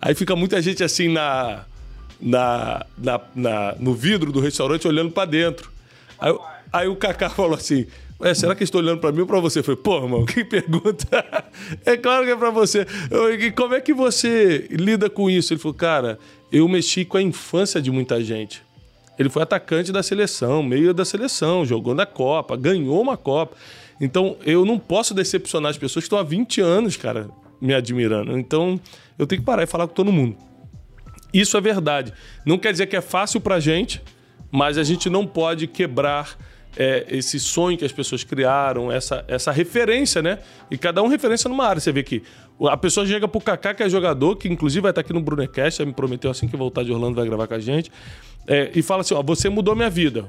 Aí 0.00 0.14
fica 0.14 0.36
muita 0.36 0.60
gente 0.60 0.84
assim 0.84 1.08
na, 1.08 1.64
na, 2.20 2.84
na, 2.96 3.20
na 3.34 3.74
no 3.78 3.94
vidro 3.94 4.30
do 4.30 4.40
restaurante 4.40 4.86
olhando 4.86 5.10
para 5.10 5.24
dentro. 5.24 5.70
Aí, 6.18 6.36
aí 6.72 6.88
o 6.88 6.96
Kaká 6.96 7.30
falou 7.30 7.54
assim 7.54 7.86
Ué, 8.20 8.34
será 8.34 8.54
que 8.54 8.64
estou 8.64 8.80
olhando 8.80 9.00
para 9.00 9.12
mim 9.12 9.20
ou 9.20 9.26
para 9.26 9.38
você? 9.38 9.62
Falei, 9.62 9.80
pô, 9.80 9.96
irmão, 10.02 10.24
que 10.26 10.44
pergunta. 10.44 11.06
é 11.86 11.96
claro 11.96 12.24
que 12.24 12.32
é 12.32 12.36
para 12.36 12.50
você. 12.50 12.84
Eu, 13.10 13.52
como 13.54 13.74
é 13.74 13.80
que 13.80 13.94
você 13.94 14.66
lida 14.70 15.08
com 15.08 15.30
isso? 15.30 15.52
Ele 15.52 15.60
falou, 15.60 15.74
cara, 15.74 16.18
eu 16.50 16.66
mexi 16.68 17.04
com 17.04 17.16
a 17.16 17.22
infância 17.22 17.80
de 17.80 17.90
muita 17.90 18.22
gente. 18.22 18.62
Ele 19.18 19.28
foi 19.28 19.42
atacante 19.42 19.92
da 19.92 20.02
seleção, 20.02 20.62
meio 20.62 20.92
da 20.94 21.04
seleção, 21.04 21.64
jogou 21.64 21.94
na 21.94 22.06
Copa, 22.06 22.56
ganhou 22.56 23.00
uma 23.00 23.16
Copa. 23.16 23.56
Então, 24.00 24.36
eu 24.44 24.64
não 24.64 24.78
posso 24.78 25.12
decepcionar 25.12 25.70
as 25.70 25.78
pessoas 25.78 26.04
que 26.04 26.06
estão 26.06 26.18
há 26.18 26.22
20 26.22 26.60
anos, 26.60 26.96
cara, 26.96 27.28
me 27.60 27.74
admirando. 27.74 28.38
Então, 28.38 28.80
eu 29.18 29.26
tenho 29.26 29.40
que 29.40 29.46
parar 29.46 29.64
e 29.64 29.66
falar 29.66 29.88
com 29.88 29.94
todo 29.94 30.12
mundo. 30.12 30.36
Isso 31.32 31.56
é 31.56 31.60
verdade. 31.60 32.12
Não 32.46 32.58
quer 32.58 32.72
dizer 32.72 32.86
que 32.86 32.96
é 32.96 33.00
fácil 33.00 33.40
pra 33.40 33.60
gente, 33.60 34.00
mas 34.50 34.78
a 34.78 34.84
gente 34.84 35.10
não 35.10 35.26
pode 35.26 35.66
quebrar 35.66 36.36
é, 36.78 37.04
esse 37.08 37.40
sonho 37.40 37.76
que 37.76 37.84
as 37.84 37.90
pessoas 37.90 38.22
criaram, 38.22 38.92
essa, 38.92 39.24
essa 39.26 39.50
referência, 39.50 40.22
né? 40.22 40.38
E 40.70 40.78
cada 40.78 41.02
um 41.02 41.08
referência 41.08 41.48
numa 41.48 41.66
área. 41.66 41.80
Você 41.80 41.90
vê 41.90 42.04
que 42.04 42.22
a 42.70 42.76
pessoa 42.76 43.04
chega 43.04 43.26
pro 43.26 43.40
Kaká, 43.40 43.74
que 43.74 43.82
é 43.82 43.88
jogador, 43.88 44.36
que 44.36 44.48
inclusive 44.48 44.82
vai 44.82 44.92
estar 44.92 45.00
aqui 45.00 45.12
no 45.12 45.20
Brunecast, 45.20 45.84
me 45.84 45.92
prometeu 45.92 46.30
assim 46.30 46.46
que 46.46 46.56
voltar 46.56 46.84
de 46.84 46.92
Orlando 46.92 47.16
vai 47.16 47.26
gravar 47.26 47.48
com 47.48 47.54
a 47.54 47.58
gente, 47.58 47.90
é, 48.46 48.70
e 48.76 48.80
fala 48.80 49.00
assim: 49.00 49.14
ó, 49.14 49.22
você 49.22 49.48
mudou 49.48 49.74
minha 49.74 49.90
vida. 49.90 50.24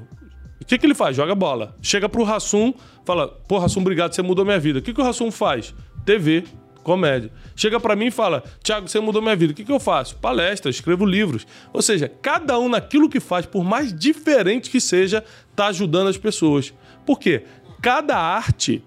O 0.60 0.64
que, 0.64 0.76
que 0.76 0.84
ele 0.84 0.94
faz? 0.94 1.16
Joga 1.16 1.36
bola. 1.36 1.76
Chega 1.80 2.08
pro 2.08 2.24
Rassum, 2.24 2.74
fala: 3.04 3.28
pô, 3.28 3.58
Rassum, 3.58 3.80
obrigado, 3.80 4.12
você 4.12 4.20
mudou 4.20 4.44
minha 4.44 4.58
vida. 4.58 4.80
O 4.80 4.82
que, 4.82 4.92
que 4.92 5.00
o 5.00 5.04
Rassum 5.04 5.30
faz? 5.30 5.72
TV 6.04 6.42
comédia. 6.82 7.30
Chega 7.54 7.78
para 7.78 7.96
mim 7.96 8.06
e 8.06 8.10
fala: 8.10 8.42
Tiago, 8.62 8.88
você 8.88 9.00
mudou 9.00 9.22
minha 9.22 9.36
vida. 9.36 9.52
O 9.52 9.56
que, 9.56 9.64
que 9.64 9.72
eu 9.72 9.80
faço? 9.80 10.16
Palestra, 10.16 10.70
escrevo 10.70 11.04
livros. 11.04 11.46
Ou 11.72 11.82
seja, 11.82 12.10
cada 12.20 12.58
um 12.58 12.68
naquilo 12.68 13.08
que 13.08 13.20
faz, 13.20 13.46
por 13.46 13.64
mais 13.64 13.94
diferente 13.94 14.70
que 14.70 14.80
seja, 14.80 15.24
está 15.50 15.66
ajudando 15.66 16.08
as 16.08 16.16
pessoas. 16.16 16.72
Por 17.06 17.18
quê? 17.18 17.44
Cada 17.82 18.16
arte, 18.16 18.84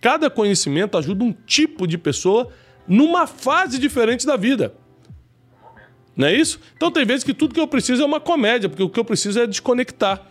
cada 0.00 0.28
conhecimento 0.28 0.98
ajuda 0.98 1.24
um 1.24 1.32
tipo 1.32 1.86
de 1.86 1.96
pessoa 1.96 2.48
numa 2.86 3.26
fase 3.26 3.78
diferente 3.78 4.26
da 4.26 4.36
vida. 4.36 4.74
Não 6.16 6.28
é 6.28 6.34
isso? 6.34 6.60
Então 6.76 6.90
tem 6.90 7.04
vezes 7.04 7.24
que 7.24 7.34
tudo 7.34 7.54
que 7.54 7.60
eu 7.60 7.66
preciso 7.66 8.02
é 8.02 8.06
uma 8.06 8.20
comédia, 8.20 8.68
porque 8.68 8.82
o 8.82 8.88
que 8.88 9.00
eu 9.00 9.04
preciso 9.04 9.40
é 9.40 9.46
desconectar. 9.46 10.26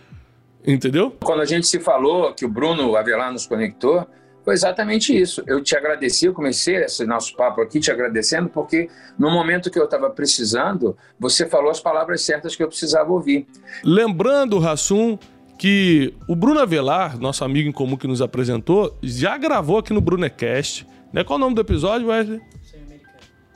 Entendeu? 0.65 1.15
Quando 1.23 1.41
a 1.41 1.45
gente 1.45 1.67
se 1.67 1.79
falou 1.79 2.33
que 2.33 2.45
o 2.45 2.49
Bruno 2.49 2.95
Avelar 2.95 3.33
nos 3.33 3.45
conectou, 3.45 4.07
foi 4.43 4.53
exatamente 4.53 5.15
isso. 5.15 5.43
Eu 5.47 5.63
te 5.63 5.75
agradeci, 5.75 6.25
eu 6.25 6.33
comecei 6.33 6.75
esse 6.77 7.05
nosso 7.05 7.35
papo 7.35 7.61
aqui 7.61 7.79
te 7.79 7.91
agradecendo, 7.91 8.49
porque 8.49 8.89
no 9.17 9.31
momento 9.31 9.71
que 9.71 9.79
eu 9.79 9.85
estava 9.85 10.09
precisando, 10.09 10.97
você 11.19 11.47
falou 11.47 11.71
as 11.71 11.79
palavras 11.79 12.21
certas 12.21 12.55
que 12.55 12.63
eu 12.63 12.67
precisava 12.67 13.11
ouvir. 13.11 13.47
Lembrando, 13.83 14.59
Rassum, 14.59 15.17
que 15.57 16.13
o 16.27 16.35
Bruno 16.35 16.59
Avelar, 16.59 17.17
nosso 17.17 17.43
amigo 17.45 17.69
em 17.69 17.71
comum 17.71 17.95
que 17.95 18.07
nos 18.07 18.21
apresentou, 18.21 18.97
já 19.01 19.37
gravou 19.37 19.77
aqui 19.77 19.93
no 19.93 20.01
Brunecast. 20.01 20.85
Né? 21.11 21.23
Qual 21.23 21.37
é 21.37 21.41
o 21.41 21.45
nome 21.45 21.55
do 21.55 21.61
episódio, 21.61 22.07
Wesley? 22.07 22.41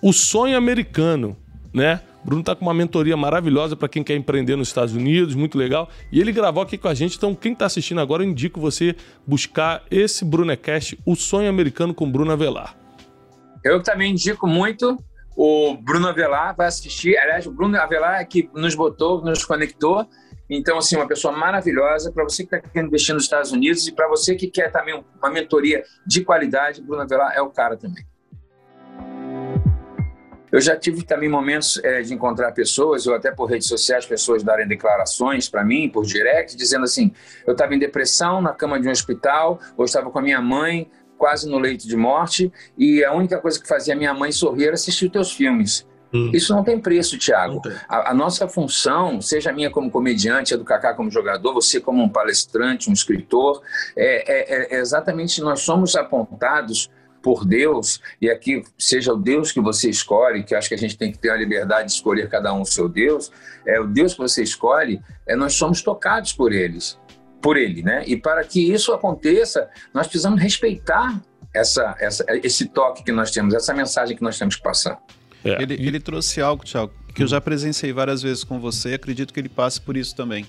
O 0.01 0.13
Sonho 0.13 0.55
Americano, 0.55 1.35
né? 1.73 1.99
Bruno 2.27 2.41
está 2.41 2.53
com 2.53 2.65
uma 2.65 2.73
mentoria 2.73 3.15
maravilhosa 3.15 3.73
para 3.73 3.87
quem 3.87 4.03
quer 4.03 4.13
empreender 4.13 4.57
nos 4.57 4.67
Estados 4.67 4.93
Unidos, 4.93 5.33
muito 5.33 5.57
legal. 5.57 5.87
E 6.11 6.19
ele 6.19 6.33
gravou 6.33 6.61
aqui 6.61 6.77
com 6.77 6.89
a 6.89 6.93
gente, 6.93 7.15
então 7.15 7.33
quem 7.33 7.53
está 7.53 7.65
assistindo 7.65 8.01
agora, 8.01 8.21
eu 8.21 8.27
indico 8.27 8.59
você 8.59 8.97
buscar 9.25 9.81
esse 9.89 10.25
Brunecast, 10.25 10.99
O 11.05 11.15
Sonho 11.15 11.49
Americano 11.49 11.93
com 11.93 12.11
Bruno 12.11 12.33
Avelar. 12.33 12.75
Eu 13.63 13.81
também 13.81 14.11
indico 14.11 14.45
muito 14.45 15.01
o 15.37 15.77
Bruno 15.77 16.09
Avelar, 16.09 16.53
vai 16.53 16.67
assistir. 16.67 17.17
Aliás, 17.17 17.47
o 17.47 17.51
Bruno 17.51 17.79
Avelar 17.79 18.19
é 18.19 18.25
que 18.25 18.49
nos 18.53 18.75
botou, 18.75 19.23
nos 19.23 19.45
conectou. 19.45 20.05
Então, 20.49 20.77
assim, 20.77 20.97
uma 20.97 21.07
pessoa 21.07 21.33
maravilhosa 21.35 22.11
para 22.11 22.25
você 22.25 22.45
que 22.45 22.53
está 22.53 22.69
querendo 22.69 22.89
investir 22.89 23.15
nos 23.15 23.23
Estados 23.23 23.53
Unidos 23.53 23.87
e 23.87 23.93
para 23.93 24.09
você 24.09 24.35
que 24.35 24.47
quer 24.47 24.69
também 24.69 25.01
uma 25.17 25.29
mentoria 25.31 25.81
de 26.05 26.25
qualidade, 26.25 26.81
Bruno 26.81 27.03
Avelar 27.03 27.31
é 27.33 27.41
o 27.41 27.49
cara 27.49 27.77
também. 27.77 28.03
Eu 30.51 30.61
já 30.61 30.75
tive 30.75 31.03
também 31.03 31.29
momentos 31.29 31.79
é, 31.83 32.01
de 32.01 32.13
encontrar 32.13 32.51
pessoas, 32.51 33.05
ou 33.05 33.13
até 33.13 33.31
por 33.31 33.45
redes 33.45 33.67
sociais, 33.67 34.05
pessoas 34.05 34.43
darem 34.43 34.67
declarações 34.67 35.49
para 35.49 35.63
mim, 35.63 35.89
por 35.89 36.05
direct, 36.05 36.55
dizendo 36.55 36.85
assim: 36.85 37.11
eu 37.45 37.51
estava 37.53 37.75
em 37.75 37.79
depressão 37.79 38.41
na 38.41 38.53
cama 38.53 38.79
de 38.79 38.87
um 38.87 38.91
hospital, 38.91 39.59
ou 39.75 39.85
estava 39.85 40.09
com 40.09 40.19
a 40.19 40.21
minha 40.21 40.41
mãe 40.41 40.89
quase 41.17 41.49
no 41.49 41.57
leito 41.57 41.87
de 41.87 41.97
morte, 41.97 42.51
e 42.77 43.03
a 43.03 43.11
única 43.11 43.39
coisa 43.39 43.59
que 43.59 43.67
fazia 43.67 43.95
minha 43.95 44.13
mãe 44.13 44.31
sorrir 44.31 44.65
era 44.65 44.75
assistir 44.75 45.09
teus 45.09 45.31
filmes. 45.31 45.85
Hum. 46.13 46.31
Isso 46.33 46.55
não 46.55 46.63
tem 46.63 46.79
preço, 46.79 47.17
Tiago. 47.17 47.61
A, 47.89 48.11
a, 48.11 48.13
nossa 48.13 48.47
função, 48.47 49.19
seja 49.19 49.49
a 49.49 49.53
minha 49.53 49.69
como 49.69 49.91
comediante, 49.91 50.53
a 50.53 50.57
do 50.57 50.63
Kaká 50.63 50.93
como 50.93 51.11
jogador, 51.11 51.53
você 51.53 51.81
como 51.81 52.01
um 52.01 52.07
palestrante, 52.07 52.89
um 52.89 52.93
escritor, 52.93 53.61
é, 53.95 54.75
é, 54.75 54.75
é 54.75 54.79
exatamente 54.79 55.41
nós 55.41 55.61
somos 55.61 55.95
apontados 55.95 56.89
por 57.27 57.43
Deus, 57.43 57.99
e 58.21 58.29
aqui 58.29 58.63
seja 58.79 59.11
o 59.11 59.17
Deus 59.17 59.51
que 59.51 59.59
você 59.59 59.89
escolhe, 59.89 60.45
que 60.45 60.55
acho 60.55 60.69
que 60.69 60.75
a 60.75 60.77
gente 60.77 60.97
tem 60.97 61.11
que 61.11 61.19
ter 61.19 61.29
a 61.29 61.35
liberdade 61.35 61.89
de 61.89 61.91
escolher 61.91 62.29
cada 62.29 62.53
um 62.53 62.61
o 62.61 62.65
seu 62.65 62.87
Deus, 62.87 63.33
é 63.65 63.77
o 63.81 63.85
Deus 63.85 64.13
que 64.13 64.19
você 64.19 64.41
escolhe, 64.41 65.01
é 65.27 65.35
nós 65.35 65.53
somos 65.53 65.81
tocados 65.81 66.31
por 66.31 66.53
eles, 66.53 66.97
por 67.41 67.57
ele, 67.57 67.83
né? 67.83 68.01
E 68.07 68.15
para 68.15 68.45
que 68.45 68.71
isso 68.71 68.93
aconteça, 68.93 69.69
nós 69.93 70.07
precisamos 70.07 70.41
respeitar 70.41 71.21
essa, 71.53 71.97
essa, 71.99 72.23
esse 72.41 72.69
toque 72.69 73.03
que 73.03 73.11
nós 73.11 73.29
temos, 73.29 73.53
essa 73.53 73.73
mensagem 73.73 74.15
que 74.15 74.23
nós 74.23 74.39
temos 74.39 74.55
que 74.55 74.63
passar. 74.63 74.97
É. 75.43 75.61
Ele, 75.61 75.73
ele 75.73 75.99
trouxe 75.99 76.39
algo, 76.39 76.63
Tiago, 76.63 76.93
que 77.13 77.23
eu 77.23 77.27
já 77.27 77.41
presenciei 77.41 77.91
várias 77.91 78.21
vezes 78.21 78.45
com 78.45 78.57
você, 78.57 78.93
acredito 78.93 79.33
que 79.33 79.39
ele 79.41 79.49
passe 79.49 79.81
por 79.81 79.97
isso 79.97 80.15
também. 80.15 80.45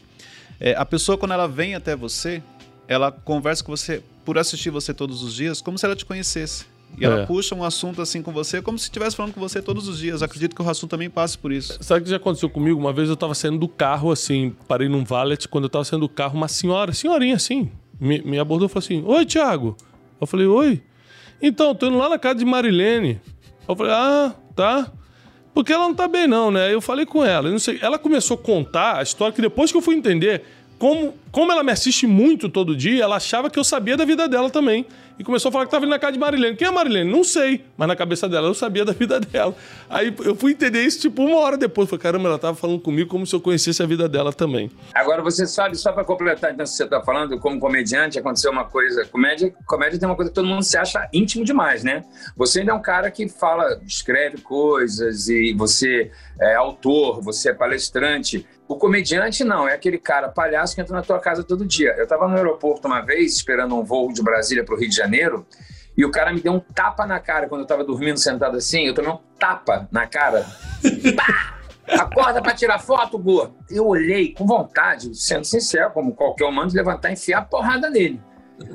É, 0.61 0.77
a 0.77 0.87
pessoa, 0.87 1.19
quando 1.19 1.33
ela 1.33 1.49
vem 1.49 1.75
até 1.75 1.97
você, 1.97 2.41
ela 2.87 3.11
conversa 3.11 3.64
com 3.64 3.77
você 3.77 4.01
por 4.29 4.37
assistir 4.37 4.69
você 4.69 4.93
todos 4.93 5.23
os 5.23 5.35
dias, 5.35 5.62
como 5.62 5.79
se 5.79 5.87
ela 5.87 5.97
te 5.97 6.05
conhecesse. 6.05 6.67
E 6.99 7.05
ela 7.07 7.21
é. 7.21 7.25
puxa 7.25 7.55
um 7.55 7.64
assunto 7.64 8.03
assim 8.03 8.21
com 8.21 8.31
você, 8.31 8.61
como 8.61 8.79
se 8.79 8.85
estivesse 8.85 9.17
falando 9.17 9.33
com 9.33 9.41
você 9.41 9.62
todos 9.62 9.88
os 9.88 9.99
dias. 9.99 10.23
Acredito 10.23 10.55
que 10.55 10.61
o 10.61 10.64
Rasul 10.67 10.87
também 10.87 11.09
passe 11.09 11.38
por 11.38 11.51
isso. 11.51 11.79
Sabe 11.81 12.03
o 12.03 12.05
que 12.05 12.11
já 12.11 12.19
aconteceu 12.19 12.51
comigo? 12.51 12.79
Uma 12.79 12.93
vez 12.93 13.09
eu 13.09 13.14
estava 13.14 13.35
saindo 13.35 13.57
do 13.57 13.67
carro, 13.67 14.12
assim, 14.12 14.55
parei 14.69 14.87
num 14.87 15.03
valet, 15.03 15.49
quando 15.49 15.64
eu 15.64 15.69
estava 15.69 15.83
saindo 15.83 16.03
do 16.03 16.11
carro, 16.11 16.37
uma 16.37 16.47
senhora, 16.47 16.93
senhorinha 16.93 17.37
assim, 17.37 17.73
me, 17.99 18.21
me 18.21 18.38
abordou 18.38 18.67
e 18.67 18.69
falou 18.69 18.85
assim: 18.85 19.03
Oi, 19.07 19.25
Thiago. 19.25 19.75
Eu 20.21 20.27
falei: 20.27 20.47
Oi. 20.47 20.83
Então, 21.41 21.75
tô 21.75 21.87
indo 21.87 21.97
lá 21.97 22.11
na 22.11 22.19
casa 22.19 22.35
de 22.35 22.45
Marilene. 22.45 23.23
Eu 23.67 23.75
falei: 23.75 23.95
Ah, 23.95 24.35
tá. 24.55 24.93
Porque 25.55 25.73
ela 25.73 25.88
não 25.88 25.95
tá 25.95 26.07
bem, 26.07 26.27
não, 26.27 26.51
né? 26.51 26.73
Eu 26.73 26.83
falei 26.83 27.07
com 27.07 27.25
ela. 27.25 27.51
não 27.51 27.59
sei. 27.59 27.79
Ela 27.81 27.99
começou 27.99 28.35
a 28.35 28.38
contar 28.38 28.99
a 28.99 29.03
história 29.03 29.35
que 29.35 29.41
depois 29.41 29.73
que 29.73 29.79
eu 29.79 29.83
fui 29.83 29.95
entender 29.95 30.45
como 30.79 31.14
como 31.31 31.53
ela 31.53 31.62
me 31.62 31.73
assiste 31.73 32.07
muito 32.07 32.49
todo 32.49 32.75
dia, 32.75 33.05
ela 33.05 33.17
achava 33.17 33.51
que 33.51 33.59
eu 33.59 33.64
sabia 33.64 33.97
da 33.97 34.05
vida 34.05 34.29
dela 34.29 34.51
também. 34.51 34.87
E 35.19 35.25
começou 35.25 35.49
a 35.49 35.53
falar 35.53 35.64
que 35.64 35.69
estava 35.69 35.85
indo 35.85 35.91
na 35.91 35.99
casa 35.99 36.12
de 36.12 36.19
Marilene. 36.19 36.57
Quem 36.57 36.69
é 36.69 36.71
Marilene? 36.71 37.11
Não 37.11 37.25
sei. 37.25 37.64
Mas 37.77 37.88
na 37.88 37.97
cabeça 37.97 38.29
dela 38.29 38.47
eu 38.47 38.55
sabia 38.55 38.85
da 38.85 38.93
vida 38.93 39.19
dela. 39.21 39.55
Aí 39.91 40.14
eu 40.25 40.37
fui 40.37 40.53
entender 40.53 40.81
isso 40.83 41.01
tipo 41.01 41.23
uma 41.25 41.38
hora 41.38 41.57
depois. 41.57 41.88
Falei, 41.91 42.03
caramba, 42.03 42.29
ela 42.29 42.37
estava 42.37 42.57
falando 42.57 42.79
comigo 42.79 43.11
como 43.11 43.27
se 43.27 43.35
eu 43.35 43.41
conhecesse 43.41 43.83
a 43.83 43.87
vida 43.87 44.09
dela 44.09 44.33
também. 44.33 44.71
Agora 44.95 45.21
você 45.21 45.45
sabe, 45.45 45.77
só 45.77 45.91
para 45.93 46.05
completar 46.05 46.53
então, 46.53 46.64
você 46.64 46.85
está 46.85 47.01
falando, 47.01 47.38
como 47.41 47.59
comediante, 47.59 48.17
aconteceu 48.17 48.53
uma 48.53 48.64
coisa. 48.64 49.05
Comédia, 49.07 49.53
comédia 49.67 49.99
tem 49.99 50.09
uma 50.09 50.14
coisa 50.14 50.31
que 50.31 50.35
todo 50.37 50.47
mundo 50.47 50.62
se 50.62 50.79
acha 50.79 51.09
íntimo 51.12 51.45
demais, 51.45 51.83
né? 51.83 52.05
Você 52.37 52.61
ainda 52.61 52.71
é 52.71 52.75
um 52.75 52.83
cara 52.83 53.11
que 53.11 53.29
fala, 53.29 53.81
escreve 53.85 54.38
coisas 54.38 55.29
e 55.29 55.53
você 55.53 56.12
é 56.41 56.55
autor, 56.55 57.21
você 57.23 57.51
é 57.51 57.55
palestrante. 57.55 58.47
O 58.68 58.76
comediante 58.76 59.42
não, 59.44 59.66
é 59.66 59.72
aquele 59.72 59.96
cara 59.96 60.28
palhaço 60.28 60.74
que 60.74 60.81
entra 60.83 60.94
na 60.94 61.02
tua 61.02 61.18
casa 61.18 61.42
todo 61.42 61.64
dia. 61.64 61.94
Eu 61.96 62.02
estava 62.04 62.28
no 62.28 62.37
aeroporto 62.37 62.87
uma 62.87 63.00
vez, 63.00 63.35
esperando 63.35 63.74
um 63.74 63.83
voo 63.83 64.12
de 64.12 64.22
Brasília 64.22 64.62
para 64.62 64.74
o 64.74 64.78
Rio 64.78 64.90
de 64.90 64.94
Janeiro, 64.94 65.46
e 65.96 66.04
o 66.04 66.11
cara 66.11 66.33
me 66.33 66.40
deu 66.40 66.52
um 66.52 66.61
tapa 66.61 67.07
na 67.07 67.18
cara 67.18 67.48
quando 67.48 67.62
eu 67.62 67.64
estava 67.64 67.83
dormindo 67.83 68.18
sentado 68.18 68.59
assim. 68.59 68.87
Eu 68.87 68.94
tomei 68.94 69.11
um 69.11 69.18
tapa 69.38 69.88
na 69.90 70.07
cara. 70.07 70.46
Pá! 71.16 71.59
Acorda 71.98 72.42
para 72.42 72.54
tirar 72.54 72.78
foto, 72.78 73.18
Gu. 73.18 73.50
Eu 73.70 73.87
olhei 73.87 74.35
com 74.35 74.46
vontade, 74.46 75.14
sendo 75.14 75.44
sincero, 75.44 75.90
como 75.90 76.14
qualquer 76.14 76.44
humano, 76.44 76.68
de 76.68 76.76
levantar 76.76 77.09
e 77.09 77.14
enfiar 77.14 77.38
a 77.38 77.42
porrada 77.42 77.88
nele. 77.88 78.20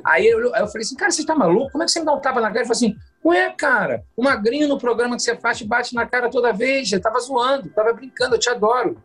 Aí 0.04 0.26
eu, 0.26 0.40
eu 0.40 0.66
falei 0.66 0.82
assim, 0.82 0.96
cara, 0.96 1.12
você 1.12 1.20
está 1.20 1.36
maluco? 1.36 1.70
Como 1.70 1.84
é 1.84 1.86
que 1.86 1.92
você 1.92 2.00
me 2.00 2.06
dá 2.06 2.12
um 2.12 2.20
tapa 2.20 2.40
na 2.40 2.48
cara? 2.48 2.60
Ele 2.60 2.66
falou 2.66 2.76
assim, 2.76 2.96
ué, 3.24 3.54
cara, 3.56 4.04
o 4.16 4.24
magrinho 4.24 4.66
no 4.66 4.78
programa 4.78 5.14
que 5.14 5.22
você 5.22 5.36
faz 5.36 5.58
te 5.58 5.64
bate 5.64 5.94
na 5.94 6.04
cara 6.04 6.28
toda 6.28 6.52
vez. 6.52 6.90
Eu 6.90 7.00
tava 7.00 7.20
zoando, 7.20 7.70
tava 7.70 7.92
brincando, 7.92 8.34
eu 8.34 8.38
te 8.38 8.50
adoro. 8.50 9.00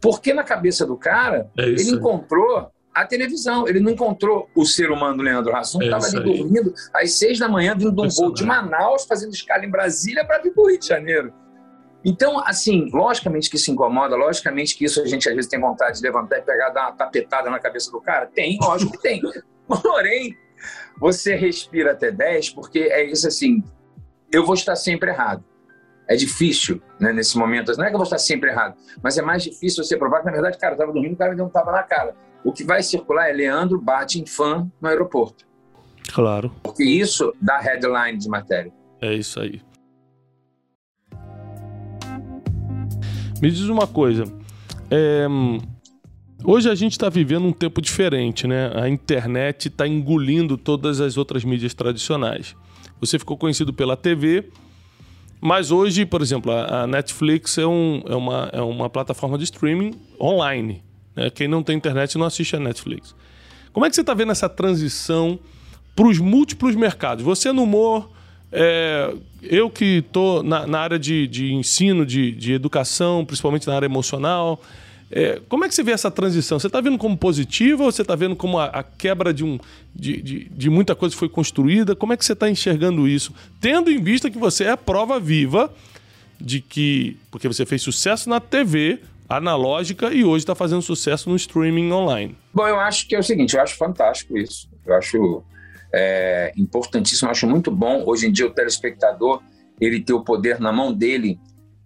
Porque 0.00 0.32
na 0.32 0.42
cabeça 0.42 0.86
do 0.86 0.96
cara, 0.96 1.50
é 1.58 1.62
ele 1.62 1.90
encontrou 1.90 2.70
a 2.92 3.06
televisão, 3.06 3.68
ele 3.68 3.80
não 3.80 3.92
encontrou 3.92 4.48
o 4.54 4.64
ser 4.64 4.90
humano 4.90 5.22
Leandro 5.22 5.52
Rassum, 5.52 5.78
que 5.78 5.84
estava 5.84 6.06
é 6.06 6.08
ali 6.08 6.38
dormindo 6.38 6.74
às 6.92 7.12
seis 7.12 7.38
da 7.38 7.48
manhã, 7.48 7.74
vindo 7.76 7.92
de 7.92 8.00
um 8.00 8.08
voo 8.08 8.32
de 8.32 8.44
Manaus, 8.44 9.04
fazendo 9.04 9.32
escala 9.32 9.64
em 9.64 9.70
Brasília 9.70 10.24
para 10.24 10.42
vir 10.42 10.52
para 10.52 10.62
o 10.62 10.68
Rio 10.68 10.78
de 10.78 10.86
Janeiro. 10.86 11.32
Então, 12.04 12.40
assim, 12.44 12.88
logicamente 12.92 13.48
que 13.50 13.56
isso 13.56 13.70
incomoda, 13.70 14.16
logicamente 14.16 14.76
que 14.76 14.86
isso 14.86 15.02
a 15.02 15.06
gente 15.06 15.28
às 15.28 15.34
vezes 15.34 15.50
tem 15.50 15.60
vontade 15.60 15.98
de 15.98 16.02
levantar 16.02 16.38
e 16.38 16.42
pegar, 16.42 16.70
dar 16.70 16.88
uma 16.88 16.92
tapetada 16.92 17.50
na 17.50 17.58
cabeça 17.58 17.90
do 17.90 18.00
cara. 18.00 18.26
Tem, 18.26 18.58
lógico 18.60 18.92
que 18.92 19.02
tem. 19.02 19.20
Porém, 19.68 20.36
você 20.98 21.36
respira 21.36 21.92
até 21.92 22.10
10, 22.10 22.50
porque 22.50 22.80
é 22.80 23.04
isso 23.04 23.28
assim, 23.28 23.62
eu 24.32 24.44
vou 24.44 24.54
estar 24.54 24.74
sempre 24.76 25.10
errado 25.10 25.44
é 26.10 26.16
difícil, 26.16 26.82
né, 26.98 27.12
nesse 27.12 27.38
momento. 27.38 27.72
Não 27.76 27.84
é 27.84 27.88
que 27.88 27.94
eu 27.94 27.98
vou 27.98 28.04
estar 28.04 28.18
sempre 28.18 28.50
errado, 28.50 28.74
mas 29.00 29.16
é 29.16 29.22
mais 29.22 29.44
difícil 29.44 29.84
você 29.84 29.96
provar 29.96 30.18
que, 30.18 30.26
na 30.26 30.32
verdade, 30.32 30.58
cara, 30.58 30.72
eu 30.72 30.74
estava 30.74 30.92
dormindo, 30.92 31.12
o 31.12 31.16
cara 31.16 31.30
me 31.30 31.36
deu 31.36 31.46
um 31.46 31.48
tapa 31.48 31.70
na 31.70 31.84
cara. 31.84 32.16
O 32.42 32.52
que 32.52 32.64
vai 32.64 32.82
circular 32.82 33.28
é 33.28 33.32
Leandro 33.32 33.80
bate 33.80 34.20
em 34.20 34.26
fã 34.26 34.68
no 34.80 34.88
aeroporto. 34.88 35.46
Claro. 36.12 36.52
Porque 36.64 36.82
isso 36.82 37.32
dá 37.40 37.60
headline 37.60 38.18
de 38.18 38.28
matéria. 38.28 38.72
É 39.00 39.14
isso 39.14 39.38
aí. 39.38 39.62
Me 43.40 43.48
diz 43.48 43.68
uma 43.68 43.86
coisa. 43.86 44.24
É, 44.90 45.28
hoje 46.44 46.68
a 46.68 46.74
gente 46.74 46.92
está 46.92 47.08
vivendo 47.08 47.46
um 47.46 47.52
tempo 47.52 47.80
diferente, 47.80 48.48
né? 48.48 48.72
A 48.74 48.88
internet 48.88 49.68
está 49.68 49.86
engolindo 49.86 50.56
todas 50.58 51.00
as 51.00 51.16
outras 51.16 51.44
mídias 51.44 51.72
tradicionais. 51.72 52.56
Você 53.00 53.16
ficou 53.16 53.38
conhecido 53.38 53.72
pela 53.72 53.96
TV, 53.96 54.50
mas 55.40 55.70
hoje, 55.70 56.04
por 56.04 56.20
exemplo, 56.20 56.52
a 56.52 56.86
Netflix 56.86 57.56
é, 57.56 57.66
um, 57.66 58.02
é, 58.06 58.14
uma, 58.14 58.50
é 58.52 58.60
uma 58.60 58.90
plataforma 58.90 59.38
de 59.38 59.44
streaming 59.44 59.94
online. 60.20 60.82
Né? 61.16 61.30
Quem 61.30 61.48
não 61.48 61.62
tem 61.62 61.76
internet 61.76 62.18
não 62.18 62.26
assiste 62.26 62.54
a 62.56 62.60
Netflix. 62.60 63.14
Como 63.72 63.86
é 63.86 63.88
que 63.88 63.94
você 63.94 64.02
está 64.02 64.12
vendo 64.12 64.32
essa 64.32 64.48
transição 64.48 65.38
para 65.96 66.06
os 66.06 66.18
múltiplos 66.18 66.74
mercados? 66.76 67.24
Você 67.24 67.52
no 67.52 67.62
humor, 67.62 68.10
é, 68.52 69.14
eu 69.42 69.70
que 69.70 69.98
estou 69.98 70.42
na, 70.42 70.66
na, 70.66 70.80
área 70.80 70.98
de, 70.98 71.26
de 71.26 71.54
ensino, 71.54 72.04
de, 72.04 72.32
de 72.32 72.52
educação, 72.52 73.24
principalmente 73.24 73.66
na 73.66 73.74
área 73.74 73.86
emocional, 73.86 74.60
é, 75.10 75.40
como 75.48 75.64
é 75.64 75.68
que 75.68 75.74
você 75.74 75.82
vê 75.82 75.90
essa 75.90 76.10
transição? 76.10 76.58
Você 76.60 76.68
está 76.68 76.80
vendo 76.80 76.96
como 76.96 77.16
positiva 77.16 77.82
ou 77.82 77.90
você 77.90 78.02
está 78.02 78.14
vendo 78.14 78.36
como 78.36 78.58
a, 78.58 78.66
a, 78.66 78.82
quebra 78.84 79.34
de, 79.34 79.44
um, 79.44 79.58
de, 79.94 80.22
de, 80.22 80.44
de, 80.48 80.70
muita 80.70 80.94
coisa 80.94 81.16
foi 81.16 81.28
construída? 81.28 81.96
Como 81.96 82.12
é 82.12 82.16
que 82.16 82.24
você 82.24 82.32
está 82.32 82.48
enxergando 82.48 83.08
isso? 83.08 83.34
Tendo 83.60 83.90
em 83.90 84.00
vista 84.00 84.30
que 84.30 84.38
você 84.38 84.64
é 84.64 84.70
a 84.70 84.76
prova 84.76 85.18
viva 85.18 85.72
de 86.40 86.60
que. 86.60 87.16
Porque 87.28 87.48
você 87.48 87.66
fez 87.66 87.82
sucesso 87.82 88.30
na 88.30 88.38
TV 88.38 89.00
analógica 89.28 90.12
e 90.12 90.24
hoje 90.24 90.42
está 90.42 90.54
fazendo 90.54 90.82
sucesso 90.82 91.28
no 91.28 91.34
streaming 91.34 91.90
online. 91.90 92.36
Bom, 92.54 92.66
eu 92.68 92.78
acho 92.78 93.08
que 93.08 93.16
é 93.16 93.18
o 93.18 93.22
seguinte: 93.22 93.56
eu 93.56 93.62
acho 93.62 93.76
fantástico 93.76 94.38
isso. 94.38 94.68
Eu 94.86 94.94
acho 94.94 95.42
é, 95.92 96.52
importantíssimo, 96.56 97.26
eu 97.26 97.32
acho 97.32 97.48
muito 97.48 97.70
bom. 97.72 98.04
Hoje 98.06 98.28
em 98.28 98.32
dia, 98.32 98.46
o 98.46 98.50
telespectador 98.50 99.42
ele 99.80 100.00
ter 100.00 100.12
o 100.12 100.22
poder 100.22 100.60
na 100.60 100.70
mão 100.70 100.92
dele 100.92 101.38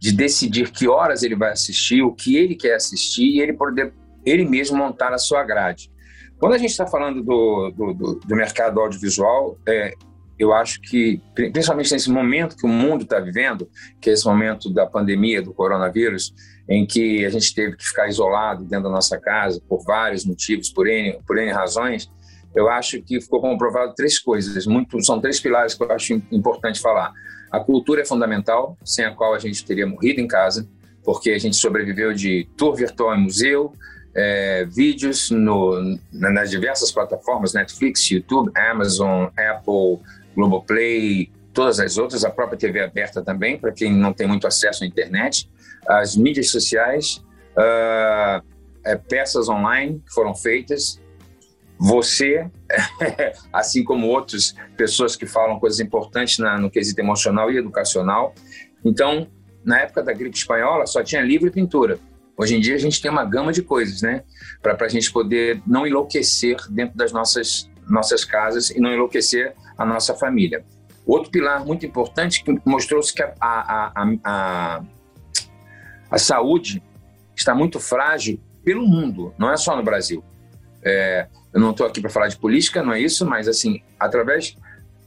de 0.05 0.13
decidir 0.13 0.71
que 0.71 0.87
horas 0.87 1.23
ele 1.23 1.35
vai 1.35 1.51
assistir, 1.51 2.03
o 2.03 2.13
que 2.13 2.37
ele 2.37 2.55
quer 2.55 2.75
assistir 2.75 3.25
e 3.25 3.41
ele 3.41 3.55
poder 3.55 3.91
ele 4.23 4.45
mesmo 4.45 4.77
montar 4.77 5.15
a 5.15 5.19
sua 5.19 5.43
grade. 5.43 5.91
Quando 6.39 6.53
a 6.53 6.59
gente 6.59 6.73
está 6.73 6.87
falando 6.87 7.23
do, 7.23 7.71
do, 7.71 7.95
do, 7.95 8.15
do, 8.17 8.37
mercado 8.37 8.81
audiovisual, 8.81 9.57
é, 9.67 9.95
eu 10.39 10.53
acho 10.53 10.79
que, 10.83 11.23
principalmente 11.35 11.91
nesse 11.91 12.11
momento 12.11 12.55
que 12.55 12.67
o 12.67 12.69
mundo 12.69 13.05
está 13.05 13.19
vivendo, 13.19 13.67
que 13.99 14.11
é 14.11 14.13
esse 14.13 14.27
momento 14.27 14.69
da 14.69 14.85
pandemia 14.85 15.41
do 15.41 15.55
coronavírus, 15.55 16.35
em 16.69 16.85
que 16.85 17.25
a 17.25 17.31
gente 17.31 17.55
teve 17.55 17.75
que 17.75 17.87
ficar 17.87 18.07
isolado 18.07 18.63
dentro 18.65 18.85
da 18.85 18.91
nossa 18.91 19.19
casa 19.19 19.59
por 19.67 19.83
vários 19.87 20.27
motivos, 20.27 20.69
por 20.71 20.87
N, 20.87 21.19
por 21.27 21.39
N 21.39 21.51
razões, 21.51 22.11
eu 22.55 22.69
acho 22.69 23.01
que 23.01 23.23
ficou 23.23 23.41
comprovado 23.41 23.95
três 23.95 24.19
coisas, 24.19 24.67
muito, 24.67 25.03
são 25.03 25.19
três 25.19 25.41
pilares 25.41 25.73
que 25.73 25.83
eu 25.83 25.91
acho 25.91 26.13
importante 26.31 26.79
falar. 26.79 27.11
A 27.55 27.61
cultura 27.61 28.03
é 28.03 28.05
fundamental, 28.05 28.77
sem 28.85 29.05
a 29.05 29.15
qual 29.15 29.33
a 29.33 29.39
gente 29.39 29.65
teria 29.65 29.87
morrido 29.87 30.21
em 30.21 30.27
casa, 30.27 30.69
porque 31.05 31.31
a 31.31 31.39
gente 31.39 31.55
sobreviveu 31.55 32.13
de 32.13 32.49
tour 32.57 32.75
virtual 32.75 33.15
em 33.15 33.23
museu, 33.23 33.73
é, 34.13 34.65
vídeos 34.65 35.31
no, 35.31 35.99
nas 36.11 36.51
diversas 36.51 36.91
plataformas, 36.91 37.55
Netflix, 37.55 38.11
YouTube, 38.11 38.51
Amazon, 38.57 39.29
Apple, 39.37 40.01
Globoplay, 40.35 41.31
todas 41.53 41.79
as 41.79 41.97
outras, 41.97 42.25
a 42.25 42.31
própria 42.31 42.59
TV 42.59 42.81
aberta 42.81 43.23
também, 43.23 43.57
para 43.57 43.71
quem 43.71 43.95
não 43.95 44.13
tem 44.13 44.27
muito 44.27 44.49
acesso 44.49 44.83
à 44.83 44.87
internet, 44.87 45.49
as 45.87 46.17
mídias 46.17 46.51
sociais, 46.51 47.23
uh, 47.57 48.45
é, 48.85 48.97
peças 48.97 49.49
online 49.49 50.03
que 50.05 50.13
foram 50.13 50.35
feitas, 50.35 51.01
você, 51.79 52.49
assim 53.53 53.85
como 53.85 54.07
outras 54.09 54.55
pessoas 54.77 55.17
que 55.17 55.27
falam 55.27 55.59
coisas 55.59 55.81
importantes 55.81 56.39
na, 56.39 56.59
no 56.59 56.71
quesito 56.71 57.01
emocional 57.01 57.51
e 57.51 57.59
educacional. 57.59 58.35
Então, 58.85 59.29
na 59.65 59.81
época 59.81 60.03
da 60.03 60.13
gripe 60.13 60.37
espanhola, 60.37 60.87
só 60.87 61.03
tinha 61.03 61.23
livro 61.23 61.49
e 61.49 61.51
pintura. 61.51 61.99
Hoje 62.37 62.57
em 62.57 62.61
dia, 62.61 62.75
a 62.75 62.79
gente 62.79 63.01
tem 63.01 63.11
uma 63.11 63.25
gama 63.25 63.53
de 63.53 63.63
coisas, 63.63 64.03
né? 64.03 64.25
Para 64.61 64.77
a 64.85 64.89
gente 64.89 65.13
poder 65.13 65.63
não 65.67 65.87
enlouquecer 65.87 66.57
dentro 66.69 66.97
das 66.97 67.13
nossas, 67.13 67.71
nossas 67.89 68.25
casas 68.25 68.71
e 68.71 68.81
não 68.81 68.93
enlouquecer 68.93 69.55
a 69.79 69.85
nossa 69.85 70.15
família. 70.15 70.65
Outro 71.07 71.31
pilar 71.31 71.65
muito 71.65 71.85
importante 71.85 72.43
que 72.43 72.61
mostrou-se 72.65 73.13
que 73.13 73.23
a, 73.23 73.35
a, 73.41 73.93
a, 74.25 74.83
a, 76.11 76.19
saúde 76.19 76.83
está 77.37 77.55
muito 77.55 77.79
frágil 77.79 78.41
pelo 78.65 78.87
mundo, 78.87 79.35
não 79.39 79.53
é 79.53 79.57
só 79.57 79.77
no 79.77 79.83
Brasil. 79.83 80.25
É, 80.83 81.29
eu 81.55 81.61
não 81.61 81.71
estou 81.71 81.87
aqui 81.87 82.01
para 82.01 82.11
falar 82.11 82.27
de 82.27 82.37
política, 82.37 82.83
não 82.83 82.93
é 82.93 83.01
isso, 83.01 83.25
mas 83.25 83.47
assim, 83.47 83.81
através 83.99 84.57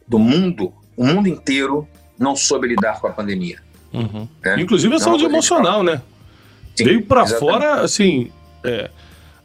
do 0.07 0.17
mundo, 0.17 0.73
o 0.95 1.05
mundo 1.05 1.27
inteiro 1.27 1.85
não 2.17 2.37
soube 2.37 2.69
lidar 2.69 3.01
com 3.01 3.07
a 3.07 3.11
pandemia. 3.11 3.59
Uhum. 3.93 4.27
Né? 4.41 4.61
Inclusive 4.61 4.95
a 4.95 4.99
saúde 4.99 5.25
emocional, 5.25 5.83
né? 5.83 6.01
Sim, 6.73 6.85
Veio 6.85 7.05
para 7.05 7.27
fora, 7.27 7.81
assim, 7.81 8.31
é, 8.63 8.89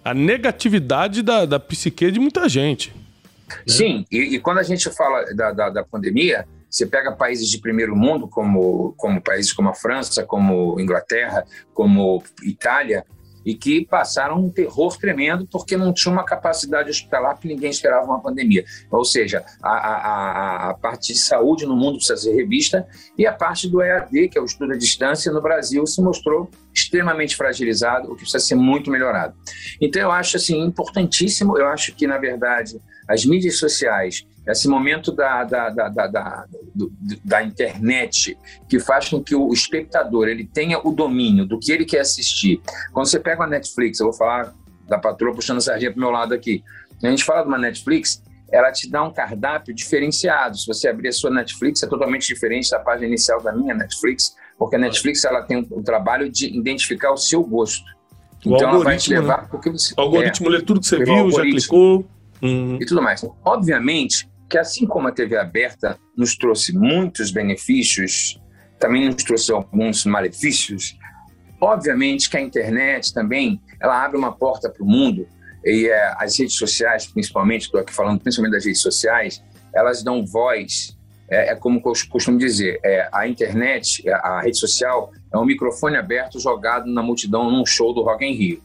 a 0.04 0.14
negatividade 0.14 1.22
da, 1.22 1.44
da 1.44 1.58
psique 1.58 2.08
de 2.12 2.20
muita 2.20 2.48
gente. 2.48 2.94
Né? 3.48 3.54
Sim, 3.66 4.06
e, 4.10 4.36
e, 4.36 4.38
quando 4.38 4.58
a 4.58 4.62
gente 4.62 4.88
fala 4.90 5.24
da, 5.34 5.50
da, 5.52 5.70
da, 5.70 5.84
pandemia, 5.84 6.46
você 6.70 6.86
pega 6.86 7.10
países 7.10 7.50
de 7.50 7.58
primeiro 7.58 7.96
mundo, 7.96 8.28
como, 8.28 8.94
como 8.96 9.20
países 9.20 9.52
como 9.52 9.68
a 9.68 9.74
França, 9.74 10.24
como 10.24 10.78
Inglaterra, 10.80 11.44
como 11.74 12.22
Itália, 12.44 13.04
e 13.44 13.54
que 13.54 13.86
passaram 13.86 14.38
um 14.38 14.50
terror 14.50 14.96
tremendo 14.96 15.46
porque 15.50 15.76
não 15.76 15.92
tinha 15.92 16.12
uma 16.12 16.24
capacidade 16.24 16.90
hospitalar 16.90 17.38
que 17.38 17.48
ninguém 17.48 17.70
esperava 17.70 18.04
uma 18.04 18.20
pandemia. 18.20 18.64
Ou 18.90 19.04
seja, 19.04 19.44
a, 19.62 19.70
a, 19.70 20.70
a, 20.70 20.74
parte 20.74 21.12
de 21.12 21.18
saúde 21.18 21.66
no 21.66 21.76
mundo 21.76 21.96
precisa 21.96 22.16
ser 22.16 22.34
revista 22.34 22.86
e 23.16 23.26
a 23.26 23.32
parte 23.32 23.68
do 23.68 23.82
EAD, 23.82 24.28
que 24.28 24.38
é 24.38 24.40
o 24.40 24.44
estudo 24.44 24.72
à 24.72 24.76
distância, 24.76 25.32
no 25.32 25.42
Brasil 25.42 25.86
se 25.86 26.00
mostrou 26.02 26.50
extremamente 26.74 27.36
fragilizado, 27.36 28.10
o 28.10 28.14
que 28.14 28.22
precisa 28.22 28.38
ser 28.38 28.54
muito 28.54 28.90
melhorado. 28.90 29.34
Então 29.80 30.00
eu 30.00 30.10
acho 30.10 30.36
assim 30.36 30.60
importantíssimo, 30.60 31.58
eu 31.58 31.66
acho 31.68 31.94
que 31.94 32.06
na 32.06 32.18
verdade 32.18 32.80
as 33.08 33.24
mídias 33.24 33.58
sociais 33.58 34.26
esse 34.46 34.68
momento 34.68 35.12
da, 35.12 35.44
da, 35.44 35.68
da, 35.70 35.88
da, 35.88 36.46
da, 37.24 37.42
internet 37.42 38.36
que 38.68 38.80
faz 38.80 39.08
com 39.08 39.22
que 39.22 39.34
o 39.36 39.52
espectador 39.52 40.26
ele 40.26 40.44
tenha 40.44 40.80
o 40.82 40.92
domínio 40.92 41.46
do 41.46 41.58
que 41.58 41.70
ele 41.70 41.84
quer 41.84 42.00
assistir. 42.00 42.60
Quando 42.92 43.06
você 43.06 43.20
pega 43.20 43.44
a 43.44 43.46
Netflix, 43.46 44.00
eu 44.00 44.06
vou 44.06 44.14
falar 44.14 44.52
da 44.88 44.98
patroa 44.98 45.32
puxando 45.32 45.58
a 45.58 45.60
sardinha 45.60 45.92
para 45.92 45.98
o 45.98 46.00
meu 46.00 46.10
lado 46.10 46.34
aqui. 46.34 46.62
A 47.02 47.08
gente 47.08 47.24
fala 47.24 47.42
de 47.42 47.48
uma 47.48 47.58
Netflix, 47.58 48.22
ela 48.50 48.72
te 48.72 48.90
dá 48.90 49.02
um 49.04 49.12
cardápio 49.12 49.72
diferenciado. 49.72 50.58
Se 50.58 50.66
você 50.66 50.88
abrir 50.88 51.08
a 51.08 51.12
sua 51.12 51.30
Netflix, 51.30 51.82
é 51.82 51.86
totalmente 51.86 52.26
diferente 52.26 52.68
da 52.70 52.80
página 52.80 53.06
inicial 53.06 53.40
da 53.40 53.52
minha 53.52 53.74
Netflix, 53.74 54.36
porque 54.58 54.74
a 54.74 54.78
Netflix 54.78 55.24
ela 55.24 55.42
tem 55.42 55.66
o, 55.70 55.82
trabalho 55.82 56.28
de 56.28 56.46
identificar 56.46 57.12
o 57.12 57.16
seu 57.16 57.44
gosto. 57.44 57.84
O 58.44 58.56
então 58.56 58.70
ela 58.70 58.82
vai 58.82 58.96
te 58.96 59.10
levar 59.10 59.42
né? 59.42 59.48
porque 59.48 59.70
você. 59.70 59.94
O 59.96 60.00
algoritmo 60.00 60.48
é, 60.48 60.50
lê 60.50 60.62
tudo 60.62 60.80
que 60.80 60.86
você 60.86 60.98
viu, 60.98 61.30
já 61.30 61.42
clicou. 61.42 62.04
Uhum. 62.42 62.76
E 62.80 62.84
tudo 62.84 63.00
mais. 63.00 63.24
Obviamente 63.44 64.28
que 64.52 64.58
assim 64.58 64.86
como 64.86 65.08
a 65.08 65.12
TV 65.12 65.34
aberta 65.38 65.98
nos 66.14 66.36
trouxe 66.36 66.76
muitos 66.76 67.30
benefícios, 67.30 68.38
também 68.78 69.06
nos 69.06 69.24
trouxe 69.24 69.50
alguns 69.50 70.04
malefícios, 70.04 70.94
obviamente 71.58 72.28
que 72.28 72.36
a 72.36 72.40
internet 72.42 73.14
também 73.14 73.58
ela 73.80 74.04
abre 74.04 74.18
uma 74.18 74.30
porta 74.30 74.68
para 74.68 74.82
o 74.82 74.86
mundo 74.86 75.26
e 75.64 75.88
é, 75.88 76.14
as 76.18 76.38
redes 76.38 76.56
sociais, 76.56 77.06
principalmente, 77.06 77.62
estou 77.62 77.80
aqui 77.80 77.94
falando 77.94 78.20
principalmente 78.20 78.52
das 78.52 78.66
redes 78.66 78.82
sociais, 78.82 79.42
elas 79.74 80.02
dão 80.02 80.26
voz. 80.26 80.98
É, 81.30 81.52
é 81.52 81.54
como 81.54 81.78
eu 81.78 81.92
costumo 82.10 82.36
dizer, 82.36 82.78
é, 82.84 83.08
a 83.10 83.26
internet, 83.26 84.06
a, 84.10 84.16
a 84.16 84.42
rede 84.42 84.58
social, 84.58 85.12
é 85.32 85.38
um 85.38 85.46
microfone 85.46 85.96
aberto 85.96 86.38
jogado 86.38 86.92
na 86.92 87.02
multidão 87.02 87.50
num 87.50 87.64
show 87.64 87.94
do 87.94 88.02
Rock 88.02 88.22
in 88.22 88.34
Rio. 88.34 88.62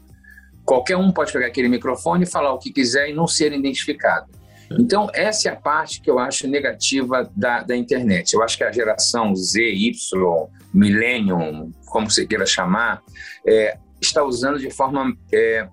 Qualquer 0.65 0.97
um 0.97 1.13
pode 1.13 1.32
pegar 1.32 1.47
aquele 1.47 1.69
microfone 1.69 2.26
e 2.26 2.28
falar 2.28 2.52
o 2.52 2.60
que 2.60 2.73
quiser 2.73 3.10
e 3.10 3.13
não 3.13 3.26
ser 3.26 3.54
identificado. 3.54 4.37
Então, 4.71 5.10
essa 5.13 5.49
é 5.49 5.51
a 5.51 5.56
parte 5.56 6.01
que 6.01 6.10
eu 6.10 6.19
acho 6.19 6.47
negativa 6.47 7.30
da, 7.36 7.63
da 7.63 7.75
internet. 7.75 8.34
Eu 8.34 8.43
acho 8.43 8.58
que 8.58 8.63
a 8.63 8.71
geração 8.71 9.36
Z, 9.36 9.62
Y, 9.62 10.47
Millennium, 10.73 11.71
como 11.88 12.10
você 12.10 12.25
queira 12.25 12.45
chamar, 12.45 13.01
é, 13.45 13.77
está 14.01 14.23
usando 14.23 14.60
de 14.60 14.69
forma 14.69 15.15
é, 15.34 15.67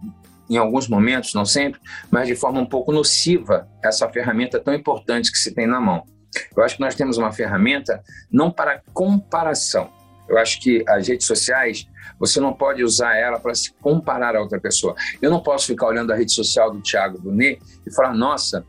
em 0.48 0.57
alguns 0.57 0.88
momentos, 0.88 1.35
não 1.35 1.44
sempre, 1.44 1.80
mas 2.11 2.28
de 2.28 2.37
forma 2.37 2.61
um 2.61 2.66
pouco 2.66 2.92
nociva 2.92 3.68
essa 3.83 4.09
ferramenta 4.09 4.61
tão 4.61 4.74
importante 4.74 5.30
que 5.30 5.38
se 5.38 5.54
tem 5.54 5.66
na 5.66 5.80
mão. 5.80 6.04
Eu 6.57 6.62
acho 6.62 6.76
que 6.76 6.80
nós 6.80 6.94
temos 6.94 7.16
uma 7.16 7.33
ferramenta 7.33 8.02
não 8.30 8.50
para 8.50 8.83
comparação. 8.92 9.90
Eu 10.28 10.38
acho 10.38 10.61
que 10.61 10.83
as 10.88 11.07
redes 11.07 11.26
sociais, 11.26 11.87
você 12.18 12.40
não 12.40 12.52
pode 12.52 12.83
usar 12.83 13.16
ela 13.16 13.38
para 13.38 13.54
se 13.54 13.72
comparar 13.74 14.35
a 14.35 14.40
outra 14.40 14.59
pessoa. 14.59 14.94
Eu 15.20 15.30
não 15.30 15.42
posso 15.42 15.66
ficar 15.66 15.87
olhando 15.87 16.12
a 16.12 16.16
rede 16.16 16.33
social 16.33 16.72
do 16.72 16.80
Thiago 16.80 17.20
Brunet 17.20 17.61
e 17.87 17.94
falar, 17.94 18.14
nossa, 18.14 18.64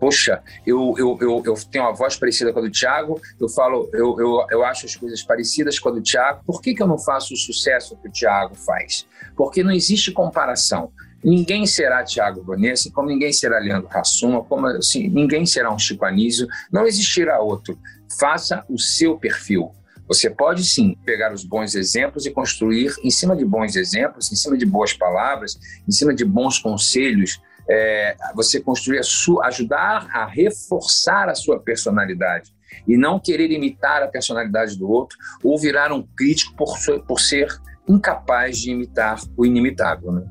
poxa, 0.00 0.42
eu, 0.66 0.94
eu, 0.96 1.18
eu, 1.20 1.42
eu, 1.44 1.54
tenho 1.70 1.84
uma 1.84 1.92
voz 1.92 2.16
parecida 2.16 2.52
com 2.52 2.58
a 2.58 2.62
do 2.62 2.70
Thiago, 2.70 3.20
eu 3.38 3.48
falo, 3.50 3.88
eu, 3.92 4.18
eu, 4.18 4.46
eu 4.50 4.64
acho 4.64 4.86
as 4.86 4.96
coisas 4.96 5.22
parecidas 5.22 5.78
com 5.78 5.90
a 5.90 5.92
do 5.92 6.00
Thiago, 6.00 6.42
por 6.46 6.62
que, 6.62 6.74
que 6.74 6.82
eu 6.82 6.88
não 6.88 6.98
faço 6.98 7.34
o 7.34 7.36
sucesso 7.36 7.96
que 7.98 8.08
o 8.08 8.10
Thiago 8.10 8.54
faz? 8.54 9.06
Porque 9.36 9.62
não 9.62 9.70
existe 9.70 10.10
comparação. 10.10 10.90
Ninguém 11.22 11.66
será 11.66 12.02
Tiago 12.02 12.42
Bonesse, 12.42 12.90
como 12.90 13.08
ninguém 13.08 13.30
será 13.30 13.58
Leandro 13.58 13.90
Hassuma, 13.92 14.42
como 14.42 14.66
assim, 14.68 15.06
ninguém 15.10 15.44
será 15.44 15.70
um 15.70 15.78
Chico 15.78 16.06
Anísio, 16.06 16.48
não 16.72 16.86
existirá 16.86 17.38
outro. 17.38 17.78
Faça 18.18 18.64
o 18.70 18.78
seu 18.78 19.18
perfil. 19.18 19.70
Você 20.08 20.28
pode 20.28 20.64
sim 20.64 20.96
pegar 21.04 21.32
os 21.32 21.44
bons 21.44 21.74
exemplos 21.74 22.26
e 22.26 22.30
construir 22.30 22.92
em 23.04 23.10
cima 23.10 23.36
de 23.36 23.44
bons 23.44 23.76
exemplos, 23.76 24.32
em 24.32 24.34
cima 24.34 24.56
de 24.56 24.66
boas 24.66 24.92
palavras, 24.92 25.56
em 25.86 25.92
cima 25.92 26.12
de 26.12 26.24
bons 26.24 26.58
conselhos, 26.58 27.40
é, 27.70 28.16
você 28.34 28.60
construir 28.60 28.98
a 28.98 29.02
sua, 29.04 29.46
ajudar 29.46 30.08
a 30.12 30.26
reforçar 30.26 31.28
a 31.28 31.34
sua 31.34 31.60
personalidade 31.60 32.52
e 32.86 32.96
não 32.96 33.20
querer 33.20 33.50
imitar 33.52 34.02
a 34.02 34.08
personalidade 34.08 34.76
do 34.76 34.90
outro 34.90 35.16
ou 35.44 35.56
virar 35.56 35.92
um 35.92 36.02
crítico 36.02 36.54
por, 36.56 36.68
por 37.06 37.20
ser 37.20 37.48
incapaz 37.88 38.58
de 38.58 38.72
imitar 38.72 39.20
o 39.36 39.46
inimitável. 39.46 40.12
Né? 40.12 40.24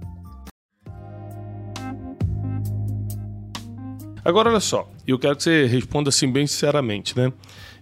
Agora, 4.23 4.49
olha 4.49 4.60
só, 4.60 4.89
eu 5.08 5.17
quero 5.17 5.36
que 5.36 5.43
você 5.43 5.65
responda 5.65 6.10
assim 6.10 6.30
bem 6.30 6.45
sinceramente, 6.45 7.17
né? 7.17 7.32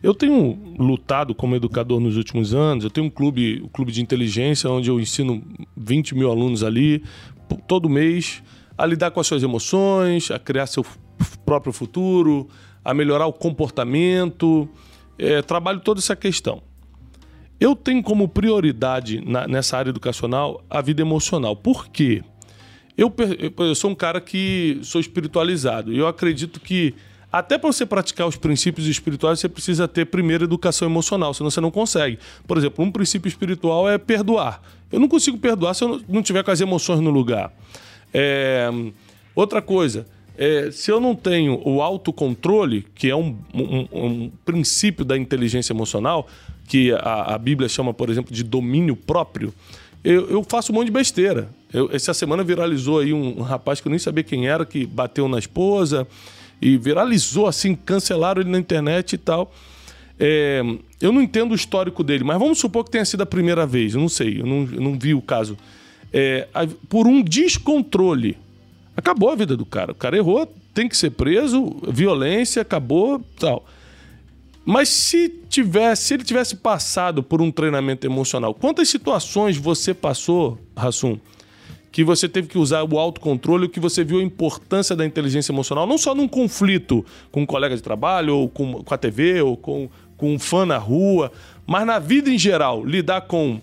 Eu 0.01 0.13
tenho 0.13 0.57
lutado 0.77 1.33
como 1.33 1.55
educador 1.55 1.99
nos 1.99 2.15
últimos 2.15 2.53
anos, 2.53 2.83
eu 2.83 2.89
tenho 2.91 3.07
um 3.07 3.09
clube, 3.09 3.63
um 3.63 3.67
clube 3.67 3.91
de 3.91 4.01
inteligência 4.01 4.69
onde 4.69 4.89
eu 4.91 4.99
ensino 4.99 5.43
20 5.75 6.13
mil 6.13 6.29
alunos 6.29 6.63
ali, 6.63 7.03
todo 7.67 7.89
mês, 7.89 8.43
a 8.77 8.85
lidar 8.85 9.11
com 9.11 9.19
as 9.19 9.27
suas 9.27 9.43
emoções, 9.43 10.29
a 10.29 10.37
criar 10.37 10.67
seu 10.67 10.85
próprio 11.45 11.73
futuro, 11.73 12.47
a 12.83 12.93
melhorar 12.93 13.25
o 13.25 13.33
comportamento, 13.33 14.69
é, 15.17 15.41
trabalho 15.41 15.79
toda 15.79 15.99
essa 15.99 16.15
questão. 16.15 16.61
Eu 17.59 17.75
tenho 17.75 18.03
como 18.03 18.27
prioridade 18.27 19.19
na, 19.25 19.47
nessa 19.47 19.77
área 19.77 19.89
educacional 19.89 20.63
a 20.69 20.79
vida 20.79 21.01
emocional. 21.01 21.55
Por 21.55 21.87
quê? 21.87 22.23
Eu, 22.95 23.13
eu 23.59 23.75
sou 23.75 23.91
um 23.91 23.95
cara 23.95 24.21
que 24.21 24.79
sou 24.83 25.01
espiritualizado 25.01 25.91
e 25.91 25.97
eu 25.97 26.07
acredito 26.07 26.59
que 26.59 26.93
até 27.31 27.57
para 27.57 27.71
você 27.71 27.85
praticar 27.85 28.25
os 28.27 28.37
princípios 28.37 28.87
espirituais, 28.87 29.39
você 29.39 29.49
precisa 29.49 29.87
ter 29.87 30.05
primeiro 30.05 30.45
educação 30.45 30.87
emocional, 30.87 31.33
senão 31.33 31.51
você 31.51 31.59
não 31.59 31.69
consegue. 31.69 32.17
Por 32.47 32.57
exemplo, 32.57 32.83
um 32.85 32.91
princípio 32.91 33.27
espiritual 33.27 33.89
é 33.89 33.97
perdoar. 33.97 34.61
Eu 34.91 34.99
não 34.99 35.07
consigo 35.07 35.37
perdoar 35.37 35.73
se 35.73 35.83
eu 35.83 36.01
não 36.07 36.23
tiver 36.23 36.43
com 36.43 36.51
as 36.51 36.61
emoções 36.61 37.01
no 37.01 37.09
lugar. 37.09 37.51
É... 38.13 38.69
Outra 39.35 39.61
coisa, 39.61 40.07
é, 40.37 40.69
se 40.71 40.91
eu 40.91 40.99
não 40.99 41.15
tenho 41.15 41.59
o 41.65 41.81
autocontrole, 41.81 42.85
que 42.93 43.09
é 43.09 43.15
um, 43.15 43.35
um, 43.53 43.87
um 43.91 44.31
princípio 44.45 45.03
da 45.03 45.17
inteligência 45.17 45.73
emocional, 45.73 46.27
que 46.67 46.91
a, 46.91 47.35
a, 47.35 47.37
Bíblia 47.37 47.67
chama, 47.67 47.93
por 47.93 48.09
exemplo, 48.09 48.33
de 48.33 48.43
domínio 48.43 48.95
próprio, 48.95 49.53
eu, 50.03 50.29
eu 50.29 50.45
faço 50.47 50.71
um 50.71 50.75
monte 50.75 50.87
de 50.87 50.91
besteira. 50.91 51.49
Eu, 51.73 51.89
essa 51.91 52.13
semana 52.13 52.43
viralizou 52.43 52.99
aí 52.99 53.13
um, 53.13 53.39
um, 53.39 53.41
rapaz 53.41 53.81
que 53.81 53.87
eu 53.87 53.89
nem 53.89 53.97
sabia 53.97 54.23
quem 54.23 54.47
era, 54.47 54.65
que 54.65 54.85
bateu 54.85 55.27
na 55.27 55.39
esposa 55.39 56.07
e 56.61 56.77
viralizou 56.77 57.47
assim, 57.47 57.73
cancelaram 57.73 58.41
ele 58.41 58.51
na 58.51 58.59
internet 58.59 59.13
e 59.13 59.17
tal. 59.17 59.51
É, 60.19 60.61
eu 61.01 61.11
não 61.11 61.21
entendo 61.21 61.51
o 61.51 61.55
histórico 61.55 62.03
dele, 62.03 62.23
mas 62.23 62.37
vamos 62.37 62.59
supor 62.59 62.83
que 62.83 62.91
tenha 62.91 63.05
sido 63.05 63.21
a 63.21 63.25
primeira 63.25 63.65
vez, 63.65 63.95
eu 63.95 64.01
não 64.01 64.09
sei, 64.09 64.41
eu 64.41 64.45
não, 64.45 64.69
eu 64.71 64.81
não 64.81 64.97
vi 64.97 65.13
o 65.13 65.21
caso. 65.21 65.57
É, 66.11 66.47
por 66.89 67.07
um 67.07 67.21
descontrole, 67.21 68.37
acabou 68.95 69.29
a 69.29 69.35
vida 69.35 69.55
do 69.55 69.65
cara. 69.65 69.91
O 69.91 69.95
cara 69.95 70.17
errou, 70.17 70.51
tem 70.73 70.87
que 70.87 70.97
ser 70.97 71.11
preso, 71.11 71.75
violência, 71.87 72.61
acabou, 72.61 73.19
tal. 73.39 73.65
Mas 74.65 74.89
se 74.89 75.29
tivesse, 75.49 76.03
se 76.03 76.13
ele 76.13 76.23
tivesse 76.23 76.57
passado 76.57 77.23
por 77.23 77.41
um 77.41 77.49
treinamento 77.49 78.05
emocional, 78.05 78.53
quantas 78.53 78.89
situações 78.89 79.57
você 79.57 79.93
passou, 79.93 80.59
Rassum, 80.75 81.17
que 81.89 82.03
você 82.03 82.27
teve 82.27 82.47
que 82.47 82.57
usar 82.57 82.83
o 82.83 82.99
autocontrole, 82.99 83.69
que 83.69 83.79
você 83.79 84.03
viu 84.03 84.19
a 84.19 84.23
importância 84.23 84.95
da 84.95 85.05
inteligência 85.05 85.51
emocional, 85.51 85.87
não 85.87 85.97
só 85.97 86.13
num 86.13 86.27
conflito 86.27 87.05
com 87.31 87.41
um 87.41 87.45
colega 87.45 87.75
de 87.75 87.81
trabalho, 87.81 88.35
ou 88.35 88.49
com, 88.49 88.83
com 88.83 88.93
a 88.93 88.97
TV, 88.97 89.41
ou 89.41 89.57
com, 89.57 89.89
com 90.17 90.35
um 90.35 90.37
fã 90.37 90.65
na 90.65 90.77
rua, 90.77 91.31
mas 91.65 91.87
na 91.87 91.97
vida 91.97 92.29
em 92.29 92.37
geral, 92.37 92.85
lidar 92.85 93.21
com 93.21 93.59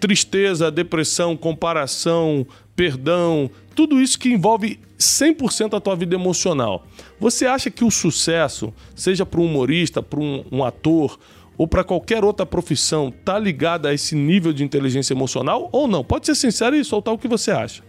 tristeza, 0.00 0.70
depressão, 0.70 1.36
comparação, 1.36 2.46
perdão, 2.74 3.50
tudo 3.74 4.00
isso 4.00 4.18
que 4.18 4.30
envolve 4.30 4.78
100% 4.98 5.76
a 5.76 5.80
tua 5.80 5.96
vida 5.96 6.14
emocional. 6.14 6.86
Você 7.18 7.46
acha 7.46 7.70
que 7.70 7.84
o 7.84 7.90
sucesso, 7.90 8.72
seja 8.94 9.24
para 9.24 9.40
um 9.40 9.46
humorista, 9.46 10.02
para 10.02 10.20
um, 10.20 10.44
um 10.50 10.64
ator, 10.64 11.18
ou 11.58 11.66
para 11.66 11.82
qualquer 11.82 12.22
outra 12.24 12.44
profissão 12.44 13.10
tá 13.10 13.38
ligada 13.38 13.88
a 13.88 13.94
esse 13.94 14.14
nível 14.14 14.52
de 14.52 14.62
inteligência 14.62 15.14
emocional 15.14 15.68
ou 15.72 15.88
não? 15.88 16.04
Pode 16.04 16.26
ser 16.26 16.34
sincero 16.34 16.76
e 16.76 16.84
soltar 16.84 17.14
o 17.14 17.18
que 17.18 17.28
você 17.28 17.50
acha. 17.50 17.82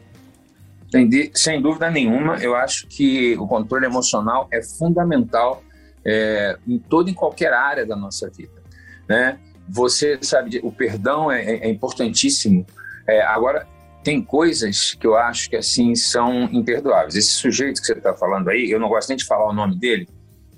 Sem, 0.90 1.10
sem 1.34 1.62
dúvida 1.62 1.92
nenhuma, 1.92 2.38
eu 2.38 2.56
acho 2.56 2.88
que 2.88 3.36
o 3.38 3.46
controle 3.46 3.86
emocional 3.86 4.48
é 4.52 4.62
fundamental 4.64 5.62
é, 6.06 6.58
em 6.66 6.78
toda 6.78 7.10
e 7.10 7.14
qualquer 7.14 7.52
área 7.52 7.86
da 7.86 7.96
nossa 7.96 8.30
vida. 8.30 8.64
Né? 9.08 9.38
Você 9.70 10.18
sabe, 10.22 10.60
o 10.64 10.72
perdão 10.72 11.32
é, 11.32 11.44
é, 11.44 11.68
é 11.68 11.70
importantíssimo. 11.70 12.66
É, 13.08 13.22
agora, 13.22 13.68
tem 14.04 14.22
coisas 14.22 14.94
que 14.94 15.06
eu 15.06 15.18
acho 15.18 15.50
que 15.50 15.56
assim 15.56 15.94
são 15.96 16.46
imperdoáveis. 16.52 17.16
Esse 17.16 17.32
sujeito 17.32 17.82
que 17.82 17.88
você 17.88 17.94
está 17.94 18.14
falando 18.14 18.50
aí, 18.50 18.72
eu 18.72 18.80
não 18.80 18.88
gosto 18.88 19.10
nem 19.10 19.18
de 19.18 19.26
falar 19.26 19.50
o 19.50 19.54
nome 19.54 19.78
dele, 19.78 20.08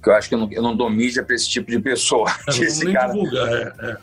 que 0.02 0.10
eu 0.10 0.14
acho 0.14 0.30
que 0.30 0.36
eu 0.36 0.40
não, 0.40 0.52
eu 0.52 0.62
não 0.62 0.76
dou 0.76 0.90
mídia 0.90 1.24
para 1.24 1.36
esse 1.36 1.50
tipo 1.50 1.72
de 1.72 1.80
pessoa. 1.80 2.30
É, 2.48 2.52
esse 2.64 2.92
cara, 2.94 3.12
divulga, 3.12 3.40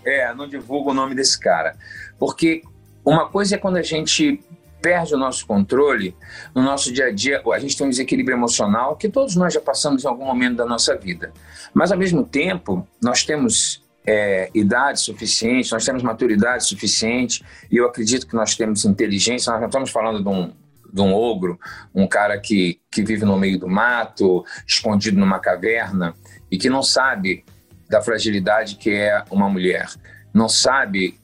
é, 0.04 0.10
é. 0.10 0.18
é, 0.20 0.34
não 0.34 0.48
divulga 0.48 0.90
o 0.90 0.94
nome 0.94 1.14
desse 1.14 1.38
cara. 1.38 1.76
Porque 2.18 2.62
uma 3.04 3.28
coisa 3.28 3.54
é 3.54 3.58
quando 3.58 3.76
a 3.76 3.82
gente 3.82 4.42
perde 4.82 5.14
o 5.14 5.18
nosso 5.18 5.46
controle 5.46 6.14
no 6.54 6.62
nosso 6.62 6.92
dia 6.92 7.06
a 7.06 7.12
dia, 7.12 7.42
a 7.52 7.58
gente 7.58 7.76
tem 7.76 7.86
um 7.86 7.90
desequilíbrio 7.90 8.36
emocional 8.36 8.96
que 8.96 9.08
todos 9.08 9.36
nós 9.36 9.54
já 9.54 9.60
passamos 9.60 10.04
em 10.04 10.08
algum 10.08 10.24
momento 10.24 10.56
da 10.56 10.66
nossa 10.66 10.96
vida. 10.96 11.32
Mas, 11.72 11.92
ao 11.92 11.98
mesmo 11.98 12.24
tempo, 12.24 12.86
nós 13.02 13.24
temos 13.24 13.82
é, 14.06 14.50
idade 14.54 15.00
suficiente, 15.00 15.72
nós 15.72 15.84
temos 15.84 16.02
maturidade 16.02 16.64
suficiente 16.64 17.44
e 17.70 17.76
eu 17.76 17.86
acredito 17.86 18.26
que 18.26 18.34
nós 18.34 18.54
temos 18.54 18.84
inteligência. 18.84 19.50
Nós 19.50 19.60
não 19.60 19.68
estamos 19.68 19.90
falando 19.90 20.22
de 20.22 20.28
um, 20.28 20.52
de 20.92 21.00
um 21.00 21.12
ogro, 21.12 21.58
um 21.94 22.06
cara 22.06 22.38
que, 22.38 22.80
que 22.90 23.02
vive 23.02 23.24
no 23.24 23.36
meio 23.36 23.58
do 23.58 23.68
mato, 23.68 24.44
escondido 24.66 25.18
numa 25.18 25.40
caverna 25.40 26.14
e 26.50 26.56
que 26.56 26.70
não 26.70 26.82
sabe 26.82 27.44
da 27.90 28.00
fragilidade 28.00 28.76
que 28.76 28.90
é 28.90 29.24
uma 29.30 29.48
mulher, 29.48 29.88
não 30.32 30.48
sabe 30.48 31.18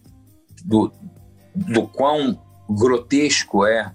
do, 0.64 0.92
do 1.54 1.86
quão 1.86 2.40
grotesco 2.68 3.66
é 3.66 3.92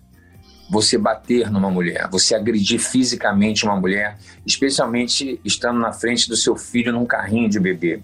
você 0.70 0.98
bater 0.98 1.50
numa 1.50 1.72
mulher, 1.72 2.10
você 2.12 2.36
agredir 2.36 2.80
fisicamente 2.80 3.64
uma 3.64 3.76
mulher, 3.80 4.18
especialmente 4.46 5.40
estando 5.44 5.80
na 5.80 5.94
frente 5.94 6.28
do 6.28 6.36
seu 6.36 6.56
filho 6.58 6.92
num 6.92 7.06
carrinho 7.06 7.50
de 7.50 7.60
bebê. 7.60 8.04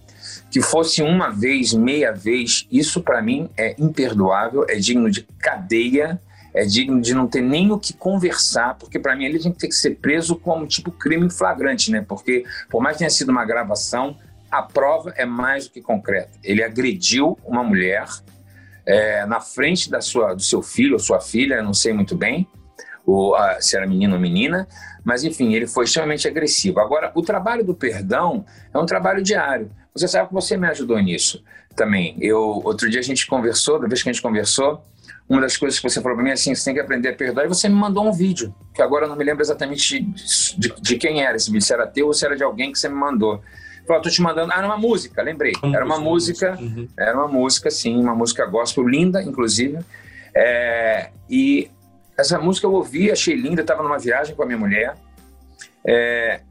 Que 0.54 0.62
fosse 0.62 1.02
uma 1.02 1.32
vez, 1.32 1.74
meia 1.74 2.12
vez, 2.12 2.68
isso 2.72 3.02
para 3.02 3.24
mim 3.24 3.50
é 3.58 3.74
imperdoável, 3.80 4.68
é 4.70 4.76
digno 4.76 5.10
de 5.10 5.24
cadeia, 5.39 6.22
é 6.54 6.63
digno 6.63 7.02
de 7.02 7.16
não 7.16 7.28
ter 7.28 7.42
nem 7.42 7.72
o 7.72 7.80
que 7.80 7.92
conversar, 7.92 8.76
porque 8.76 9.00
para 9.00 9.16
mim 9.16 9.26
ele 9.26 9.39
tem 9.39 9.52
que 9.52 9.72
ser 9.72 9.96
preso 9.96 10.36
como 10.36 10.68
tipo 10.68 10.92
crime 10.92 11.28
flagrante, 11.28 11.89
né? 11.89 12.06
Porque 12.08 12.46
por 12.70 12.84
mais 12.84 12.98
que 12.98 13.00
tenha 13.00 13.10
sido 13.10 13.30
uma 13.30 13.44
gravação, 13.44 14.16
a 14.52 14.62
prova 14.62 15.12
é 15.18 15.26
mais 15.26 15.66
do 15.66 15.72
que 15.72 15.82
concreta. 15.82 16.38
Ele 16.44 16.63
agrediu 16.63 17.36
uma 17.44 17.63
mulher 17.63 18.06
é, 18.86 19.26
na 19.26 19.39
frente 19.39 19.89
da 19.89 20.02
sua, 20.02 20.36
do 20.36 20.44
seu 20.44 20.62
filho 20.62 20.94
ou 20.94 21.00
sua 21.00 21.20
filha, 21.20 21.63
não 21.63 21.74
sei 21.74 21.94
muito 21.94 22.16
bem, 22.16 22.48
ou 23.06 23.36
a, 23.36 23.62
se 23.62 23.76
era 23.76 23.86
menino 23.86 24.16
ou 24.16 24.20
menina, 24.20 24.68
mas 25.04 25.24
enfim, 25.24 25.54
ele 25.54 25.68
foi 25.68 25.86
extremamente 25.86 26.28
agressivo. 26.28 26.80
Agora, 26.80 27.12
o 27.16 27.22
trabalho 27.22 27.63
do 27.63 27.76
perdão 27.76 28.46
é 28.74 28.78
um 28.78 28.86
trabalho 28.86 29.22
diário. 29.22 29.70
Você 29.94 30.08
sabe 30.08 30.30
que 30.30 30.34
você 30.34 30.58
me 30.58 30.68
ajudou 30.68 30.98
nisso 31.00 31.44
também. 31.76 32.16
Eu 32.20 32.62
outro 32.63 32.89
dia 32.89 33.00
a 33.00 33.04
gente 33.04 33.28
conversou, 33.28 33.80
da 33.80 33.88
vez 33.88 34.02
que 34.02 34.10
a 34.10 34.13
gente 34.13 34.22
conversou, 34.22 34.84
uma 35.28 35.42
das 35.42 35.58
coisas 35.58 35.80
que 35.80 35.89
você 35.89 36.02
falou 36.02 36.16
para 36.16 36.24
mim 36.24 36.32
é 36.32 36.34
assim, 36.34 36.54
você 36.54 36.66
tem 36.66 36.74
que 36.74 36.80
aprender 36.80 37.10
a 37.10 37.16
perdoar, 37.16 37.46
e 37.46 37.48
você 37.48 37.70
me 37.70 37.76
mandou 37.76 38.08
um 38.08 38.12
vídeo, 38.12 38.54
que 38.74 38.82
agora 38.82 39.06
eu 39.06 39.10
não 39.10 39.16
me 39.16 39.24
lembro 39.24 39.42
exatamente 39.42 40.00
de, 40.00 40.58
de, 40.58 40.82
de 40.82 40.98
quem 40.98 41.24
era 41.24 41.36
esse 41.36 41.52
vídeo, 41.52 41.66
se 41.66 41.74
era 41.74 41.88
teu 41.88 42.08
ou 42.08 42.13
se 42.13 42.26
era 42.26 42.36
de 42.36 42.44
alguém 42.44 42.72
que 42.72 42.80
você 42.80 42.89
me 42.89 42.96
mandou. 42.96 43.42
Falou, 43.86 44.02
tô 44.02 44.10
te 44.10 44.22
mandando. 44.22 44.52
Ah, 44.54 44.60
era 44.60 44.66
uma 44.66 44.78
música, 44.78 45.22
lembrei. 45.22 45.52
Era 45.62 45.84
uma 45.84 46.00
música, 46.00 46.58
uhum. 46.58 46.88
era 46.98 47.18
uma 47.18 47.28
música, 47.28 47.70
sim, 47.70 48.00
uma 48.00 48.16
música 48.16 48.46
gospel, 48.46 48.88
linda, 48.88 49.22
inclusive. 49.22 49.80
É, 50.34 51.10
e 51.30 51.70
essa 52.17 52.39
música 52.39 52.67
eu 52.67 52.73
ouvi, 52.73 53.12
achei 53.12 53.36
linda, 53.36 53.62
estava 53.62 53.84
numa 53.84 53.97
viagem 53.97 54.36
com 54.36 54.43
a 54.43 54.45
minha 54.45 54.58
mulher. 54.58 54.95
É, 55.86 56.41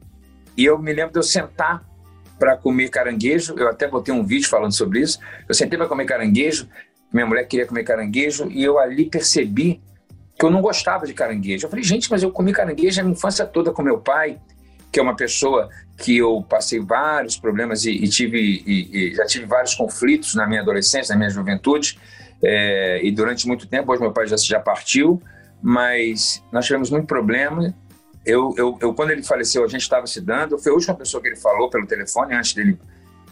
e 0.57 0.65
eu 0.65 0.77
me 0.77 0.93
lembro 0.93 1.13
de 1.13 1.19
eu 1.19 1.23
sentar 1.23 1.83
para 2.37 2.57
comer 2.57 2.89
caranguejo. 2.89 3.55
Eu 3.57 3.69
até 3.69 3.87
botei 3.87 4.13
um 4.13 4.23
vídeo 4.23 4.49
falando 4.49 4.73
sobre 4.73 4.99
isso. 4.99 5.19
Eu 5.47 5.55
sentei 5.55 5.77
para 5.77 5.87
comer 5.87 6.05
caranguejo. 6.05 6.67
Minha 7.11 7.25
mulher 7.25 7.43
queria 7.45 7.65
comer 7.65 7.83
caranguejo 7.83 8.49
e 8.49 8.63
eu 8.63 8.79
ali 8.79 9.05
percebi 9.05 9.81
que 10.37 10.45
eu 10.45 10.49
não 10.49 10.61
gostava 10.61 11.05
de 11.05 11.13
caranguejo. 11.13 11.65
Eu 11.65 11.69
falei, 11.69 11.83
gente, 11.83 12.09
mas 12.09 12.23
eu 12.23 12.31
comi 12.31 12.51
caranguejo 12.51 12.99
a 12.99 13.03
minha 13.03 13.13
infância 13.13 13.45
toda 13.45 13.71
com 13.71 13.81
meu 13.81 13.99
pai 13.99 14.39
que 14.93 14.99
é 14.99 15.03
uma 15.03 15.15
pessoa 15.15 15.69
que 15.97 16.15
eu 16.15 16.45
passei 16.47 16.79
vários 16.79 17.35
problemas 17.35 17.83
e, 17.83 17.91
e 17.91 18.07
tive 18.07 18.37
e, 18.39 19.09
e 19.09 19.15
já 19.15 19.25
tive 19.25 19.45
vários 19.45 19.73
conflitos 19.73 20.35
na 20.35 20.45
minha 20.45 20.61
adolescência, 20.61 21.13
na 21.13 21.17
minha 21.17 21.31
juventude 21.31 21.99
é, 22.43 23.01
e 23.03 23.11
durante 23.11 23.47
muito 23.47 23.67
tempo. 23.67 23.91
Hoje 23.91 24.01
meu 24.01 24.11
pai 24.11 24.27
já 24.27 24.37
já 24.37 24.59
partiu, 24.59 25.19
mas 25.63 26.43
nós 26.51 26.65
tivemos 26.65 26.89
muito 26.89 27.07
problema. 27.07 27.73
Eu, 28.25 28.53
eu, 28.57 28.77
eu 28.81 28.93
quando 28.93 29.11
ele 29.11 29.23
faleceu, 29.23 29.63
a 29.63 29.67
gente 29.67 29.81
estava 29.81 30.05
se 30.05 30.19
dando. 30.19 30.59
Foi 30.59 30.73
a 30.73 30.75
última 30.75 30.93
pessoa 30.93 31.21
que 31.21 31.29
ele 31.29 31.37
falou 31.37 31.69
pelo 31.69 31.87
telefone 31.87 32.35
antes 32.35 32.53
dele 32.53 32.77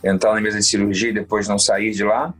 entrar 0.01 0.33
na 0.33 0.39
mesa 0.39 0.57
de 0.57 0.65
cirurgia 0.65 1.09
e 1.09 1.13
depois 1.13 1.47
não 1.49 1.59
sair 1.59 1.91
de 1.91 2.05
lá. 2.05 2.33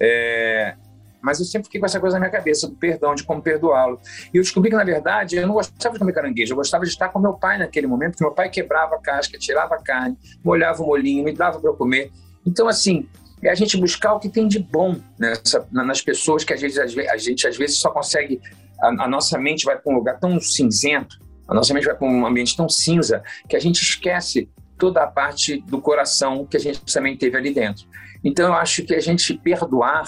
É, 0.00 0.74
mas 1.22 1.38
eu 1.38 1.44
sempre 1.44 1.66
fiquei 1.66 1.80
com 1.80 1.86
essa 1.86 2.00
coisa 2.00 2.16
na 2.16 2.20
minha 2.20 2.32
cabeça, 2.32 2.68
do 2.68 2.74
perdão, 2.74 3.14
de 3.14 3.22
como 3.22 3.40
perdoá-lo. 3.40 4.00
E 4.34 4.36
eu 4.36 4.42
descobri 4.42 4.70
que, 4.70 4.76
na 4.76 4.84
verdade, 4.84 5.36
eu 5.36 5.46
não 5.46 5.54
gostava 5.54 5.92
de 5.92 5.98
comer 5.98 6.12
caranguejo, 6.12 6.52
eu 6.52 6.56
gostava 6.56 6.84
de 6.84 6.90
estar 6.90 7.08
com 7.08 7.18
meu 7.18 7.34
pai 7.34 7.58
naquele 7.58 7.86
momento, 7.86 8.12
porque 8.12 8.24
meu 8.24 8.32
pai 8.32 8.48
quebrava 8.48 8.96
a 8.96 8.98
casca, 8.98 9.38
tirava 9.38 9.74
a 9.74 9.82
carne, 9.82 10.16
molhava 10.44 10.82
o 10.82 10.86
molinho, 10.86 11.24
me 11.24 11.32
dava 11.32 11.60
para 11.60 11.72
comer. 11.72 12.10
Então, 12.46 12.68
assim, 12.68 13.08
é 13.42 13.50
a 13.50 13.54
gente 13.54 13.76
buscar 13.76 14.14
o 14.14 14.20
que 14.20 14.28
tem 14.28 14.48
de 14.48 14.58
bom 14.58 14.96
nessa, 15.18 15.66
nas 15.70 16.00
pessoas 16.00 16.44
que 16.44 16.52
a 16.52 16.56
gente, 16.56 16.78
a 16.78 17.16
gente 17.16 17.46
às 17.46 17.56
vezes 17.56 17.78
só 17.78 17.90
consegue. 17.90 18.40
A, 18.80 19.04
a 19.04 19.08
nossa 19.08 19.38
mente 19.38 19.64
vai 19.64 19.78
para 19.78 19.92
um 19.92 19.96
lugar 19.96 20.18
tão 20.18 20.40
cinzento, 20.40 21.18
a 21.46 21.54
nossa 21.54 21.72
mente 21.74 21.86
vai 21.86 21.96
para 21.96 22.06
um 22.06 22.26
ambiente 22.26 22.56
tão 22.56 22.68
cinza, 22.68 23.22
que 23.48 23.56
a 23.56 23.60
gente 23.60 23.82
esquece 23.82 24.48
toda 24.78 25.02
a 25.02 25.06
parte 25.06 25.60
do 25.62 25.80
coração 25.80 26.46
que 26.46 26.56
a 26.56 26.60
gente 26.60 26.80
também 26.92 27.16
teve 27.16 27.36
ali 27.36 27.52
dentro. 27.52 27.86
Então, 28.22 28.46
eu 28.46 28.54
acho 28.54 28.84
que 28.84 28.94
a 28.94 29.00
gente 29.00 29.34
perdoar 29.34 30.04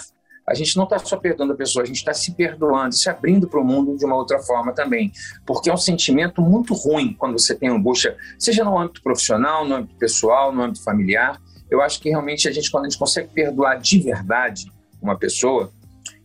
a 0.50 0.54
gente 0.54 0.76
não 0.76 0.82
está 0.82 0.98
só 0.98 1.16
perdoando 1.16 1.52
a 1.52 1.56
pessoa, 1.56 1.84
a 1.84 1.86
gente 1.86 1.98
está 1.98 2.12
se 2.12 2.32
perdoando, 2.32 2.92
se 2.92 3.08
abrindo 3.08 3.46
para 3.46 3.60
o 3.60 3.64
mundo 3.64 3.96
de 3.96 4.04
uma 4.04 4.16
outra 4.16 4.40
forma 4.40 4.72
também. 4.72 5.12
Porque 5.46 5.70
é 5.70 5.72
um 5.72 5.76
sentimento 5.76 6.42
muito 6.42 6.74
ruim 6.74 7.14
quando 7.16 7.38
você 7.38 7.54
tem 7.54 7.68
angústia, 7.68 8.16
seja 8.36 8.64
no 8.64 8.76
âmbito 8.76 9.00
profissional, 9.00 9.64
no 9.64 9.76
âmbito 9.76 9.94
pessoal, 9.94 10.52
no 10.52 10.62
âmbito 10.62 10.82
familiar. 10.82 11.40
Eu 11.70 11.80
acho 11.80 12.00
que 12.00 12.11
realmente 12.11 12.48
a 12.48 12.52
gente, 12.52 12.70
quando 12.70 12.87
a 12.87 12.88
gente 12.88 12.98
consegue 12.98 13.28
perdoar 13.28 13.78
de 13.78 13.98
verdade 14.00 14.70
uma 15.00 15.16
pessoa, 15.16 15.72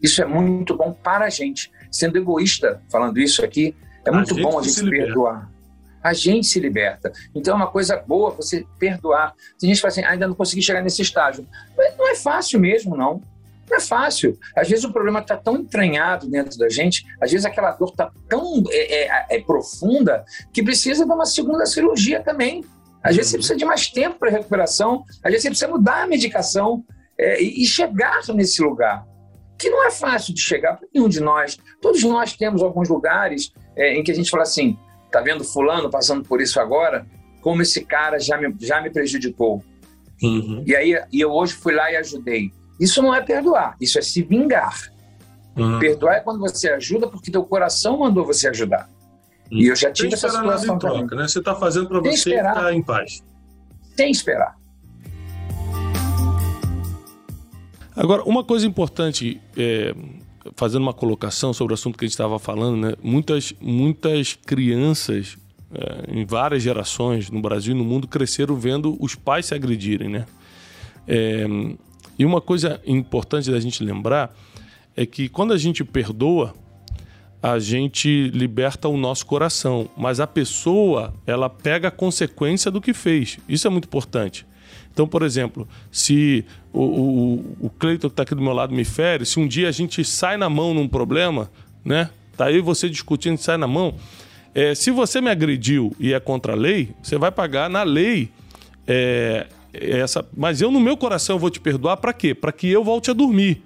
isso 0.01 0.21
é 0.21 0.25
muito 0.25 0.75
bom 0.75 0.91
para 0.91 1.25
a 1.25 1.29
gente. 1.29 1.71
Sendo 1.91 2.17
egoísta, 2.17 2.81
falando 2.91 3.19
isso 3.19 3.43
aqui, 3.43 3.75
é 4.03 4.11
muito 4.11 4.37
a 4.37 4.41
bom 4.41 4.59
a 4.59 4.63
gente 4.63 4.89
perdoar 4.89 5.49
a 6.05 6.13
gente 6.13 6.45
se 6.45 6.59
liberta. 6.59 7.11
Então 7.33 7.53
é 7.53 7.57
uma 7.57 7.65
coisa 7.65 7.97
boa 7.97 8.29
você 8.29 8.63
perdoar. 8.77 9.33
Tem 9.59 9.67
gente 9.67 9.77
que 9.77 9.81
fala 9.81 9.91
assim, 9.91 10.03
ah, 10.03 10.11
ainda 10.11 10.27
não 10.27 10.35
consegui 10.35 10.61
chegar 10.61 10.83
nesse 10.83 11.01
estágio. 11.01 11.47
Mas 11.75 11.97
não 11.97 12.07
é 12.07 12.13
fácil 12.13 12.59
mesmo, 12.59 12.95
não. 12.95 13.23
Não 13.67 13.77
é 13.77 13.79
fácil. 13.79 14.37
Às 14.55 14.69
vezes 14.69 14.85
o 14.85 14.93
problema 14.93 15.19
está 15.19 15.35
tão 15.35 15.55
entranhado 15.57 16.29
dentro 16.29 16.59
da 16.59 16.69
gente, 16.69 17.03
às 17.19 17.31
vezes 17.31 17.43
aquela 17.43 17.71
dor 17.71 17.89
está 17.89 18.11
tão 18.29 18.63
é, 18.69 19.05
é, 19.05 19.25
é, 19.31 19.41
profunda 19.41 20.23
que 20.53 20.61
precisa 20.61 21.05
de 21.05 21.11
uma 21.11 21.25
segunda 21.25 21.65
cirurgia 21.65 22.21
também. 22.21 22.63
Às 23.05 23.15
vezes 23.15 23.31
você 23.31 23.37
precisa 23.37 23.57
de 23.57 23.65
mais 23.65 23.87
tempo 23.87 24.17
para 24.17 24.31
recuperação, 24.31 25.05
às 25.23 25.31
vezes 25.31 25.43
você 25.43 25.49
precisa 25.49 25.71
mudar 25.71 26.03
a 26.03 26.07
medicação 26.07 26.83
é, 27.17 27.41
e, 27.41 27.61
e 27.63 27.65
chegar 27.67 28.21
nesse 28.33 28.63
lugar. 28.63 29.05
Que 29.59 29.69
não 29.69 29.85
é 29.85 29.91
fácil 29.91 30.33
de 30.33 30.41
chegar 30.41 30.75
para 30.75 30.87
nenhum 30.93 31.07
de 31.07 31.21
nós. 31.21 31.57
Todos 31.79 32.03
nós 32.03 32.33
temos 32.33 32.63
alguns 32.63 32.89
lugares 32.89 33.53
é, 33.75 33.95
em 33.95 34.03
que 34.03 34.11
a 34.11 34.15
gente 34.15 34.29
fala 34.29 34.43
assim: 34.43 34.77
tá 35.11 35.21
vendo 35.21 35.43
Fulano 35.43 35.89
passando 35.89 36.27
por 36.27 36.41
isso 36.41 36.59
agora? 36.59 37.05
Como 37.41 37.61
esse 37.61 37.85
cara 37.85 38.19
já 38.19 38.37
me, 38.37 38.53
já 38.59 38.81
me 38.81 38.89
prejudicou. 38.89 39.63
Uhum. 40.21 40.63
E 40.65 40.75
aí 40.75 40.99
e 41.11 41.21
eu 41.21 41.31
hoje 41.31 41.53
fui 41.53 41.73
lá 41.73 41.91
e 41.91 41.95
ajudei. 41.97 42.51
Isso 42.79 43.01
não 43.01 43.13
é 43.13 43.21
perdoar, 43.21 43.75
isso 43.79 43.99
é 43.99 44.01
se 44.01 44.23
vingar. 44.23 44.91
Uhum. 45.55 45.79
Perdoar 45.79 46.15
é 46.15 46.19
quando 46.19 46.39
você 46.39 46.69
ajuda 46.69 47.07
porque 47.07 47.31
teu 47.31 47.43
coração 47.43 47.99
mandou 47.99 48.25
você 48.25 48.49
ajudar. 48.49 48.89
Uhum. 49.51 49.59
E 49.59 49.67
eu 49.67 49.75
já 49.75 49.91
tive 49.91 50.13
essa 50.13 50.29
situação. 50.29 50.77
Troca, 50.77 51.15
né? 51.15 51.27
Você 51.27 51.39
está 51.39 51.55
fazendo 51.55 51.87
para 51.87 51.99
você 51.99 52.09
esperar. 52.09 52.55
ficar 52.55 52.73
em 52.73 52.81
paz. 52.81 53.23
Sem 53.95 54.11
esperar. 54.11 54.55
Agora, 57.95 58.23
uma 58.23 58.43
coisa 58.43 58.67
importante, 58.67 59.39
é, 59.55 59.95
fazendo 60.55 60.81
uma 60.81 60.93
colocação 60.93 61.53
sobre 61.53 61.73
o 61.73 61.75
assunto 61.75 61.97
que 61.97 62.03
a 62.03 62.07
gente 62.07 62.13
estava 62.13 62.37
falando, 62.37 62.75
né? 62.75 62.93
muitas, 63.01 63.53
muitas 63.61 64.33
crianças 64.33 65.37
é, 65.73 66.11
em 66.11 66.25
várias 66.25 66.61
gerações 66.61 67.29
no 67.29 67.41
Brasil 67.41 67.73
e 67.73 67.77
no 67.77 67.85
mundo 67.85 68.07
cresceram 68.07 68.55
vendo 68.55 68.97
os 68.99 69.15
pais 69.15 69.45
se 69.45 69.55
agredirem, 69.55 70.09
né? 70.09 70.25
É, 71.07 71.45
e 72.17 72.25
uma 72.25 72.41
coisa 72.41 72.81
importante 72.85 73.49
da 73.51 73.59
gente 73.59 73.83
lembrar 73.83 74.35
é 74.95 75.05
que 75.05 75.27
quando 75.27 75.53
a 75.53 75.57
gente 75.57 75.83
perdoa, 75.83 76.53
a 77.45 77.59
gente 77.59 78.29
liberta 78.29 78.87
o 78.87 78.97
nosso 78.97 79.23
coração, 79.23 79.87
mas 79.95 80.19
a 80.19 80.25
pessoa, 80.25 81.13
ela 81.27 81.47
pega 81.47 81.89
a 81.89 81.91
consequência 81.91 82.71
do 82.71 82.81
que 82.81 82.91
fez. 82.91 83.37
Isso 83.47 83.67
é 83.67 83.69
muito 83.69 83.85
importante. 83.85 84.47
Então, 84.91 85.07
por 85.07 85.21
exemplo, 85.21 85.67
se 85.91 86.43
o, 86.73 86.81
o, 86.81 87.57
o 87.67 87.69
Cleiton 87.69 88.09
que 88.09 88.13
está 88.13 88.23
aqui 88.23 88.33
do 88.33 88.41
meu 88.41 88.51
lado 88.51 88.73
me 88.73 88.83
fere, 88.83 89.27
se 89.27 89.39
um 89.39 89.47
dia 89.47 89.69
a 89.69 89.71
gente 89.71 90.03
sai 90.03 90.37
na 90.37 90.49
mão 90.49 90.73
num 90.73 90.87
problema, 90.87 91.47
né? 91.83 92.09
Tá 92.35 92.45
aí 92.45 92.59
você 92.61 92.89
discutindo, 92.89 93.37
sai 93.37 93.57
na 93.57 93.67
mão. 93.67 93.93
É, 94.55 94.73
se 94.73 94.89
você 94.89 95.21
me 95.21 95.29
agrediu 95.29 95.95
e 95.99 96.15
é 96.15 96.19
contra 96.19 96.53
a 96.53 96.55
lei, 96.55 96.93
você 97.03 97.15
vai 97.15 97.31
pagar 97.31 97.69
na 97.69 97.83
lei 97.83 98.31
é, 98.87 99.45
essa, 99.71 100.27
mas 100.35 100.61
eu 100.61 100.71
no 100.71 100.79
meu 100.79 100.97
coração 100.97 101.37
vou 101.37 101.51
te 101.51 101.59
perdoar 101.59 101.97
para 101.97 102.11
quê? 102.11 102.33
Para 102.33 102.51
que 102.51 102.67
eu 102.71 102.83
volte 102.83 103.11
a 103.11 103.13
dormir. 103.13 103.61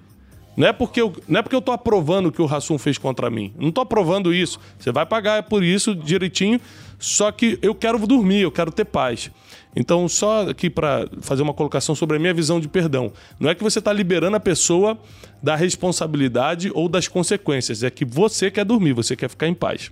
Não 0.60 0.68
é 0.68 0.74
porque 0.74 1.00
eu, 1.00 1.14
não 1.26 1.40
é 1.40 1.42
porque 1.42 1.56
eu 1.56 1.62
tô 1.62 1.72
aprovando 1.72 2.26
o 2.26 2.32
que 2.34 2.42
o 2.42 2.46
Rassum 2.46 2.78
fez 2.78 2.98
contra 2.98 3.30
mim. 3.30 3.54
Não 3.58 3.72
tô 3.72 3.80
aprovando 3.80 4.34
isso. 4.34 4.60
Você 4.78 4.92
vai 4.92 5.06
pagar 5.06 5.44
por 5.44 5.64
isso 5.64 5.96
direitinho, 5.96 6.60
só 7.00 7.32
que 7.32 7.58
eu 7.62 7.74
quero 7.74 7.98
dormir, 8.06 8.42
eu 8.42 8.52
quero 8.52 8.70
ter 8.70 8.84
paz. 8.84 9.32
Então, 9.74 10.06
só 10.10 10.50
aqui 10.50 10.70
para 10.70 11.08
fazer 11.22 11.44
uma 11.44 11.54
colocação 11.54 11.96
sobre 11.96 12.18
a 12.18 12.20
minha 12.20 12.34
visão 12.34 12.60
de 12.60 12.68
perdão. 12.68 13.14
Não 13.40 13.50
é 13.50 13.56
que 13.56 13.64
você 13.64 13.80
está 13.80 13.94
liberando 13.94 14.36
a 14.36 14.40
pessoa 14.40 15.00
da 15.42 15.56
responsabilidade 15.56 16.70
ou 16.74 16.90
das 16.90 17.08
consequências, 17.08 17.82
é 17.82 17.90
que 17.90 18.04
você 18.04 18.52
quer 18.52 18.66
dormir, 18.66 18.92
você 18.92 19.16
quer 19.16 19.30
ficar 19.30 19.48
em 19.48 19.54
paz. 19.54 19.90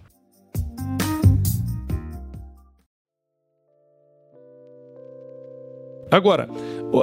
Agora, 6.12 6.50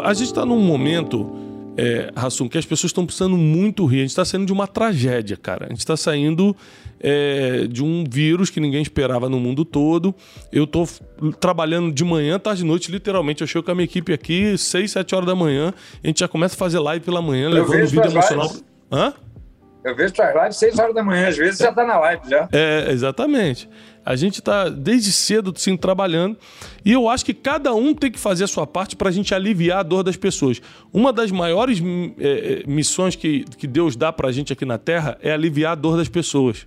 a 0.02 0.12
gente 0.12 0.26
está 0.26 0.44
num 0.44 0.60
momento, 0.60 1.43
é, 1.76 2.10
Rassum, 2.16 2.48
que 2.48 2.58
as 2.58 2.64
pessoas 2.64 2.90
estão 2.90 3.04
precisando 3.04 3.36
muito 3.36 3.84
rir. 3.86 3.98
A 3.98 4.00
gente 4.00 4.10
está 4.10 4.24
saindo 4.24 4.46
de 4.46 4.52
uma 4.52 4.66
tragédia, 4.66 5.36
cara. 5.36 5.66
A 5.66 5.68
gente 5.70 5.80
está 5.80 5.96
saindo 5.96 6.56
é, 7.00 7.66
de 7.66 7.82
um 7.82 8.04
vírus 8.08 8.50
que 8.50 8.60
ninguém 8.60 8.82
esperava 8.82 9.28
no 9.28 9.40
mundo 9.40 9.64
todo. 9.64 10.14
Eu 10.52 10.64
estou 10.64 10.88
trabalhando 11.40 11.92
de 11.92 12.04
manhã, 12.04 12.38
tarde 12.38 12.62
e 12.62 12.66
noite, 12.66 12.90
literalmente. 12.90 13.42
Eu 13.42 13.46
chego 13.46 13.64
com 13.64 13.72
a 13.72 13.74
minha 13.74 13.84
equipe 13.84 14.12
aqui, 14.12 14.56
6, 14.56 14.90
7 14.90 15.14
horas 15.14 15.26
da 15.26 15.34
manhã. 15.34 15.74
A 16.02 16.06
gente 16.06 16.20
já 16.20 16.28
começa 16.28 16.54
a 16.54 16.58
fazer 16.58 16.78
live 16.78 17.04
pela 17.04 17.20
manhã, 17.20 17.44
eu 17.44 17.50
levando 17.50 17.86
vídeo 17.86 18.10
emocional. 18.10 18.50
Hã? 18.90 19.12
Eu 19.84 19.94
vejo 19.94 20.14
suas 20.16 20.34
lives 20.34 20.56
6 20.56 20.78
horas 20.78 20.94
da 20.94 21.02
manhã, 21.02 21.28
às 21.28 21.36
vezes 21.36 21.58
já 21.58 21.68
está 21.68 21.84
na 21.84 21.98
live 21.98 22.22
já. 22.28 22.48
É, 22.50 22.90
exatamente. 22.90 23.68
A 24.04 24.16
gente 24.16 24.40
está 24.40 24.68
desde 24.68 25.10
cedo 25.10 25.52
sim 25.56 25.76
trabalhando 25.76 26.36
e 26.84 26.92
eu 26.92 27.08
acho 27.08 27.24
que 27.24 27.32
cada 27.32 27.74
um 27.74 27.94
tem 27.94 28.10
que 28.10 28.18
fazer 28.18 28.44
a 28.44 28.48
sua 28.48 28.66
parte 28.66 28.96
para 28.96 29.08
a 29.08 29.12
gente 29.12 29.34
aliviar 29.34 29.78
a 29.78 29.82
dor 29.82 30.02
das 30.02 30.16
pessoas. 30.16 30.60
Uma 30.92 31.12
das 31.12 31.30
maiores 31.30 31.82
é, 32.18 32.62
missões 32.66 33.16
que, 33.16 33.44
que 33.56 33.66
Deus 33.66 33.96
dá 33.96 34.12
para 34.12 34.28
a 34.28 34.32
gente 34.32 34.52
aqui 34.52 34.64
na 34.64 34.76
Terra 34.76 35.16
é 35.22 35.32
aliviar 35.32 35.72
a 35.72 35.74
dor 35.74 35.96
das 35.96 36.08
pessoas. 36.08 36.66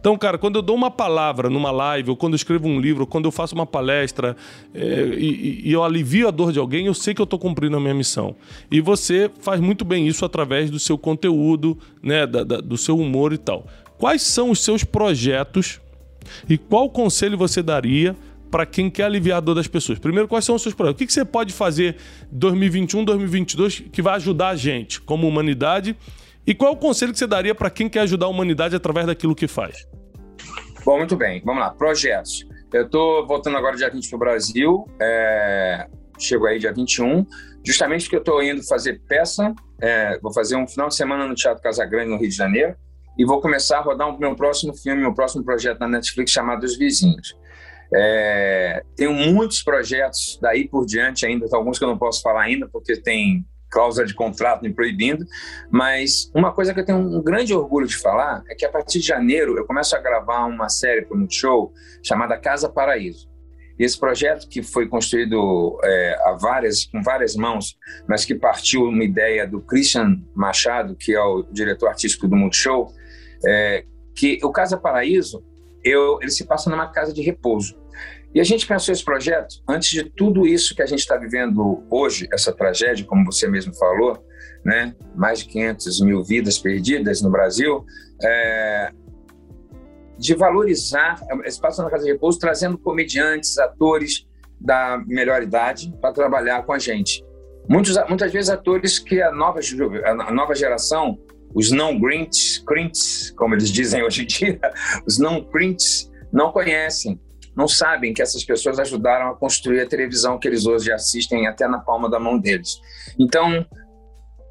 Então, 0.00 0.16
cara, 0.16 0.38
quando 0.38 0.56
eu 0.56 0.62
dou 0.62 0.76
uma 0.76 0.90
palavra 0.90 1.50
numa 1.50 1.72
live, 1.72 2.10
ou 2.10 2.16
quando 2.16 2.34
eu 2.34 2.36
escrevo 2.36 2.68
um 2.68 2.80
livro, 2.80 3.02
ou 3.02 3.06
quando 3.06 3.24
eu 3.24 3.32
faço 3.32 3.54
uma 3.54 3.66
palestra 3.66 4.36
é, 4.72 4.80
e, 5.16 5.62
e, 5.68 5.72
eu 5.72 5.82
alivio 5.82 6.28
a 6.28 6.30
dor 6.30 6.52
de 6.52 6.58
alguém, 6.58 6.86
eu 6.86 6.94
sei 6.94 7.14
que 7.14 7.20
eu 7.20 7.24
estou 7.24 7.38
cumprindo 7.38 7.76
a 7.76 7.80
minha 7.80 7.94
missão. 7.94 8.36
E 8.70 8.80
você 8.80 9.28
faz 9.40 9.60
muito 9.60 9.84
bem 9.84 10.06
isso 10.06 10.24
através 10.24 10.70
do 10.70 10.78
seu 10.78 10.96
conteúdo, 10.96 11.76
né, 12.00 12.26
da, 12.26 12.44
da, 12.44 12.60
do 12.60 12.76
seu 12.76 12.96
humor 12.96 13.32
e 13.32 13.38
tal. 13.38 13.66
Quais 13.98 14.22
são 14.22 14.50
os 14.50 14.60
seus 14.60 14.84
projetos 14.84 15.80
e 16.48 16.58
qual 16.58 16.90
conselho 16.90 17.36
você 17.36 17.62
daria 17.62 18.16
para 18.50 18.64
quem 18.64 18.90
quer 18.90 19.04
aliviar 19.04 19.38
a 19.38 19.40
dor 19.40 19.54
das 19.54 19.66
pessoas? 19.66 19.98
Primeiro, 19.98 20.26
quais 20.26 20.44
são 20.44 20.54
os 20.54 20.62
seus 20.62 20.74
projetos? 20.74 21.02
O 21.02 21.06
que 21.06 21.12
você 21.12 21.24
pode 21.24 21.52
fazer 21.52 21.96
2021, 22.32 23.04
2022 23.04 23.84
que 23.92 24.02
vai 24.02 24.14
ajudar 24.16 24.48
a 24.48 24.56
gente 24.56 25.00
como 25.00 25.28
humanidade 25.28 25.96
e 26.46 26.54
qual 26.54 26.72
é 26.72 26.74
o 26.74 26.78
conselho 26.78 27.12
que 27.12 27.18
você 27.18 27.26
daria 27.26 27.54
para 27.54 27.68
quem 27.68 27.90
quer 27.90 28.00
ajudar 28.00 28.24
a 28.24 28.28
humanidade 28.30 28.74
através 28.74 29.06
daquilo 29.06 29.34
que 29.34 29.46
faz? 29.46 29.86
Bom, 30.82 30.96
muito 30.96 31.14
bem. 31.14 31.42
Vamos 31.44 31.60
lá. 31.60 31.70
Projetos. 31.70 32.46
Eu 32.72 32.86
estou 32.86 33.26
voltando 33.26 33.58
agora 33.58 33.76
dia 33.76 33.90
20 33.90 34.08
para 34.08 34.16
o 34.16 34.18
Brasil. 34.18 34.84
É... 34.98 35.86
Chego 36.18 36.46
aí 36.46 36.58
dia 36.58 36.72
21, 36.72 37.26
justamente 37.62 38.04
porque 38.04 38.16
eu 38.16 38.20
estou 38.20 38.42
indo 38.42 38.66
fazer 38.66 39.00
peça. 39.06 39.54
É... 39.78 40.18
Vou 40.20 40.32
fazer 40.32 40.56
um 40.56 40.66
final 40.66 40.88
de 40.88 40.94
semana 40.94 41.26
no 41.26 41.34
Teatro 41.34 41.62
Casagrande, 41.62 42.08
no 42.08 42.16
Rio 42.16 42.30
de 42.30 42.34
Janeiro. 42.34 42.74
E 43.18 43.24
vou 43.24 43.40
começar 43.40 43.78
a 43.78 43.82
rodar 43.82 44.08
o 44.08 44.18
meu 44.18 44.36
próximo 44.36 44.72
filme, 44.72 45.02
meu 45.02 45.12
próximo 45.12 45.44
projeto 45.44 45.80
na 45.80 45.88
Netflix 45.88 46.30
chamado 46.30 46.62
Os 46.62 46.78
Vizinhos. 46.78 47.36
É, 47.92 48.84
tenho 48.94 49.12
muitos 49.12 49.62
projetos 49.62 50.38
daí 50.40 50.68
por 50.68 50.86
diante 50.86 51.26
ainda, 51.26 51.46
alguns 51.52 51.78
que 51.78 51.84
eu 51.84 51.88
não 51.88 51.98
posso 51.98 52.22
falar 52.22 52.42
ainda, 52.42 52.68
porque 52.68 52.96
tem 52.96 53.44
cláusula 53.70 54.06
de 54.06 54.14
contrato 54.14 54.62
me 54.62 54.72
proibindo, 54.72 55.26
mas 55.70 56.30
uma 56.34 56.52
coisa 56.52 56.72
que 56.72 56.80
eu 56.80 56.84
tenho 56.84 56.98
um 56.98 57.22
grande 57.22 57.52
orgulho 57.52 57.86
de 57.86 57.96
falar 57.96 58.42
é 58.48 58.54
que 58.54 58.64
a 58.64 58.70
partir 58.70 59.00
de 59.00 59.06
janeiro 59.06 59.58
eu 59.58 59.66
começo 59.66 59.94
a 59.96 60.00
gravar 60.00 60.46
uma 60.46 60.68
série 60.68 61.02
para 61.02 61.14
o 61.14 61.18
Multishow 61.18 61.72
chamada 62.02 62.38
Casa 62.38 62.68
Paraíso. 62.68 63.28
Esse 63.78 63.98
projeto 63.98 64.48
que 64.48 64.60
foi 64.62 64.88
construído 64.88 65.78
é, 65.84 66.18
a 66.24 66.32
várias, 66.32 66.84
com 66.84 67.00
várias 67.00 67.36
mãos, 67.36 67.76
mas 68.08 68.24
que 68.24 68.34
partiu 68.34 68.84
uma 68.84 69.04
ideia 69.04 69.46
do 69.46 69.60
Christian 69.60 70.20
Machado, 70.34 70.96
que 70.96 71.14
é 71.14 71.20
o 71.20 71.44
diretor 71.44 71.88
artístico 71.88 72.26
do 72.26 72.34
Multishow, 72.34 72.92
é, 73.46 73.84
que 74.14 74.38
o 74.42 74.50
Casa 74.50 74.76
Paraíso 74.76 75.44
eu, 75.84 76.18
ele 76.20 76.30
se 76.30 76.44
passa 76.44 76.68
numa 76.68 76.88
casa 76.88 77.12
de 77.12 77.22
repouso. 77.22 77.78
E 78.34 78.40
a 78.40 78.44
gente 78.44 78.66
pensou 78.66 78.92
esse 78.92 79.04
projeto, 79.04 79.56
antes 79.68 79.90
de 79.90 80.04
tudo 80.04 80.46
isso 80.46 80.74
que 80.74 80.82
a 80.82 80.86
gente 80.86 81.00
está 81.00 81.16
vivendo 81.16 81.82
hoje, 81.90 82.28
essa 82.32 82.52
tragédia, 82.52 83.06
como 83.06 83.24
você 83.24 83.48
mesmo 83.48 83.74
falou, 83.74 84.22
né? 84.64 84.94
mais 85.14 85.40
de 85.40 85.46
500 85.46 86.00
mil 86.02 86.22
vidas 86.22 86.58
perdidas 86.58 87.22
no 87.22 87.30
Brasil, 87.30 87.84
é, 88.22 88.90
de 90.18 90.34
valorizar 90.34 91.20
espaço 91.44 91.82
na 91.82 91.88
Casa 91.88 92.04
de 92.04 92.12
Repouso, 92.12 92.38
trazendo 92.38 92.76
comediantes, 92.76 93.56
atores 93.56 94.26
da 94.60 95.02
melhor 95.06 95.42
idade 95.42 95.94
para 96.00 96.12
trabalhar 96.12 96.64
com 96.64 96.72
a 96.72 96.78
gente. 96.78 97.24
Muitos, 97.68 97.96
muitas 98.08 98.32
vezes 98.32 98.50
atores 98.50 98.98
que 98.98 99.22
a 99.22 99.30
nova, 99.30 99.60
a 100.04 100.32
nova 100.32 100.54
geração, 100.54 101.18
os 101.54 101.70
não 101.70 101.98
grints, 101.98 102.62
como 103.36 103.54
eles 103.54 103.70
dizem 103.70 104.02
hoje 104.04 104.22
em 104.22 104.26
dia, 104.26 104.60
os 105.06 105.18
não 105.18 105.42
crints 105.44 106.10
não 106.32 106.52
conhecem 106.52 107.20
não 107.58 107.66
sabem 107.66 108.14
que 108.14 108.22
essas 108.22 108.44
pessoas 108.44 108.78
ajudaram 108.78 109.30
a 109.30 109.34
construir 109.34 109.80
a 109.80 109.86
televisão 109.88 110.38
que 110.38 110.46
eles 110.46 110.64
hoje 110.64 110.92
assistem 110.92 111.48
até 111.48 111.66
na 111.66 111.80
palma 111.80 112.08
da 112.08 112.20
mão 112.20 112.38
deles. 112.38 112.80
Então, 113.18 113.66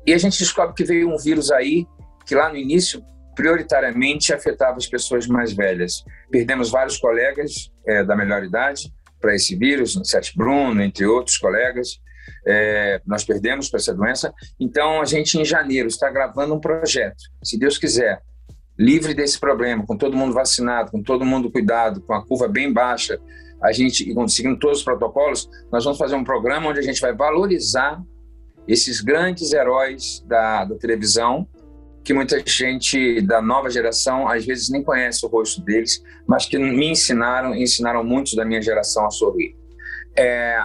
e 0.06 0.14
a 0.14 0.18
gente 0.18 0.38
descobre 0.38 0.76
que 0.76 0.84
veio 0.84 1.10
um 1.10 1.18
vírus 1.18 1.50
aí 1.50 1.88
que 2.26 2.36
lá 2.36 2.50
no 2.50 2.58
início 2.58 3.02
prioritariamente 3.34 4.34
afetava 4.34 4.76
as 4.76 4.88
pessoas 4.88 5.26
mais 5.26 5.54
velhas. 5.54 6.04
Perdemos 6.30 6.70
vários 6.70 6.98
colegas 6.98 7.72
é, 7.88 8.04
da 8.04 8.14
melhor 8.14 8.44
idade 8.44 8.92
para 9.22 9.34
esse 9.34 9.56
vírus, 9.56 9.98
Sete 10.04 10.36
Bruno, 10.36 10.82
entre 10.82 11.06
outros 11.06 11.38
colegas. 11.38 12.02
É, 12.46 13.02
nós 13.06 13.24
perdemos 13.24 13.70
para 13.70 13.80
essa 13.80 13.94
doença. 13.94 14.34
Então, 14.60 15.02
a 15.02 15.06
gente, 15.06 15.40
em 15.40 15.46
janeiro, 15.46 15.88
está 15.88 16.10
gravando 16.10 16.54
um 16.54 16.60
projeto. 16.60 17.18
Se 17.44 17.58
Deus 17.58 17.78
quiser, 17.78 18.22
livre 18.78 19.14
desse 19.14 19.40
problema, 19.40 19.86
com 19.86 19.98
todo 19.98 20.16
mundo 20.16 20.34
vacinado, 20.34 20.92
com 20.92 21.02
todo 21.02 21.26
mundo 21.26 21.52
cuidado, 21.52 22.02
com 22.02 22.14
a 22.14 22.26
curva 22.26 22.48
bem 22.48 22.72
baixa, 22.72 23.20
a 23.62 23.72
gente 23.72 24.14
seguindo 24.28 24.60
todos 24.60 24.80
os 24.80 24.84
protocolos, 24.84 25.50
nós 25.72 25.84
vamos 25.84 25.98
fazer 25.98 26.16
um 26.16 26.24
programa 26.24 26.70
onde 26.70 26.80
a 26.80 26.84
gente 26.84 27.02
vai 27.02 27.14
valorizar 27.14 28.02
esses 28.68 29.02
grandes 29.02 29.54
heróis 29.54 30.24
da, 30.28 30.66
da 30.66 30.76
televisão, 30.76 31.48
que 32.04 32.14
muita 32.14 32.42
gente 32.46 33.22
da 33.22 33.42
nova 33.42 33.70
geração 33.70 34.28
às 34.28 34.46
vezes 34.46 34.70
nem 34.70 34.84
conhece 34.84 35.26
o 35.26 35.30
rosto 35.30 35.62
deles, 35.62 36.02
mas 36.28 36.46
que 36.46 36.58
me 36.58 36.92
ensinaram 36.92 37.56
e 37.56 37.64
ensinaram 37.64 38.04
muitos 38.04 38.34
da 38.36 38.46
minha 38.46 38.62
geração 38.62 39.06
a 39.06 39.10
sorrir. 39.10 39.56
É, 40.16 40.64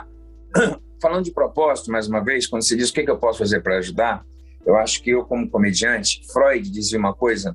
falando 1.03 1.25
de 1.25 1.33
propósito, 1.33 1.91
mais 1.91 2.09
uma 2.09 2.25
vez, 2.25 2.47
quando 2.47 2.63
se 2.63 2.75
diz 2.77 2.89
o 2.89 2.95
que, 2.95 3.03
que 3.03 3.11
eu 3.11 3.19
posso 3.19 3.41
fazer 3.41 3.61
para 3.61 3.77
ajudar, 3.79 4.25
eu 4.65 4.77
acho 4.77 5.03
que 5.03 5.11
eu, 5.11 5.25
como 5.25 5.51
comediante, 5.51 6.23
Freud 6.33 6.71
dizia 6.71 6.99
uma 6.99 7.13
coisa 7.13 7.55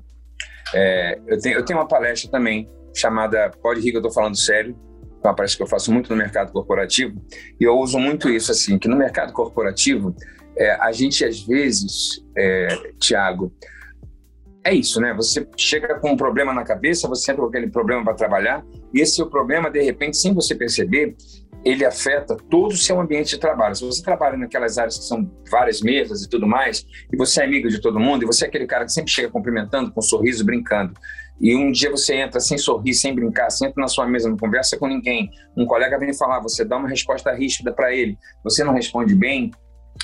é, 0.74 1.18
eu, 1.26 1.40
tenho, 1.40 1.58
eu 1.58 1.64
tenho 1.64 1.78
uma 1.78 1.88
palestra 1.88 2.30
também 2.30 2.68
chamada 2.94 3.50
Pode 3.62 3.80
Rir 3.80 3.90
que 3.90 3.96
eu 3.96 4.00
estou 4.00 4.12
falando 4.12 4.36
sério, 4.36 4.76
uma 5.22 5.34
palestra 5.34 5.58
que 5.58 5.62
eu 5.62 5.66
faço 5.66 5.92
muito 5.92 6.10
no 6.10 6.16
mercado 6.16 6.52
corporativo, 6.52 7.22
e 7.60 7.64
eu 7.64 7.76
uso 7.78 7.98
muito 7.98 8.28
isso, 8.28 8.52
assim, 8.52 8.78
que 8.78 8.88
no 8.88 8.96
mercado 8.96 9.32
corporativo, 9.32 10.14
é, 10.56 10.72
a 10.72 10.92
gente 10.92 11.24
às 11.24 11.40
vezes, 11.40 12.24
é, 12.36 12.68
Tiago, 12.98 13.52
é 14.64 14.74
isso, 14.74 15.00
né? 15.00 15.14
Você 15.14 15.48
chega 15.56 15.98
com 15.98 16.12
um 16.12 16.16
problema 16.16 16.52
na 16.52 16.64
cabeça, 16.64 17.08
você 17.08 17.30
entra 17.30 17.42
com 17.42 17.48
aquele 17.48 17.70
problema 17.70 18.04
para 18.04 18.14
trabalhar, 18.14 18.64
e 18.92 19.00
esse 19.00 19.14
seu 19.14 19.28
problema, 19.28 19.70
de 19.70 19.80
repente, 19.80 20.16
sem 20.16 20.34
você 20.34 20.54
perceber, 20.54 21.16
ele 21.64 21.84
afeta 21.84 22.36
todo 22.50 22.72
o 22.72 22.76
seu 22.76 23.00
ambiente 23.00 23.30
de 23.30 23.38
trabalho. 23.38 23.74
Se 23.74 23.84
você 23.84 24.02
trabalha 24.02 24.36
naquelas 24.36 24.78
áreas 24.78 24.98
que 24.98 25.04
são 25.04 25.30
várias 25.50 25.80
mesas 25.80 26.22
e 26.22 26.28
tudo 26.28 26.46
mais, 26.46 26.86
e 27.12 27.16
você 27.16 27.40
é 27.40 27.44
amigo 27.44 27.68
de 27.68 27.80
todo 27.80 27.98
mundo, 27.98 28.22
e 28.22 28.26
você 28.26 28.44
é 28.44 28.48
aquele 28.48 28.66
cara 28.66 28.84
que 28.84 28.92
sempre 28.92 29.10
chega 29.10 29.28
cumprimentando, 29.30 29.92
com 29.92 30.00
um 30.00 30.02
sorriso, 30.02 30.44
brincando, 30.44 30.94
e 31.40 31.54
um 31.54 31.70
dia 31.70 31.90
você 31.90 32.14
entra 32.16 32.40
sem 32.40 32.58
sorrir, 32.58 32.94
sem 32.94 33.14
brincar, 33.14 33.48
entra 33.62 33.80
na 33.80 33.88
sua 33.88 34.06
mesa, 34.06 34.28
não 34.28 34.36
conversa 34.36 34.76
com 34.76 34.86
ninguém, 34.86 35.30
um 35.56 35.66
colega 35.66 35.98
vem 35.98 36.12
falar, 36.12 36.40
você 36.40 36.64
dá 36.64 36.76
uma 36.76 36.88
resposta 36.88 37.32
ríspida 37.32 37.72
para 37.72 37.94
ele, 37.94 38.16
você 38.42 38.64
não 38.64 38.72
responde 38.72 39.14
bem, 39.14 39.50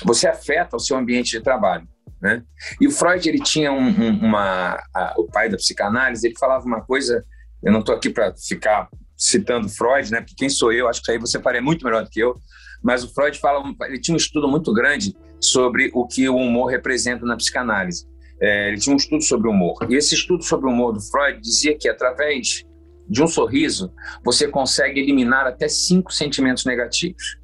você 0.03 0.27
afeta 0.27 0.75
o 0.75 0.79
seu 0.79 0.97
ambiente 0.97 1.31
de 1.31 1.41
trabalho. 1.41 1.87
Né? 2.21 2.41
E 2.79 2.87
o 2.87 2.91
Freud, 2.91 3.27
ele 3.27 3.39
tinha 3.39 3.71
um, 3.71 3.87
um, 3.87 4.25
uma... 4.25 4.81
A, 4.93 5.13
o 5.17 5.27
pai 5.27 5.49
da 5.49 5.57
psicanálise, 5.57 6.25
ele 6.25 6.35
falava 6.39 6.65
uma 6.65 6.81
coisa, 6.81 7.23
eu 7.61 7.71
não 7.71 7.81
estou 7.81 7.93
aqui 7.93 8.09
para 8.09 8.33
ficar 8.35 8.89
citando 9.25 9.67
Freud, 9.67 10.11
né? 10.11 10.21
Porque 10.21 10.35
quem 10.35 10.49
sou 10.49 10.71
eu? 10.71 10.87
Acho 10.87 11.01
que 11.01 11.11
aí 11.11 11.17
você 11.17 11.39
faria 11.39 11.61
muito 11.61 11.83
melhor 11.83 12.03
do 12.03 12.09
que 12.09 12.19
eu. 12.19 12.35
Mas 12.83 13.03
o 13.03 13.13
Freud 13.13 13.37
fala, 13.39 13.63
ele 13.83 13.99
tinha 13.99 14.13
um 14.13 14.17
estudo 14.17 14.47
muito 14.47 14.71
grande 14.73 15.15
sobre 15.41 15.89
o 15.93 16.05
que 16.05 16.29
o 16.29 16.35
humor 16.35 16.67
representa 16.67 17.25
na 17.25 17.35
psicanálise. 17.35 18.05
É, 18.39 18.67
ele 18.67 18.77
tinha 18.77 18.93
um 18.93 18.97
estudo 18.97 19.23
sobre 19.23 19.47
o 19.47 19.51
humor. 19.51 19.77
E 19.89 19.95
esse 19.95 20.13
estudo 20.13 20.43
sobre 20.43 20.67
o 20.67 20.71
humor 20.71 20.93
do 20.93 21.01
Freud 21.01 21.39
dizia 21.41 21.75
que 21.77 21.89
através 21.89 22.63
de 23.07 23.23
um 23.23 23.27
sorriso 23.27 23.91
você 24.23 24.47
consegue 24.47 24.99
eliminar 24.99 25.47
até 25.47 25.67
cinco 25.67 26.13
sentimentos 26.13 26.65
negativos. 26.65 27.37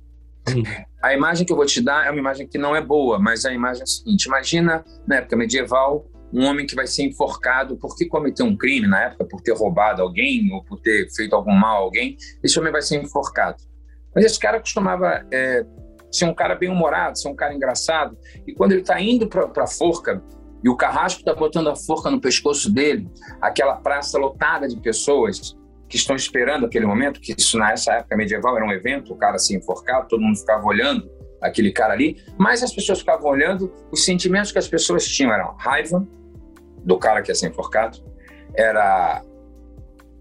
Sim. 0.47 0.63
A 1.01 1.13
imagem 1.13 1.45
que 1.45 1.51
eu 1.51 1.57
vou 1.57 1.65
te 1.65 1.82
dar 1.82 2.05
é 2.05 2.11
uma 2.11 2.19
imagem 2.19 2.47
que 2.47 2.57
não 2.57 2.75
é 2.75 2.82
boa, 2.82 3.17
mas 3.17 3.45
a 3.45 3.53
imagem 3.53 3.82
é 3.82 3.84
a 3.84 3.88
seguinte: 3.88 4.25
imagina 4.25 4.84
na 5.07 5.17
época 5.17 5.36
medieval 5.36 6.05
um 6.34 6.45
homem 6.45 6.65
que 6.65 6.75
vai 6.75 6.88
ser 6.88 7.03
enforcado 7.03 7.77
porque 7.77 8.05
cometeu 8.05 8.45
um 8.45 8.55
crime 8.55 8.88
na 8.88 9.03
época, 9.03 9.25
por 9.25 9.41
ter 9.41 9.53
roubado 9.53 10.01
alguém 10.01 10.51
ou 10.53 10.63
por 10.63 10.79
ter 10.79 11.09
feito 11.13 11.36
algum 11.36 11.53
mal 11.53 11.77
a 11.77 11.79
alguém, 11.79 12.15
esse 12.43 12.57
homem 12.59 12.71
vai 12.71 12.82
ser 12.82 13.01
enforcado. 13.01 13.57
Mas 14.15 14.25
esse 14.25 14.39
cara 14.39 14.59
costumava 14.59 15.25
é, 15.32 15.65
ser 16.11 16.25
um 16.25 16.34
cara 16.34 16.55
bem 16.55 16.69
humorado, 16.69 17.17
ser 17.17 17.29
um 17.29 17.36
cara 17.36 17.53
engraçado, 17.53 18.17
e 18.45 18.53
quando 18.53 18.73
ele 18.73 18.82
está 18.82 18.99
indo 18.99 19.27
para 19.27 19.63
a 19.63 19.67
forca 19.67 20.23
e 20.63 20.69
o 20.69 20.75
carrasco 20.75 21.21
está 21.21 21.34
botando 21.34 21.69
a 21.69 21.75
forca 21.75 22.11
no 22.11 22.21
pescoço 22.21 22.71
dele, 22.71 23.09
aquela 23.41 23.75
praça 23.77 24.17
lotada 24.17 24.67
de 24.67 24.79
pessoas 24.79 25.55
que 25.89 25.97
estão 25.97 26.15
esperando 26.15 26.65
aquele 26.65 26.86
momento, 26.86 27.19
que 27.19 27.34
isso 27.38 27.57
nessa 27.57 27.93
época 27.93 28.15
medieval 28.15 28.55
era 28.55 28.65
um 28.65 28.71
evento, 28.71 29.13
o 29.13 29.17
cara 29.17 29.38
ser 29.38 29.57
enforcado, 29.57 30.07
todo 30.07 30.21
mundo 30.21 30.38
ficava 30.38 30.65
olhando 30.65 31.09
aquele 31.41 31.71
cara 31.71 31.93
ali, 31.93 32.23
mas 32.38 32.61
as 32.61 32.73
pessoas 32.73 32.99
ficavam 32.99 33.29
olhando, 33.29 33.73
os 33.91 34.05
sentimentos 34.05 34.51
que 34.51 34.59
as 34.59 34.67
pessoas 34.67 35.05
tinham 35.07 35.34
eram 35.34 35.55
raiva, 35.57 36.07
do 36.84 36.97
cara 36.97 37.21
que 37.21 37.32
ia 37.32 37.36
ser 37.36 37.49
enforcado, 37.49 37.97
era 38.55 39.23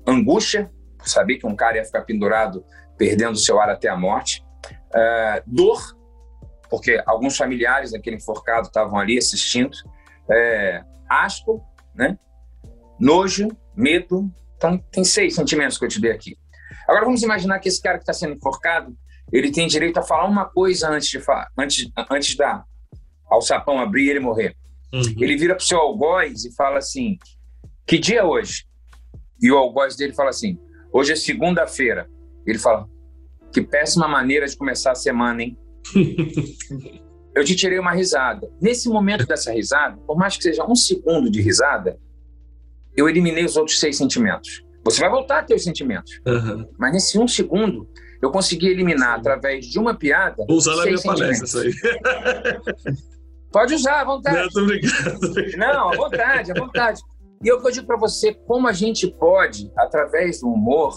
angústia, 0.07 0.71
saber 1.05 1.37
que 1.37 1.47
um 1.47 1.57
cara 1.57 1.77
ia 1.77 1.85
ficar 1.85 2.03
pendurado, 2.03 2.65
perdendo 2.97 3.37
seu 3.37 3.61
ar 3.61 3.71
até 3.71 3.89
a 3.89 3.97
morte, 3.97 4.45
uh, 4.95 5.43
dor, 5.47 5.81
porque 6.69 7.03
alguns 7.07 7.37
familiares 7.37 7.91
daquele 7.91 8.17
enforcado 8.17 8.69
estavam 8.69 8.99
ali 8.99 9.19
assistindo, 9.19 9.77
é, 10.31 10.85
asco, 11.09 11.65
né? 11.95 12.17
nojo, 13.01 13.49
medo. 13.75 14.31
Então, 14.57 14.79
tem 14.93 15.03
seis 15.03 15.35
sentimentos 15.35 15.79
que 15.79 15.85
eu 15.85 15.89
te 15.89 16.01
dei 16.01 16.13
aqui. 16.13 16.37
Agora, 16.87 17.05
vamos 17.05 17.23
imaginar 17.23 17.59
que 17.59 17.69
esse 17.69 17.81
cara 17.81 17.97
que 17.97 18.03
está 18.03 18.13
sendo 18.13 18.35
enforcado, 18.35 18.95
ele 19.33 19.51
tem 19.51 19.67
direito 19.67 19.99
a 19.99 20.03
falar 20.03 20.27
uma 20.27 20.45
coisa 20.45 20.89
antes 20.89 21.09
de 21.09 21.21
antes, 21.59 21.91
antes 22.11 22.37
da 22.37 22.65
alçapão 23.29 23.81
abrir 23.81 24.05
e 24.05 24.11
ele 24.11 24.21
morrer. 24.21 24.55
Uhum. 24.93 25.03
Ele 25.21 25.37
vira 25.37 25.55
para 25.55 25.63
o 25.63 25.67
seu 25.67 25.79
algoz 25.79 26.45
e 26.45 26.55
fala 26.55 26.79
assim: 26.79 27.19
Que 27.87 27.99
dia 27.99 28.21
é 28.21 28.25
hoje? 28.25 28.65
E 29.41 29.51
o 29.51 29.57
algoz 29.57 29.97
dele 29.97 30.13
fala 30.13 30.31
assim: 30.31 30.59
Hoje 30.93 31.13
é 31.13 31.17
segunda-feira. 31.17 32.09
Ele 32.47 32.59
fala: 32.59 32.89
Que 33.53 33.63
péssima 33.63 34.09
maneira 34.09 34.47
de 34.47 34.57
começar 34.57 34.93
a 34.93 34.97
semana, 34.97 35.43
hein? 35.43 35.59
eu 37.35 37.45
te 37.45 37.55
tirei 37.55 37.79
uma 37.79 37.93
risada. 37.93 38.51
Nesse 38.61 38.89
momento 38.89 39.27
dessa 39.27 39.53
risada, 39.53 39.97
por 40.07 40.17
mais 40.17 40.37
que 40.37 40.43
seja 40.43 40.67
um 40.67 40.75
segundo 40.75 41.31
de 41.31 41.41
risada, 41.41 41.99
eu 42.97 43.09
eliminei 43.09 43.45
os 43.45 43.57
outros 43.57 43.79
seis 43.79 43.97
sentimentos. 43.97 44.65
Você 44.85 45.01
vai 45.01 45.11
voltar 45.11 45.41
a 45.41 45.43
ter 45.43 45.55
os 45.55 45.63
sentimentos. 45.63 46.21
Uhum. 46.27 46.69
Mas 46.79 46.93
nesse 46.93 47.19
um 47.19 47.29
segundo, 47.29 47.89
eu 48.21 48.31
consegui 48.31 48.69
eliminar 48.69 49.19
através 49.19 49.67
de 49.67 49.79
uma 49.79 49.95
piada. 49.95 50.45
Vou 50.49 50.57
usar 50.57 50.77
na 50.77 50.85
minha 50.85 51.01
palestra 51.01 51.47
isso 51.47 51.59
aí. 51.59 51.73
Pode 53.53 53.75
usar, 53.75 54.01
à 54.01 54.05
vontade. 54.05 54.49
Não. 55.57 55.73
Não, 55.73 55.93
à 55.93 55.97
vontade, 55.97 56.53
à 56.53 56.55
vontade. 56.55 57.01
E 57.43 57.49
eu 57.49 57.61
digo 57.71 57.87
para 57.87 57.97
você 57.97 58.35
como 58.47 58.69
a 58.69 58.73
gente 58.73 59.11
pode, 59.13 59.71
através 59.77 60.41
do 60.41 60.49
humor, 60.49 60.95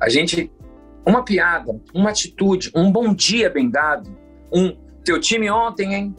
a 0.00 0.08
gente. 0.08 0.52
Uma 1.06 1.24
piada, 1.24 1.80
uma 1.94 2.10
atitude, 2.10 2.70
um 2.74 2.92
bom 2.92 3.14
dia 3.14 3.48
bem 3.48 3.70
dado, 3.70 4.14
um 4.52 4.76
teu 5.02 5.18
time 5.18 5.50
ontem, 5.50 5.94
hein? 5.94 6.16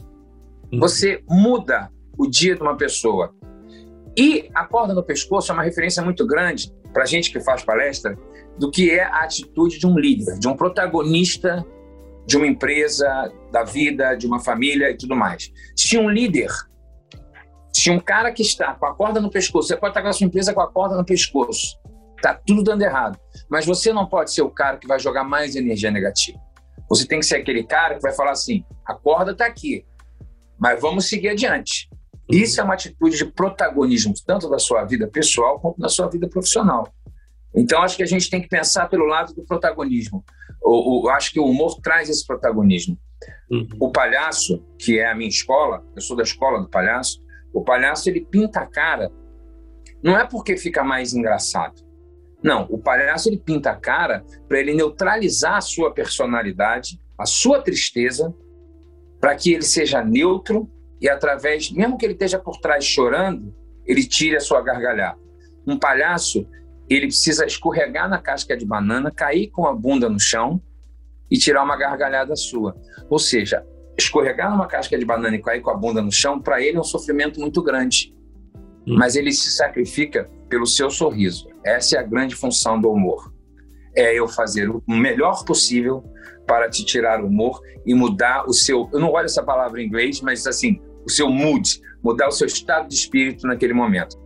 Uhum. 0.72 0.80
Você 0.80 1.22
muda 1.28 1.92
o 2.18 2.26
dia 2.26 2.56
de 2.56 2.62
uma 2.62 2.76
pessoa. 2.76 3.32
E 4.16 4.50
a 4.52 4.64
corda 4.66 4.92
no 4.92 5.04
pescoço 5.04 5.52
é 5.52 5.54
uma 5.54 5.62
referência 5.62 6.02
muito 6.02 6.26
grande 6.26 6.74
para 6.92 7.06
gente 7.06 7.30
que 7.30 7.38
faz 7.38 7.62
palestra 7.62 8.18
do 8.58 8.68
que 8.68 8.90
é 8.90 9.04
a 9.04 9.22
atitude 9.22 9.78
de 9.78 9.86
um 9.86 9.96
líder, 9.96 10.38
de 10.40 10.48
um 10.48 10.56
protagonista 10.56 11.64
de 12.30 12.36
uma 12.36 12.46
empresa, 12.46 13.28
da 13.50 13.64
vida, 13.64 14.14
de 14.14 14.24
uma 14.24 14.38
família 14.38 14.88
e 14.88 14.96
tudo 14.96 15.16
mais. 15.16 15.50
Se 15.76 15.98
um 15.98 16.08
líder, 16.08 16.48
se 17.72 17.90
um 17.90 17.98
cara 17.98 18.30
que 18.30 18.40
está 18.40 18.72
com 18.72 18.86
a 18.86 18.94
corda 18.94 19.20
no 19.20 19.28
pescoço, 19.28 19.66
você 19.66 19.76
pode 19.76 19.90
estar 19.90 20.00
com 20.00 20.06
a 20.06 20.12
sua 20.12 20.28
empresa 20.28 20.54
com 20.54 20.60
a 20.60 20.70
corda 20.70 20.96
no 20.96 21.04
pescoço, 21.04 21.76
tá 22.22 22.32
tudo 22.46 22.62
dando 22.62 22.82
errado, 22.82 23.18
mas 23.50 23.66
você 23.66 23.92
não 23.92 24.06
pode 24.06 24.32
ser 24.32 24.42
o 24.42 24.50
cara 24.50 24.76
que 24.76 24.86
vai 24.86 25.00
jogar 25.00 25.24
mais 25.24 25.56
energia 25.56 25.90
negativa. 25.90 26.38
Você 26.88 27.04
tem 27.04 27.18
que 27.18 27.26
ser 27.26 27.38
aquele 27.38 27.64
cara 27.64 27.96
que 27.96 28.02
vai 28.02 28.12
falar 28.12 28.30
assim: 28.30 28.64
a 28.86 28.94
corda 28.94 29.32
está 29.32 29.46
aqui, 29.46 29.84
mas 30.56 30.80
vamos 30.80 31.08
seguir 31.08 31.30
adiante. 31.30 31.90
Isso 32.30 32.60
é 32.60 32.64
uma 32.64 32.74
atitude 32.74 33.16
de 33.16 33.24
protagonismo, 33.24 34.14
tanto 34.24 34.48
da 34.48 34.60
sua 34.60 34.84
vida 34.84 35.08
pessoal 35.08 35.58
quanto 35.58 35.80
da 35.80 35.88
sua 35.88 36.06
vida 36.06 36.28
profissional. 36.28 36.86
Então, 37.54 37.82
acho 37.82 37.96
que 37.96 38.02
a 38.02 38.06
gente 38.06 38.30
tem 38.30 38.40
que 38.40 38.48
pensar 38.48 38.88
pelo 38.88 39.06
lado 39.06 39.34
do 39.34 39.44
protagonismo. 39.44 40.24
Eu, 40.62 41.02
eu 41.04 41.10
acho 41.10 41.32
que 41.32 41.40
o 41.40 41.46
humor 41.46 41.80
traz 41.82 42.08
esse 42.08 42.26
protagonismo. 42.26 42.98
Uhum. 43.50 43.66
O 43.80 43.90
palhaço, 43.90 44.64
que 44.78 44.98
é 44.98 45.10
a 45.10 45.14
minha 45.14 45.28
escola, 45.28 45.84
eu 45.94 46.00
sou 46.00 46.16
da 46.16 46.22
escola 46.22 46.60
do 46.60 46.68
palhaço, 46.68 47.22
o 47.52 47.62
palhaço 47.62 48.08
ele 48.08 48.24
pinta 48.24 48.60
a 48.60 48.66
cara, 48.66 49.10
não 50.02 50.16
é 50.16 50.26
porque 50.26 50.56
fica 50.56 50.82
mais 50.82 51.12
engraçado. 51.12 51.82
Não, 52.42 52.66
o 52.70 52.78
palhaço 52.78 53.28
ele 53.28 53.38
pinta 53.38 53.70
a 53.70 53.76
cara 53.76 54.24
para 54.48 54.58
ele 54.58 54.72
neutralizar 54.72 55.56
a 55.56 55.60
sua 55.60 55.92
personalidade, 55.92 56.98
a 57.18 57.26
sua 57.26 57.60
tristeza, 57.60 58.34
para 59.20 59.34
que 59.34 59.52
ele 59.52 59.62
seja 59.62 60.02
neutro 60.02 60.70
e 61.00 61.08
através, 61.08 61.70
mesmo 61.70 61.98
que 61.98 62.06
ele 62.06 62.14
esteja 62.14 62.38
por 62.38 62.58
trás 62.58 62.84
chorando, 62.84 63.54
ele 63.84 64.06
tire 64.06 64.36
a 64.36 64.40
sua 64.40 64.62
gargalhada. 64.62 65.18
Um 65.66 65.78
palhaço, 65.78 66.48
ele 66.90 67.06
precisa 67.06 67.46
escorregar 67.46 68.08
na 68.08 68.18
casca 68.18 68.56
de 68.56 68.66
banana, 68.66 69.10
cair 69.10 69.48
com 69.48 69.66
a 69.66 69.72
bunda 69.72 70.08
no 70.08 70.18
chão 70.18 70.60
e 71.30 71.38
tirar 71.38 71.62
uma 71.62 71.76
gargalhada 71.76 72.34
sua. 72.34 72.76
Ou 73.08 73.18
seja, 73.18 73.64
escorregar 73.96 74.50
numa 74.50 74.66
casca 74.66 74.98
de 74.98 75.04
banana 75.04 75.36
e 75.36 75.42
cair 75.42 75.60
com 75.60 75.70
a 75.70 75.74
bunda 75.74 76.02
no 76.02 76.10
chão, 76.10 76.40
para 76.40 76.60
ele 76.60 76.76
é 76.76 76.80
um 76.80 76.84
sofrimento 76.84 77.40
muito 77.40 77.62
grande. 77.62 78.12
Hum. 78.86 78.96
Mas 78.98 79.14
ele 79.14 79.30
se 79.30 79.52
sacrifica 79.52 80.28
pelo 80.48 80.66
seu 80.66 80.90
sorriso. 80.90 81.48
Essa 81.64 81.96
é 81.96 82.00
a 82.00 82.02
grande 82.02 82.34
função 82.34 82.80
do 82.80 82.90
humor. 82.90 83.32
É 83.94 84.12
eu 84.12 84.26
fazer 84.26 84.68
o 84.68 84.82
melhor 84.88 85.44
possível 85.44 86.02
para 86.46 86.68
te 86.68 86.84
tirar 86.84 87.22
o 87.22 87.28
humor 87.28 87.60
e 87.86 87.94
mudar 87.94 88.44
o 88.48 88.52
seu. 88.52 88.88
Eu 88.92 88.98
não 88.98 89.12
olho 89.12 89.26
essa 89.26 89.42
palavra 89.42 89.80
em 89.80 89.86
inglês, 89.86 90.20
mas 90.20 90.46
assim, 90.46 90.80
o 91.04 91.10
seu 91.10 91.30
mood, 91.30 91.80
mudar 92.02 92.28
o 92.28 92.32
seu 92.32 92.46
estado 92.46 92.88
de 92.88 92.94
espírito 92.94 93.46
naquele 93.46 93.72
momento. 93.72 94.19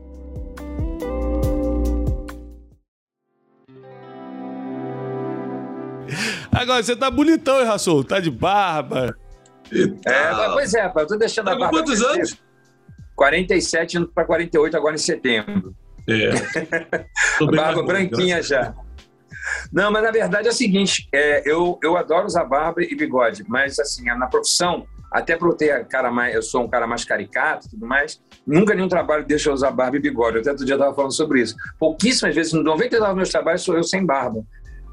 Agora, 6.55 6.83
você 6.83 6.95
tá 6.95 7.11
bonitão, 7.11 7.61
hein, 7.61 7.67
Rassol? 7.67 8.05
Tá 8.05 8.21
de 8.21 8.31
barba. 8.31 9.17
É, 10.05 10.49
pois 10.53 10.75
é, 10.75 10.93
eu 10.95 11.07
tô 11.07 11.17
deixando 11.17 11.47
tá 11.47 11.53
a 11.53 11.59
barba. 11.59 11.79
quantos 11.79 12.03
anos? 12.03 12.39
47 13.17 13.99
indo 13.99 14.09
para 14.09 14.25
48 14.25 14.77
agora 14.77 14.95
em 14.95 14.99
setembro. 14.99 15.75
É. 16.09 16.31
barba 17.57 17.83
branquinha 17.83 18.43
já. 18.43 18.75
Não, 19.73 19.91
mas 19.91 20.03
na 20.03 20.11
verdade 20.11 20.49
é 20.49 20.51
o 20.51 20.55
seguinte, 20.55 21.09
é, 21.13 21.43
eu, 21.51 21.79
eu 21.83 21.97
adoro 21.97 22.27
usar 22.27 22.45
barba 22.45 22.83
e 22.83 22.95
bigode, 22.95 23.45
mas 23.47 23.79
assim, 23.79 24.05
na 24.05 24.27
profissão, 24.27 24.87
até 25.11 25.37
por 25.37 25.51
eu 25.51 25.55
ter 25.55 25.87
cara 25.87 26.11
mais, 26.11 26.35
eu 26.35 26.43
sou 26.43 26.63
um 26.63 26.69
cara 26.69 26.87
mais 26.87 27.05
caricato 27.05 27.67
e 27.67 27.71
tudo 27.71 27.87
mais, 27.87 28.21
nunca 28.47 28.75
nenhum 28.75 28.89
trabalho 28.89 29.25
deixa 29.25 29.51
eu 29.51 29.55
usar 29.55 29.71
barba 29.71 29.97
e 29.97 30.01
bigode. 30.01 30.37
Eu 30.37 30.41
até 30.41 30.51
outro 30.51 30.65
dia 30.65 30.75
estava 30.75 30.95
falando 30.95 31.13
sobre 31.13 31.43
isso. 31.43 31.55
Pouquíssimas 31.79 32.35
vezes, 32.35 32.53
99 32.53 33.07
dos 33.07 33.17
meus 33.17 33.29
trabalhos 33.31 33.63
sou 33.63 33.77
eu 33.77 33.85
sem 33.85 34.05
barba. 34.05 34.45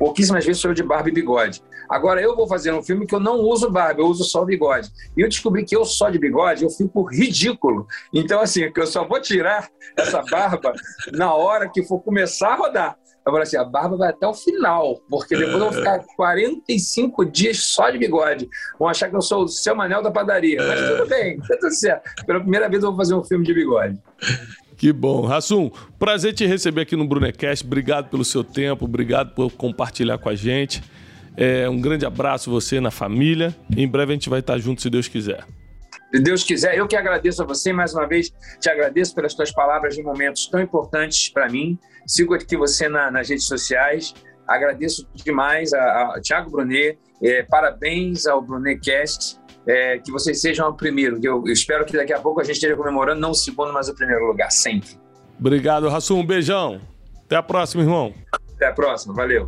Pouquíssimas 0.02 0.44
vezes 0.44 0.60
sou 0.60 0.72
eu 0.72 0.74
de 0.74 0.82
barba 0.82 1.10
e 1.10 1.12
bigode. 1.12 1.62
Agora, 1.88 2.20
eu 2.20 2.36
vou 2.36 2.48
fazer 2.48 2.74
um 2.74 2.82
filme 2.82 3.06
que 3.06 3.14
eu 3.14 3.20
não 3.20 3.40
uso 3.42 3.70
barba, 3.70 4.02
eu 4.02 4.08
uso 4.08 4.24
só 4.24 4.42
o 4.42 4.46
bigode. 4.46 4.90
E 5.16 5.22
eu 5.22 5.30
descobri 5.30 5.64
que 5.64 5.76
eu 5.76 5.86
só 5.86 6.10
de 6.10 6.18
bigode, 6.18 6.64
eu 6.64 6.72
fico 6.72 7.04
ridículo. 7.04 7.86
Então, 8.12 8.42
assim, 8.42 8.72
que 8.72 8.82
eu 8.82 8.88
só 8.88 9.08
vou 9.08 9.22
tirar 9.22 9.70
essa 9.96 10.24
barba 10.24 10.74
na 11.12 11.32
hora 11.36 11.70
que 11.70 11.84
for 11.84 12.00
começar 12.00 12.54
a 12.54 12.56
rodar. 12.56 12.98
Agora, 13.24 13.44
assim, 13.44 13.58
a 13.58 13.64
barba 13.64 13.96
vai 13.96 14.10
até 14.10 14.26
o 14.26 14.34
final, 14.34 15.00
porque 15.08 15.38
depois 15.38 15.54
eu 15.54 15.70
vou 15.70 15.72
ficar 15.72 16.04
45 16.16 17.24
dias 17.24 17.60
só 17.60 17.92
de 17.92 18.00
bigode. 18.00 18.50
Vão 18.80 18.90
achar 18.90 19.08
que 19.08 19.16
eu 19.16 19.22
sou 19.22 19.44
o 19.44 19.48
seu 19.48 19.76
Manel 19.76 20.02
da 20.02 20.10
padaria. 20.10 20.58
Mas 20.66 20.80
tudo 20.80 21.08
bem, 21.08 21.38
tá 21.38 21.58
tudo 21.60 21.76
certo. 21.76 22.26
Pela 22.26 22.40
primeira 22.40 22.68
vez 22.68 22.82
eu 22.82 22.90
vou 22.90 22.98
fazer 22.98 23.14
um 23.14 23.24
filme 23.24 23.46
de 23.46 23.54
bigode. 23.54 24.00
Que 24.82 24.92
bom. 24.92 25.28
Rassum, 25.28 25.70
prazer 26.00 26.34
te 26.34 26.44
receber 26.48 26.82
aqui 26.82 26.96
no 26.96 27.08
Brunecast. 27.08 27.64
Obrigado 27.64 28.10
pelo 28.10 28.26
seu 28.26 28.44
tempo, 28.44 28.86
obrigado 28.86 29.36
por 29.36 29.52
compartilhar 29.52 30.18
com 30.18 30.28
a 30.28 30.34
gente. 30.34 30.82
É, 31.38 31.70
um 31.70 31.80
grande 31.80 32.04
abraço 32.04 32.50
você 32.50 32.80
na 32.80 32.90
família. 32.90 33.56
Em 33.78 33.88
breve 33.88 34.14
a 34.14 34.16
gente 34.16 34.28
vai 34.28 34.40
estar 34.40 34.58
junto, 34.58 34.82
se 34.82 34.90
Deus 34.90 35.08
quiser. 35.08 35.46
Se 36.12 36.20
Deus 36.24 36.44
quiser, 36.44 36.76
eu 36.76 36.88
que 36.88 36.96
agradeço 36.96 37.44
a 37.44 37.46
você 37.46 37.72
mais 37.72 37.94
uma 37.94 38.08
vez, 38.08 38.32
te 38.60 38.72
agradeço 38.72 39.14
pelas 39.14 39.36
tuas 39.36 39.52
palavras 39.52 40.00
em 40.00 40.04
momentos 40.04 40.48
tão 40.48 40.60
importantes 40.60 41.30
para 41.30 41.48
mim. 41.48 41.78
Sigo 42.08 42.34
aqui 42.34 42.58
você 42.58 42.90
na, 42.90 43.12
nas 43.12 43.30
redes 43.30 43.46
sociais. 43.46 44.16
Agradeço 44.48 45.08
demais 45.14 45.74
a, 45.74 46.16
a 46.16 46.22
Thiago 46.22 46.50
Brunet. 46.50 46.98
É, 47.22 47.44
parabéns 47.44 48.26
ao 48.26 48.42
Brunetcast. 48.42 49.40
É, 49.68 50.00
que 50.00 50.12
vocês 50.12 50.42
sejam 50.42 50.70
o 50.70 50.74
primeiro. 50.74 51.20
Eu, 51.22 51.44
eu, 51.46 51.54
espero 51.54 51.86
que 51.86 51.96
daqui 51.96 52.14
a 52.14 52.20
pouco 52.20 52.42
a 52.42 52.44
gente 52.44 52.56
esteja 52.56 52.76
comemorando 52.76 53.22
não 53.22 53.32
o 53.32 53.36
segundo, 53.36 53.72
mas 53.72 53.88
o 53.90 53.96
primeiro 53.96 54.26
lugar, 54.26 54.52
sempre. 54.52 54.90
Obrigado, 55.40 55.88
Rassum. 55.88 56.20
Um 56.20 56.26
beijão. 56.26 56.82
Até 57.26 57.36
a 57.36 57.44
próxima, 57.44 57.84
irmão. 57.84 58.14
Até 58.56 58.68
a 58.68 58.74
próxima. 58.74 59.14
Valeu. 59.14 59.48